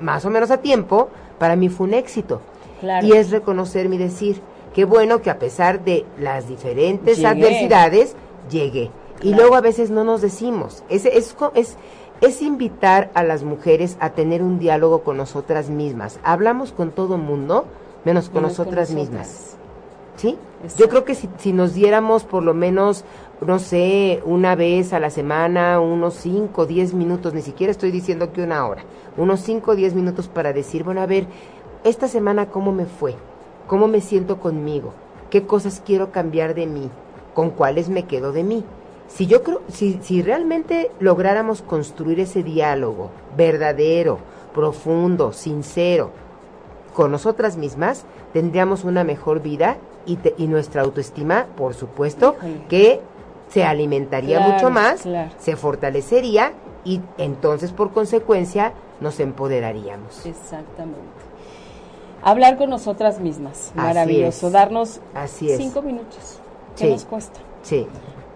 más 0.00 0.24
o 0.26 0.30
menos 0.30 0.50
a 0.50 0.58
tiempo, 0.58 1.08
para 1.38 1.56
mí 1.56 1.68
fue 1.70 1.86
un 1.86 1.94
éxito. 1.94 2.42
Claro. 2.80 3.06
Y 3.06 3.12
es 3.12 3.30
reconocerme 3.30 3.94
y 3.94 3.98
decir, 3.98 4.42
qué 4.74 4.84
bueno 4.84 5.22
que 5.22 5.30
a 5.30 5.38
pesar 5.38 5.82
de 5.84 6.04
las 6.18 6.46
diferentes 6.48 7.16
Llegué. 7.16 7.28
adversidades, 7.28 8.14
llegué. 8.50 8.90
Y 9.22 9.34
luego 9.34 9.54
a 9.54 9.62
veces 9.62 9.88
no 9.90 10.04
nos 10.04 10.20
decimos. 10.20 10.84
Es, 10.90 11.06
es, 11.06 11.34
es, 11.54 11.78
es 12.20 12.42
invitar 12.42 13.10
a 13.14 13.22
las 13.22 13.42
mujeres 13.42 13.96
a 14.00 14.10
tener 14.10 14.42
un 14.42 14.58
diálogo 14.58 15.02
con 15.02 15.16
nosotras 15.16 15.68
mismas. 15.68 16.18
Hablamos 16.22 16.72
con 16.72 16.90
todo 16.90 17.18
mundo, 17.18 17.66
menos 18.04 18.26
con 18.30 18.42
Menos 18.42 18.58
nosotras 18.58 18.90
nosotras. 18.90 18.90
mismas. 18.90 19.56
¿Sí? 20.16 20.38
Exacto. 20.62 20.82
Yo 20.82 20.88
creo 20.88 21.04
que 21.04 21.14
si, 21.14 21.28
si 21.38 21.52
nos 21.52 21.74
diéramos 21.74 22.24
por 22.24 22.42
lo 22.42 22.54
menos, 22.54 23.04
no 23.46 23.58
sé, 23.58 24.22
una 24.24 24.54
vez 24.54 24.94
a 24.94 25.00
la 25.00 25.10
semana, 25.10 25.78
unos 25.78 26.14
5, 26.14 26.64
10 26.64 26.94
minutos, 26.94 27.34
ni 27.34 27.42
siquiera 27.42 27.70
estoy 27.70 27.90
diciendo 27.90 28.32
que 28.32 28.42
una 28.42 28.66
hora, 28.66 28.82
unos 29.18 29.40
5, 29.40 29.76
10 29.76 29.94
minutos 29.94 30.28
para 30.28 30.54
decir, 30.54 30.84
bueno, 30.84 31.02
a 31.02 31.06
ver, 31.06 31.26
esta 31.84 32.08
semana 32.08 32.46
cómo 32.46 32.72
me 32.72 32.86
fue, 32.86 33.14
cómo 33.66 33.88
me 33.88 34.00
siento 34.00 34.38
conmigo, 34.40 34.94
qué 35.28 35.46
cosas 35.46 35.82
quiero 35.84 36.10
cambiar 36.12 36.54
de 36.54 36.66
mí, 36.66 36.88
con 37.34 37.50
cuáles 37.50 37.90
me 37.90 38.04
quedo 38.04 38.32
de 38.32 38.42
mí. 38.42 38.64
Si 39.08 39.26
yo 39.26 39.42
creo, 39.42 39.62
si, 39.68 39.98
si 40.02 40.22
realmente 40.22 40.90
lográramos 41.00 41.62
construir 41.62 42.20
ese 42.20 42.42
diálogo 42.42 43.10
verdadero, 43.36 44.18
profundo, 44.54 45.32
sincero, 45.32 46.10
con 46.94 47.10
nosotras 47.12 47.56
mismas, 47.56 48.04
tendríamos 48.32 48.84
una 48.84 49.04
mejor 49.04 49.40
vida 49.40 49.76
y, 50.06 50.16
te- 50.16 50.34
y 50.38 50.46
nuestra 50.48 50.82
autoestima, 50.82 51.46
por 51.56 51.74
supuesto, 51.74 52.34
Híjole. 52.38 52.64
que 52.68 53.00
se 53.50 53.64
alimentaría 53.64 54.38
Claro, 54.38 54.52
mucho 54.54 54.70
más, 54.70 55.02
claro. 55.02 55.30
se 55.38 55.56
fortalecería 55.56 56.52
y 56.84 57.00
entonces 57.18 57.72
por 57.72 57.92
consecuencia 57.92 58.72
nos 59.00 59.20
empoderaríamos. 59.20 60.24
Exactamente. 60.26 61.00
Hablar 62.22 62.56
con 62.56 62.70
nosotras 62.70 63.20
mismas, 63.20 63.68
Así 63.68 63.76
maravilloso. 63.78 64.46
es. 64.48 64.52
Darnos 64.52 65.00
Así 65.14 65.50
es. 65.50 65.58
cinco 65.58 65.82
minutos. 65.82 66.40
¿Qué 66.76 66.86
Sí. 66.86 66.90
nos 66.90 67.04
cuesta? 67.04 67.40
Sí, 67.62 67.86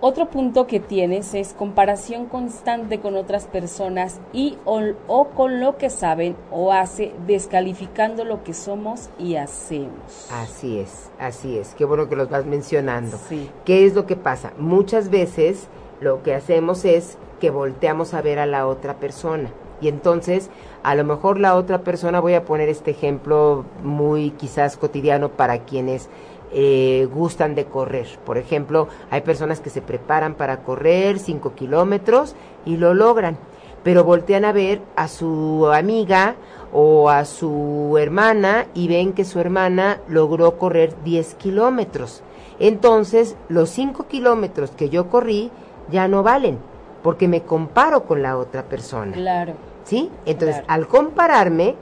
Otro 0.02 0.30
punto 0.30 0.66
que 0.66 0.80
tienes 0.80 1.34
es 1.34 1.52
comparación 1.52 2.24
constante 2.24 3.00
con 3.00 3.16
otras 3.16 3.46
personas 3.46 4.18
y 4.32 4.56
o, 4.64 4.80
o 5.06 5.28
con 5.28 5.60
lo 5.60 5.76
que 5.76 5.90
saben 5.90 6.36
o 6.50 6.72
hace, 6.72 7.12
descalificando 7.26 8.24
lo 8.24 8.42
que 8.42 8.54
somos 8.54 9.10
y 9.18 9.36
hacemos. 9.36 10.28
así 10.32 10.78
es, 10.78 11.10
así 11.18 11.58
es. 11.58 11.74
Qué 11.74 11.84
bueno 11.84 12.08
que 12.08 12.16
los 12.16 12.30
vas 12.30 12.46
mencionando. 12.46 13.18
Sí. 13.28 13.50
¿Qué 13.66 13.84
es 13.84 13.94
lo 13.94 14.06
que 14.06 14.16
pasa? 14.16 14.54
Muchas 14.56 15.10
veces 15.10 15.68
lo 16.00 16.22
que 16.22 16.34
hacemos 16.34 16.86
es 16.86 17.18
que 17.38 17.50
volteamos 17.50 18.14
a 18.14 18.22
ver 18.22 18.38
a 18.38 18.46
la 18.46 18.66
otra 18.66 18.94
persona. 18.94 19.50
Y 19.82 19.88
entonces, 19.88 20.50
a 20.82 20.94
lo 20.94 21.04
mejor 21.04 21.38
la 21.38 21.56
otra 21.56 21.82
persona, 21.82 22.20
voy 22.20 22.34
a 22.34 22.44
poner 22.44 22.68
este 22.68 22.90
ejemplo 22.90 23.64
muy 23.82 24.30
quizás 24.32 24.76
cotidiano 24.76 25.30
para 25.30 25.60
quienes 25.64 26.08
eh, 26.52 27.08
gustan 27.12 27.54
de 27.54 27.66
correr. 27.66 28.06
Por 28.24 28.38
ejemplo, 28.38 28.88
hay 29.10 29.20
personas 29.20 29.60
que 29.60 29.70
se 29.70 29.82
preparan 29.82 30.34
para 30.34 30.62
correr 30.62 31.18
5 31.18 31.54
kilómetros 31.54 32.34
y 32.64 32.76
lo 32.76 32.94
logran, 32.94 33.38
pero 33.82 34.04
voltean 34.04 34.44
a 34.44 34.52
ver 34.52 34.80
a 34.96 35.08
su 35.08 35.68
amiga 35.72 36.34
o 36.72 37.08
a 37.10 37.24
su 37.24 37.96
hermana 37.98 38.66
y 38.74 38.88
ven 38.88 39.12
que 39.12 39.24
su 39.24 39.40
hermana 39.40 40.00
logró 40.08 40.58
correr 40.58 40.94
10 41.04 41.34
kilómetros. 41.34 42.22
Entonces, 42.58 43.36
los 43.48 43.70
5 43.70 44.06
kilómetros 44.06 44.70
que 44.72 44.88
yo 44.88 45.08
corrí 45.08 45.50
ya 45.90 46.08
no 46.08 46.22
valen, 46.22 46.58
porque 47.02 47.26
me 47.26 47.42
comparo 47.42 48.04
con 48.04 48.22
la 48.22 48.36
otra 48.36 48.64
persona. 48.64 49.12
Claro. 49.12 49.54
¿Sí? 49.84 50.10
Entonces, 50.26 50.56
Claro. 50.58 50.72
al 50.72 50.86
compararme, 50.88 51.74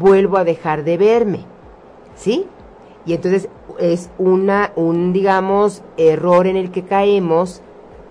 vuelvo 0.00 0.38
a 0.38 0.44
dejar 0.44 0.82
de 0.84 0.96
verme. 0.96 1.40
¿Sí? 2.14 2.46
Y 3.06 3.14
entonces 3.14 3.48
es 3.78 4.10
una, 4.18 4.72
un, 4.74 5.12
digamos, 5.12 5.82
error 5.96 6.48
en 6.48 6.56
el 6.56 6.72
que 6.72 6.84
caemos 6.84 7.62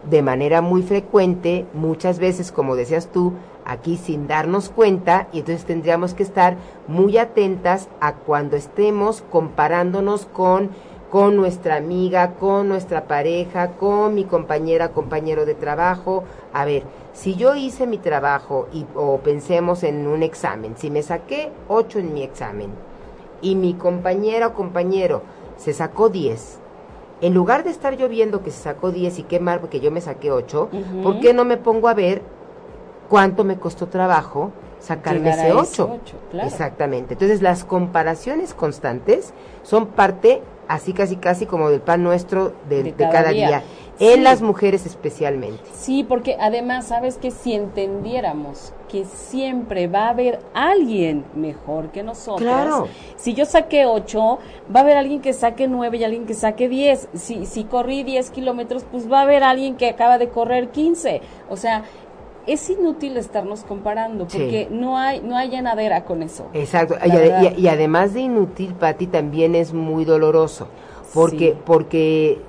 de 0.09 0.21
manera 0.21 0.61
muy 0.61 0.83
frecuente, 0.83 1.65
muchas 1.73 2.17
veces, 2.19 2.51
como 2.51 2.75
decías 2.75 3.09
tú, 3.11 3.33
aquí 3.65 3.97
sin 3.97 4.27
darnos 4.27 4.69
cuenta, 4.69 5.27
y 5.33 5.39
entonces 5.39 5.65
tendríamos 5.65 6.13
que 6.13 6.23
estar 6.23 6.55
muy 6.87 7.17
atentas 7.17 7.89
a 7.99 8.13
cuando 8.13 8.55
estemos 8.55 9.23
comparándonos 9.31 10.27
con, 10.27 10.69
con 11.09 11.35
nuestra 11.35 11.75
amiga, 11.75 12.35
con 12.35 12.69
nuestra 12.69 13.05
pareja, 13.05 13.71
con 13.71 14.13
mi 14.13 14.23
compañera, 14.23 14.89
compañero 14.89 15.45
de 15.45 15.55
trabajo. 15.55 16.23
A 16.53 16.65
ver, 16.65 16.83
si 17.13 17.35
yo 17.35 17.55
hice 17.55 17.87
mi 17.87 17.97
trabajo 17.97 18.67
y, 18.71 18.85
o 18.95 19.17
pensemos 19.17 19.83
en 19.83 20.07
un 20.07 20.23
examen, 20.23 20.75
si 20.77 20.91
me 20.91 21.01
saqué 21.01 21.51
8 21.67 21.99
en 21.99 22.13
mi 22.13 22.23
examen 22.23 22.94
y 23.41 23.55
mi 23.55 23.73
compañera 23.73 24.47
o 24.47 24.53
compañero 24.53 25.21
se 25.57 25.73
sacó 25.73 26.09
10, 26.09 26.59
en 27.21 27.33
lugar 27.33 27.63
de 27.63 27.69
estar 27.69 27.95
yo 27.95 28.09
viendo 28.09 28.43
que 28.43 28.51
se 28.51 28.61
sacó 28.61 28.91
10 28.91 29.19
y 29.19 29.23
qué 29.23 29.39
mal 29.39 29.59
porque 29.59 29.79
yo 29.79 29.91
me 29.91 30.01
saqué 30.01 30.31
8, 30.31 30.69
Ujú. 30.71 31.01
¿por 31.01 31.19
qué 31.19 31.33
no 31.33 31.45
me 31.45 31.57
pongo 31.57 31.87
a 31.87 31.93
ver 31.93 32.21
cuánto 33.09 33.43
me 33.43 33.57
costó 33.57 33.87
trabajo 33.87 34.51
sacarme 34.79 35.29
ese 35.29 35.49
ese 35.49 35.53
8? 35.53 35.89
ocho, 35.93 36.17
claro. 36.31 36.47
Exactamente. 36.47 37.13
Entonces 37.13 37.41
las 37.41 37.63
comparaciones 37.63 38.53
constantes 38.53 39.33
son 39.63 39.87
parte 39.87 40.41
así 40.67 40.93
casi 40.93 41.15
casi 41.17 41.45
como 41.45 41.69
del 41.69 41.81
pan 41.81 42.03
nuestro 42.03 42.53
de, 42.69 42.77
De 42.77 42.83
de 42.83 42.93
cada 42.93 43.11
cada, 43.11 43.29
día. 43.29 43.47
día, 43.47 43.63
en 43.99 44.15
Sí. 44.15 44.19
las 44.21 44.41
mujeres 44.41 44.85
especialmente. 44.85 45.63
Sí, 45.73 46.03
porque 46.03 46.35
además, 46.39 46.87
sabes 46.87 47.17
que 47.17 47.31
si 47.31 47.53
entendiéramos 47.53 48.73
que 48.89 49.05
siempre 49.05 49.87
va 49.87 50.07
a 50.07 50.09
haber 50.09 50.39
alguien 50.53 51.25
mejor 51.35 51.89
que 51.91 52.03
nosotros, 52.03 52.41
Claro. 52.41 52.87
si 53.15 53.33
yo 53.33 53.45
saqué 53.45 53.85
8, 53.85 54.39
va 54.73 54.79
a 54.81 54.83
haber 54.83 54.97
alguien 54.97 55.21
que 55.21 55.33
saque 55.33 55.67
9 55.67 55.97
y 55.97 56.03
alguien 56.03 56.25
que 56.25 56.33
saque 56.33 56.67
10. 56.69 57.07
Si, 57.13 57.45
si 57.45 57.63
corrí 57.63 58.03
10 58.03 58.29
kilómetros, 58.31 58.83
pues 58.89 59.11
va 59.11 59.19
a 59.19 59.23
haber 59.23 59.43
alguien 59.43 59.75
que 59.75 59.89
acaba 59.89 60.17
de 60.17 60.29
correr 60.29 60.69
15. 60.69 61.21
O 61.49 61.57
sea, 61.57 61.83
es 62.47 62.69
inútil 62.69 63.17
estarnos 63.17 63.63
comparando 63.63 64.29
Sí. 64.29 64.37
porque 64.37 64.67
no 64.69 64.97
hay 64.97 65.19
no 65.21 65.35
hay 65.35 65.49
llenadera 65.49 66.05
con 66.05 66.21
eso. 66.21 66.45
Exacto. 66.53 66.95
Y, 67.03 67.09
y- 67.09 67.61
y 67.63 67.67
además 67.69 68.13
de 68.13 68.21
inútil, 68.21 68.73
Patti, 68.75 69.07
también 69.07 69.55
es 69.55 69.73
muy 69.73 70.05
doloroso. 70.05 70.67
Porque, 71.13 71.53
Sí. 71.53 71.57
porque 71.65 72.41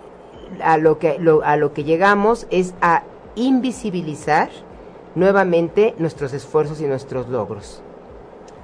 a 0.62 0.76
lo 0.78 0.98
que 0.98 1.18
lo, 1.18 1.42
a 1.44 1.56
lo 1.56 1.72
que 1.72 1.84
llegamos 1.84 2.46
es 2.50 2.74
a 2.80 3.02
invisibilizar 3.34 4.48
nuevamente 5.14 5.94
nuestros 5.98 6.32
esfuerzos 6.32 6.80
y 6.80 6.84
nuestros 6.84 7.28
logros. 7.28 7.82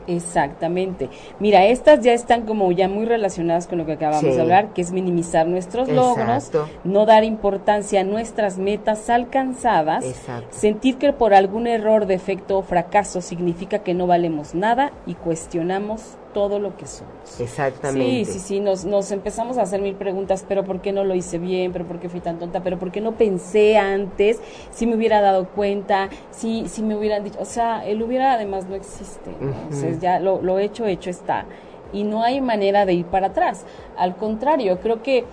Exactamente. 0.06 1.08
Mira, 1.38 1.64
estas 1.66 2.00
ya 2.00 2.12
están 2.12 2.42
como 2.42 2.72
ya 2.72 2.88
muy 2.88 3.06
relacionadas 3.06 3.66
con 3.66 3.78
lo 3.78 3.86
que 3.86 3.92
acabamos 3.92 4.20
Sí. 4.22 4.30
de 4.32 4.40
hablar, 4.40 4.72
que 4.72 4.82
es 4.82 4.90
minimizar 4.92 5.46
nuestros 5.46 5.88
logros, 5.88 6.50
no 6.84 7.06
dar 7.06 7.24
importancia 7.24 8.00
a 8.00 8.04
nuestras 8.04 8.58
metas 8.58 9.08
alcanzadas, 9.10 10.04
Exacto. 10.04 10.48
sentir 10.50 10.98
que 10.98 11.12
por 11.12 11.34
algún 11.34 11.66
error, 11.66 12.06
defecto 12.06 12.58
o 12.58 12.62
fracaso 12.62 13.20
significa 13.20 13.78
que 13.80 13.94
no 13.94 14.06
valemos 14.06 14.54
nada 14.54 14.90
y 15.06 15.14
cuestionamos 15.14 16.16
todo 16.32 16.58
lo 16.58 16.76
que 16.76 16.86
somos. 16.86 17.40
Exactamente. 17.40 18.24
Sí, 18.24 18.32
sí, 18.32 18.38
sí, 18.40 18.60
nos, 18.60 18.84
nos 18.84 19.10
empezamos 19.10 19.58
a 19.58 19.62
hacer 19.62 19.80
mil 19.80 19.94
preguntas, 19.94 20.44
pero 20.48 20.64
¿por 20.64 20.80
qué 20.80 20.92
no 20.92 21.04
lo 21.04 21.14
hice 21.14 21.38
bien? 21.38 21.72
¿Pero 21.72 21.84
por 21.84 21.98
qué 21.98 22.08
fui 22.08 22.20
tan 22.20 22.38
tonta? 22.38 22.60
¿Pero 22.60 22.78
por 22.78 22.90
qué 22.90 23.00
no 23.00 23.12
pensé 23.12 23.76
antes? 23.76 24.40
Si 24.70 24.86
me 24.86 24.94
hubiera 24.96 25.20
dado 25.20 25.46
cuenta, 25.48 26.08
si, 26.30 26.68
si 26.68 26.82
me 26.82 26.96
hubieran 26.96 27.24
dicho, 27.24 27.38
o 27.40 27.44
sea, 27.44 27.86
el 27.86 28.02
hubiera 28.02 28.32
además 28.32 28.66
no 28.66 28.74
existe, 28.74 29.30
Ujú. 29.30 29.98
ya 30.00 30.20
lo, 30.20 30.40
lo 30.42 30.58
hecho, 30.58 30.86
hecho 30.86 31.10
está. 31.10 31.46
Y 31.92 32.04
no 32.04 32.22
hay 32.22 32.40
manera 32.40 32.86
de 32.86 32.94
ir 32.94 33.04
para 33.06 33.28
atrás. 33.28 33.64
Al 33.98 34.16
contrario, 34.16 34.78
creo 34.80 35.02
que 35.02 35.24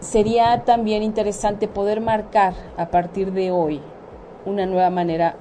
sería 0.00 0.62
también 0.64 1.02
interesante 1.02 1.68
poder 1.68 2.00
marcar 2.00 2.54
a 2.76 2.86
partir 2.90 3.32
de 3.32 3.50
hoy 3.50 3.80
una 4.44 4.66
nueva 4.66 4.90
manera 4.90 5.34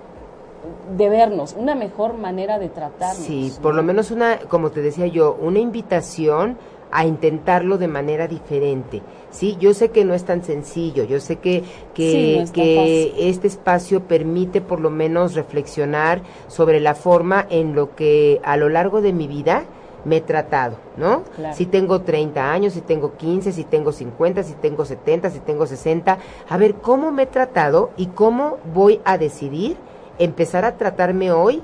de 0.97 1.09
vernos, 1.09 1.55
una 1.57 1.75
mejor 1.75 2.17
manera 2.17 2.59
de 2.59 2.69
tratarnos. 2.69 3.25
Sí, 3.25 3.51
¿no? 3.55 3.61
por 3.61 3.75
lo 3.75 3.83
menos 3.83 4.11
una, 4.11 4.39
como 4.39 4.71
te 4.71 4.81
decía 4.81 5.07
yo, 5.07 5.37
una 5.41 5.59
invitación 5.59 6.57
a 6.91 7.05
intentarlo 7.05 7.77
de 7.77 7.87
manera 7.87 8.27
diferente. 8.27 9.01
Sí, 9.29 9.57
yo 9.59 9.73
sé 9.73 9.89
que 9.89 10.05
no 10.05 10.13
es 10.13 10.23
tan 10.23 10.43
sencillo, 10.43 11.03
yo 11.03 11.19
sé 11.19 11.37
que, 11.37 11.63
que, 11.93 12.11
Sí, 12.11 12.35
no 12.37 12.43
es 12.43 12.51
tan 12.51 12.63
que 12.63 13.29
este 13.29 13.47
espacio 13.47 14.03
permite 14.03 14.61
por 14.61 14.79
lo 14.79 14.89
menos 14.89 15.35
reflexionar 15.35 16.21
sobre 16.47 16.79
la 16.79 16.95
forma 16.95 17.45
en 17.49 17.75
lo 17.75 17.95
que 17.95 18.39
a 18.45 18.55
lo 18.55 18.69
largo 18.69 19.01
de 19.01 19.11
mi 19.11 19.27
vida 19.27 19.65
me 20.05 20.17
he 20.17 20.21
tratado, 20.21 20.77
¿no? 20.95 21.23
Claro. 21.35 21.55
Si 21.55 21.65
tengo 21.65 22.01
30 22.01 22.51
años, 22.51 22.73
si 22.73 22.81
tengo 22.81 23.17
15, 23.17 23.51
si 23.51 23.63
tengo 23.65 23.91
50, 23.91 24.43
si 24.43 24.53
tengo 24.53 24.85
70, 24.85 25.31
si 25.31 25.39
tengo 25.39 25.65
60, 25.65 26.17
a 26.47 26.57
ver 26.57 26.75
cómo 26.75 27.11
me 27.11 27.23
he 27.23 27.27
tratado 27.27 27.89
y 27.97 28.07
cómo 28.07 28.57
voy 28.73 29.01
a 29.03 29.17
decidir 29.17 29.77
empezar 30.19 30.65
a 30.65 30.77
tratarme 30.77 31.31
hoy, 31.31 31.61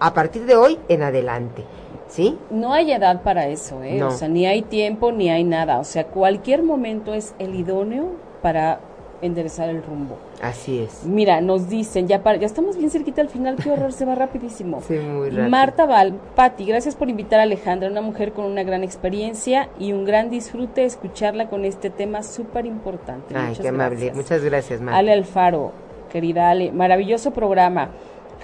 a 0.00 0.14
partir 0.14 0.46
de 0.46 0.56
hoy 0.56 0.78
en 0.88 1.02
adelante, 1.02 1.64
¿sí? 2.08 2.38
No 2.50 2.72
hay 2.72 2.92
edad 2.92 3.22
para 3.22 3.48
eso, 3.48 3.82
¿eh? 3.82 3.96
No. 3.98 4.08
O 4.08 4.10
sea, 4.12 4.28
ni 4.28 4.46
hay 4.46 4.62
tiempo 4.62 5.12
ni 5.12 5.30
hay 5.30 5.44
nada. 5.44 5.78
O 5.78 5.84
sea, 5.84 6.04
cualquier 6.06 6.62
momento 6.62 7.14
es 7.14 7.34
el 7.38 7.54
idóneo 7.54 8.10
para 8.42 8.80
enderezar 9.20 9.68
el 9.68 9.82
rumbo. 9.82 10.16
Así 10.40 10.78
es. 10.78 11.04
Mira, 11.04 11.40
nos 11.40 11.68
dicen, 11.68 12.06
ya, 12.06 12.22
para, 12.22 12.38
ya 12.38 12.46
estamos 12.46 12.76
bien 12.76 12.88
cerquita 12.90 13.20
al 13.20 13.28
final, 13.28 13.56
qué 13.56 13.68
horror, 13.72 13.92
se 13.92 14.04
va 14.04 14.14
rapidísimo. 14.14 14.80
Sí, 14.86 14.94
muy 14.94 15.30
rápido. 15.30 15.48
Marta 15.48 15.86
Val, 15.86 16.14
Patti, 16.36 16.64
gracias 16.64 16.94
por 16.94 17.08
invitar 17.10 17.40
a 17.40 17.42
Alejandra, 17.42 17.90
una 17.90 18.00
mujer 18.00 18.32
con 18.32 18.44
una 18.44 18.62
gran 18.62 18.84
experiencia 18.84 19.68
y 19.80 19.92
un 19.92 20.04
gran 20.04 20.30
disfrute 20.30 20.84
escucharla 20.84 21.48
con 21.48 21.64
este 21.64 21.90
tema 21.90 22.22
súper 22.22 22.66
importante. 22.66 23.34
Ay, 23.36 23.48
Muchas 23.48 23.58
qué 23.62 23.68
amable. 23.68 23.96
gracias. 23.96 24.16
Muchas 24.16 24.44
gracias, 24.44 24.80
Marta. 24.80 24.98
Ale 24.98 25.12
Alfaro, 25.12 25.72
querida 26.08 26.50
Ale, 26.50 26.72
maravilloso 26.72 27.32
programa. 27.32 27.90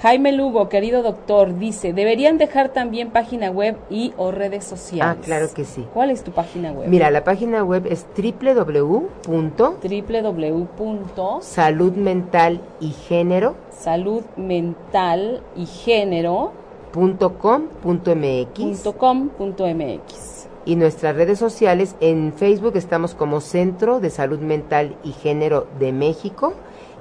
Jaime 0.03 0.33
Lugo, 0.33 0.69
querido 0.69 1.03
doctor, 1.03 1.57
dice, 1.59 1.93
deberían 1.93 2.37
dejar 2.37 2.71
también 2.71 3.11
página 3.11 3.51
web 3.51 3.77
y 3.89 4.13
o 4.17 4.33
redes 4.33 4.65
sociales. 4.65 5.17
Ah, 5.19 5.23
claro 5.25 5.47
que 5.55 5.65
sí. 5.65 5.87
¿Cuál 5.95 6.11
es 6.11 6.25
tu 6.25 6.33
página 6.33 6.73
web? 6.73 6.89
Mira, 6.89 7.11
la 7.11 7.25
página 7.25 7.65
web 7.65 7.87
es 7.89 8.07
www.salud 8.17 9.05
www.saludmentaligénero.com.mx 9.57 11.97
mental 11.97 12.61
y 15.57 15.67
género 15.67 16.53
y 20.67 20.77
nuestras 20.77 21.17
redes 21.17 21.39
sociales 21.39 21.97
en 22.01 22.33
Facebook 22.33 22.77
estamos 22.77 23.15
como 23.15 23.41
Centro 23.41 24.01
de 24.01 24.11
Salud 24.11 24.39
Mental 24.39 24.97
y 25.05 25.13
Género 25.13 25.67
de 25.79 25.93
México 25.93 26.55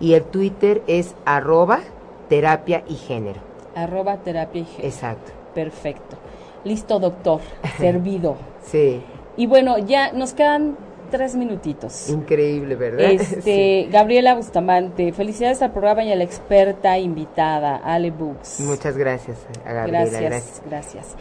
y 0.04 0.14
el 0.16 0.24
Twitter 0.24 0.84
es 0.88 1.16
arroba 1.26 1.80
terapia 2.28 2.84
y 2.88 2.96
género. 2.96 3.40
arroba 3.76 4.18
terapia 4.18 4.62
y 4.62 4.66
género. 4.66 4.88
Exacto. 4.90 5.32
Perfecto. 5.56 6.18
Listo, 6.66 7.00
doctor. 7.00 7.40
Servido. 7.78 8.36
Sí, 8.64 9.02
Y 9.38 9.48
bueno, 9.48 9.78
ya 9.78 10.12
nos 10.12 10.34
quedan 10.34 10.76
tres 11.10 11.36
minutitos. 11.36 12.10
increíble, 12.10 12.76
¿verdad? 12.76 13.12
Este, 13.12 13.88
Gabriela 13.92 14.36
Bustamante, 14.36 15.14
felicidades 15.14 15.62
al 15.62 15.72
programa 15.72 16.04
y 16.04 16.12
a 16.12 16.16
la 16.16 16.24
experta 16.24 16.98
invitada, 16.98 17.78
Ale 17.78 18.12
Books. 18.12 18.48
Sí. 18.48 18.64
Muchas 18.64 18.98
gracias, 18.98 19.38
a 19.66 19.72
Gabriela. 19.74 20.00
gracias, 20.20 20.22
gracias. 20.22 20.62
gracias. 20.70 21.16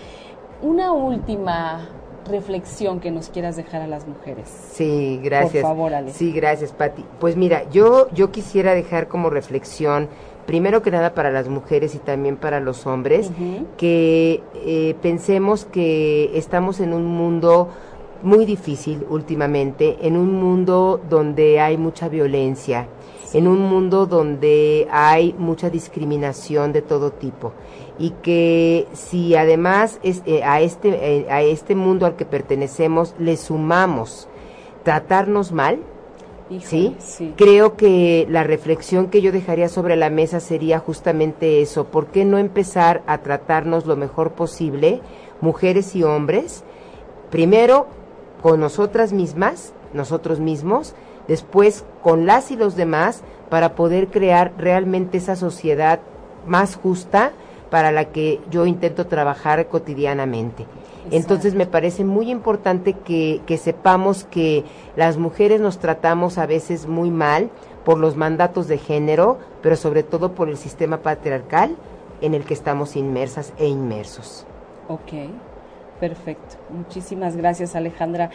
Una 0.63 0.93
última 0.93 1.89
reflexión 2.27 3.01
que 3.01 3.11
nos 3.11 3.29
quieras 3.29 3.57
dejar 3.57 3.83
a 3.83 3.87
las 3.87 4.07
mujeres. 4.07 4.49
Sí, 4.73 5.21
gracias. 5.23 5.63
Por 5.63 5.71
favor, 5.71 5.95
Ale. 5.95 6.13
Sí, 6.13 6.33
gracias, 6.33 6.73
Pati. 6.73 7.05
Pues 7.21 7.37
mira, 7.37 7.69
yo, 7.71 8.09
yo 8.11 8.31
quisiera 8.31 8.75
dejar 8.75 9.09
como 9.09 9.31
reflexión, 9.31 10.09
primero 10.47 10.83
que 10.83 10.91
nada 10.91 11.15
para 11.15 11.31
las 11.31 11.49
mujeres 11.49 11.95
y 11.95 11.99
también 11.99 12.37
para 12.37 12.61
los 12.61 12.87
hombres, 12.87 13.31
que 13.77 14.43
eh, 14.55 14.95
pensemos 15.03 15.65
que 15.65 16.37
estamos 16.37 16.81
en 16.81 16.93
un 16.93 17.07
mundo 17.07 17.69
muy 18.23 18.45
difícil 18.47 19.05
últimamente, 19.09 19.99
en 20.03 20.17
un 20.17 20.41
mundo 20.41 21.01
donde 21.09 21.61
hay 21.61 21.77
mucha 21.77 22.09
violencia, 22.09 22.87
en 23.33 23.49
un 23.49 23.61
mundo 23.61 24.07
donde 24.07 24.87
hay 24.91 25.35
mucha 25.39 25.71
discriminación 25.71 26.73
de 26.73 26.83
todo 26.83 27.13
tipo 27.13 27.53
y 27.99 28.11
que 28.23 28.87
si 28.93 29.35
además 29.37 30.01
es, 30.03 30.23
eh, 30.27 30.43
a 30.45 30.61
este 30.61 30.89
eh, 31.21 31.27
a 31.31 31.43
este 31.43 31.75
mundo 31.75 32.07
al 32.07 32.17
que 32.17 32.25
pertenecemos 32.25 33.15
le 33.19 33.37
sumamos 33.37 34.29
tratarnos 34.83 35.53
mal, 35.53 35.79
Híjole, 36.51 36.67
¿sí? 36.67 36.97
sí. 36.99 37.35
Creo 37.37 37.77
que 37.77 38.27
la 38.29 38.43
reflexión 38.43 39.09
que 39.09 39.23
yo 39.23 39.33
dejaría 39.33 39.69
sobre 39.69 39.97
la 39.97 40.11
mesa 40.11 40.41
sería 40.41 40.79
justamente 40.79 41.63
eso, 41.63 41.87
¿por 41.87 42.07
qué 42.07 42.25
no 42.25 42.39
empezar 42.39 43.03
a 43.07 43.19
tratarnos 43.19 43.87
lo 43.87 43.97
mejor 43.97 44.33
posible, 44.33 45.01
mujeres 45.41 45.95
y 45.95 46.03
hombres? 46.03 46.65
Primero 47.31 47.87
con 48.43 48.61
nosotras 48.61 49.13
mismas, 49.13 49.73
nosotros 49.95 50.41
mismos, 50.41 50.95
después 51.29 51.85
con 52.03 52.27
las 52.27 52.51
y 52.51 52.57
los 52.57 52.75
demás, 52.77 53.23
para 53.49 53.75
poder 53.75 54.09
crear 54.09 54.53
realmente 54.59 55.19
esa 55.19 55.37
sociedad 55.37 56.01
más 56.47 56.75
justa 56.75 57.33
para 57.73 57.91
la 57.91 58.05
que 58.13 58.39
yo 58.51 58.67
intento 58.67 59.07
trabajar 59.07 59.67
cotidianamente. 59.69 60.67
Entonces 61.11 61.55
me 61.55 61.65
parece 61.65 62.05
muy 62.05 62.31
importante 62.31 62.93
que, 62.93 63.41
que 63.47 63.57
sepamos 63.57 64.25
que 64.25 64.65
las 64.95 65.17
mujeres 65.17 65.59
nos 65.59 65.79
tratamos 65.79 66.37
a 66.37 66.45
veces 66.45 66.87
muy 66.87 67.11
mal 67.11 67.49
por 67.87 67.97
los 67.97 68.15
mandatos 68.15 68.69
de 68.69 68.77
género, 68.77 69.39
pero 69.63 69.77
sobre 69.77 70.03
todo 70.03 70.35
por 70.35 70.51
el 70.51 70.59
sistema 70.59 70.99
patriarcal 70.99 71.77
en 72.21 72.35
el 72.35 72.45
que 72.45 72.53
estamos 72.53 72.95
inmersas 72.95 73.55
e 73.59 73.69
inmersos. 73.69 74.47
Ok, 74.89 75.31
perfecto. 75.99 76.57
Muchísimas 76.69 77.37
gracias, 77.39 77.75
Alejandra. 77.75 78.29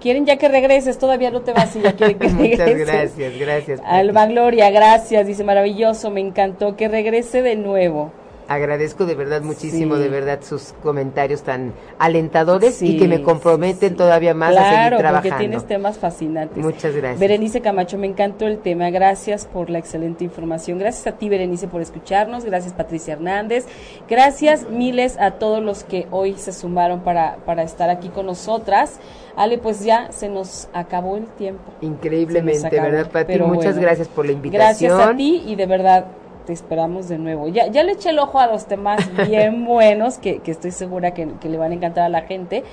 ¿Quieren 0.00 0.24
ya 0.24 0.36
que 0.36 0.48
regreses? 0.48 0.98
Todavía 0.98 1.32
no 1.32 1.40
te 1.40 1.52
vas 1.52 1.74
y 1.74 1.80
ya 1.80 1.92
quieren 1.96 2.16
que 2.20 2.28
Muchas 2.28 2.58
regreses. 2.60 2.86
gracias, 2.86 3.38
gracias. 3.38 3.80
Alma 3.84 4.26
Gloria, 4.26 4.70
gracias. 4.70 5.26
Dice, 5.26 5.42
maravilloso, 5.42 6.12
me 6.12 6.20
encantó 6.20 6.76
que 6.76 6.86
regrese 6.86 7.42
de 7.42 7.56
nuevo. 7.56 8.12
Agradezco 8.48 9.06
de 9.06 9.14
verdad 9.14 9.42
muchísimo, 9.42 9.96
Sí. 9.96 10.02
de 10.02 10.08
verdad, 10.08 10.40
sus 10.42 10.74
comentarios 10.82 11.42
tan 11.42 11.72
alentadores 11.98 12.74
Sí, 12.76 12.96
y 12.96 12.98
que 12.98 13.08
me 13.08 13.22
comprometen 13.22 13.90
sí. 13.90 13.94
todavía 13.96 14.34
más 14.34 14.50
a 14.50 14.62
seguir 14.62 14.68
Claro, 14.74 14.98
trabajando. 14.98 15.30
porque 15.30 15.44
tienes 15.46 15.66
temas 15.66 15.98
fascinantes. 15.98 16.62
Muchas 16.62 16.94
gracias. 16.94 17.20
Berenice 17.20 17.60
Camacho, 17.60 17.96
me 17.98 18.06
encantó 18.06 18.46
el 18.46 18.58
tema. 18.58 18.90
Gracias 18.90 19.46
por 19.46 19.70
la 19.70 19.78
excelente 19.78 20.24
información. 20.24 20.78
Gracias 20.78 21.06
a 21.06 21.12
ti, 21.16 21.28
Berenice, 21.28 21.68
por 21.68 21.80
escucharnos. 21.80 22.44
Gracias, 22.44 22.74
Patricia 22.74 23.14
Hernández. 23.14 23.66
Gracias 24.08 24.68
miles 24.68 25.16
a 25.18 25.32
todos 25.32 25.62
los 25.62 25.84
que 25.84 26.06
hoy 26.10 26.34
se 26.34 26.52
sumaron 26.52 27.00
para, 27.00 27.36
para 27.46 27.62
estar 27.62 27.88
aquí 27.90 28.08
con 28.08 28.26
nosotras. 28.26 28.98
Ale, 29.36 29.58
pues 29.58 29.84
ya 29.84 30.12
se 30.12 30.28
nos 30.28 30.68
acabó 30.72 31.16
el 31.16 31.26
tiempo. 31.26 31.72
Increíblemente, 31.80 32.66
acabó, 32.66 32.82
¿verdad, 32.82 33.10
Pati? 33.10 33.38
Muchas 33.40 33.74
bueno. 33.74 33.80
gracias 33.80 34.08
por 34.08 34.26
la 34.26 34.32
invitación. 34.32 34.90
Gracias 34.96 35.14
a 35.14 35.16
ti 35.16 35.42
y 35.46 35.56
de 35.56 35.66
verdad 35.66 36.04
te 36.46 36.52
esperamos 36.52 37.08
de 37.08 37.18
nuevo. 37.18 37.48
Ya, 37.48 37.66
ya 37.68 37.82
le 37.82 37.92
eché 37.92 38.10
el 38.10 38.18
ojo 38.18 38.38
a 38.38 38.48
dos 38.48 38.66
temas 38.66 39.00
bien 39.28 39.64
buenos 39.64 40.18
que, 40.18 40.38
que 40.38 40.50
estoy 40.50 40.70
segura 40.70 41.14
que, 41.14 41.28
que 41.40 41.48
le 41.48 41.58
van 41.58 41.72
a 41.72 41.74
encantar 41.74 42.04
a 42.04 42.08
la 42.08 42.22
gente. 42.22 42.64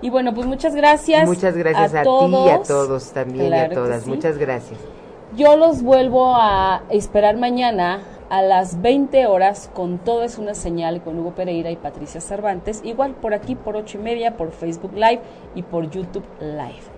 Y 0.00 0.10
bueno, 0.10 0.34
pues 0.34 0.46
muchas 0.46 0.74
gracias. 0.74 1.26
Muchas 1.26 1.56
gracias 1.56 1.94
a, 1.94 2.02
ti 2.02 2.08
y 2.08 2.48
a 2.50 2.62
todos 2.62 3.12
también 3.12 3.46
Claro 3.46 3.72
y 3.72 3.76
a 3.76 3.82
todas. 3.82 4.02
sí. 4.02 4.10
Muchas 4.10 4.38
gracias. 4.38 4.78
Yo 5.36 5.56
los 5.56 5.82
vuelvo 5.82 6.34
a 6.36 6.82
esperar 6.88 7.36
mañana 7.36 8.00
a 8.30 8.42
las 8.42 8.80
20 8.80 9.26
horas 9.26 9.70
con 9.74 9.98
Todo 9.98 10.22
es 10.22 10.38
una 10.38 10.54
señal 10.54 11.02
con 11.02 11.18
Hugo 11.18 11.34
Pereira 11.34 11.70
y 11.70 11.76
Patricia 11.76 12.20
Cervantes. 12.20 12.80
Igual 12.84 13.14
por 13.14 13.34
aquí 13.34 13.54
por 13.54 13.76
ocho 13.76 13.98
y 13.98 14.02
media, 14.02 14.36
por 14.36 14.52
Facebook 14.52 14.94
Live 14.94 15.20
y 15.54 15.62
por 15.62 15.90
YouTube 15.90 16.24
Live. 16.40 16.97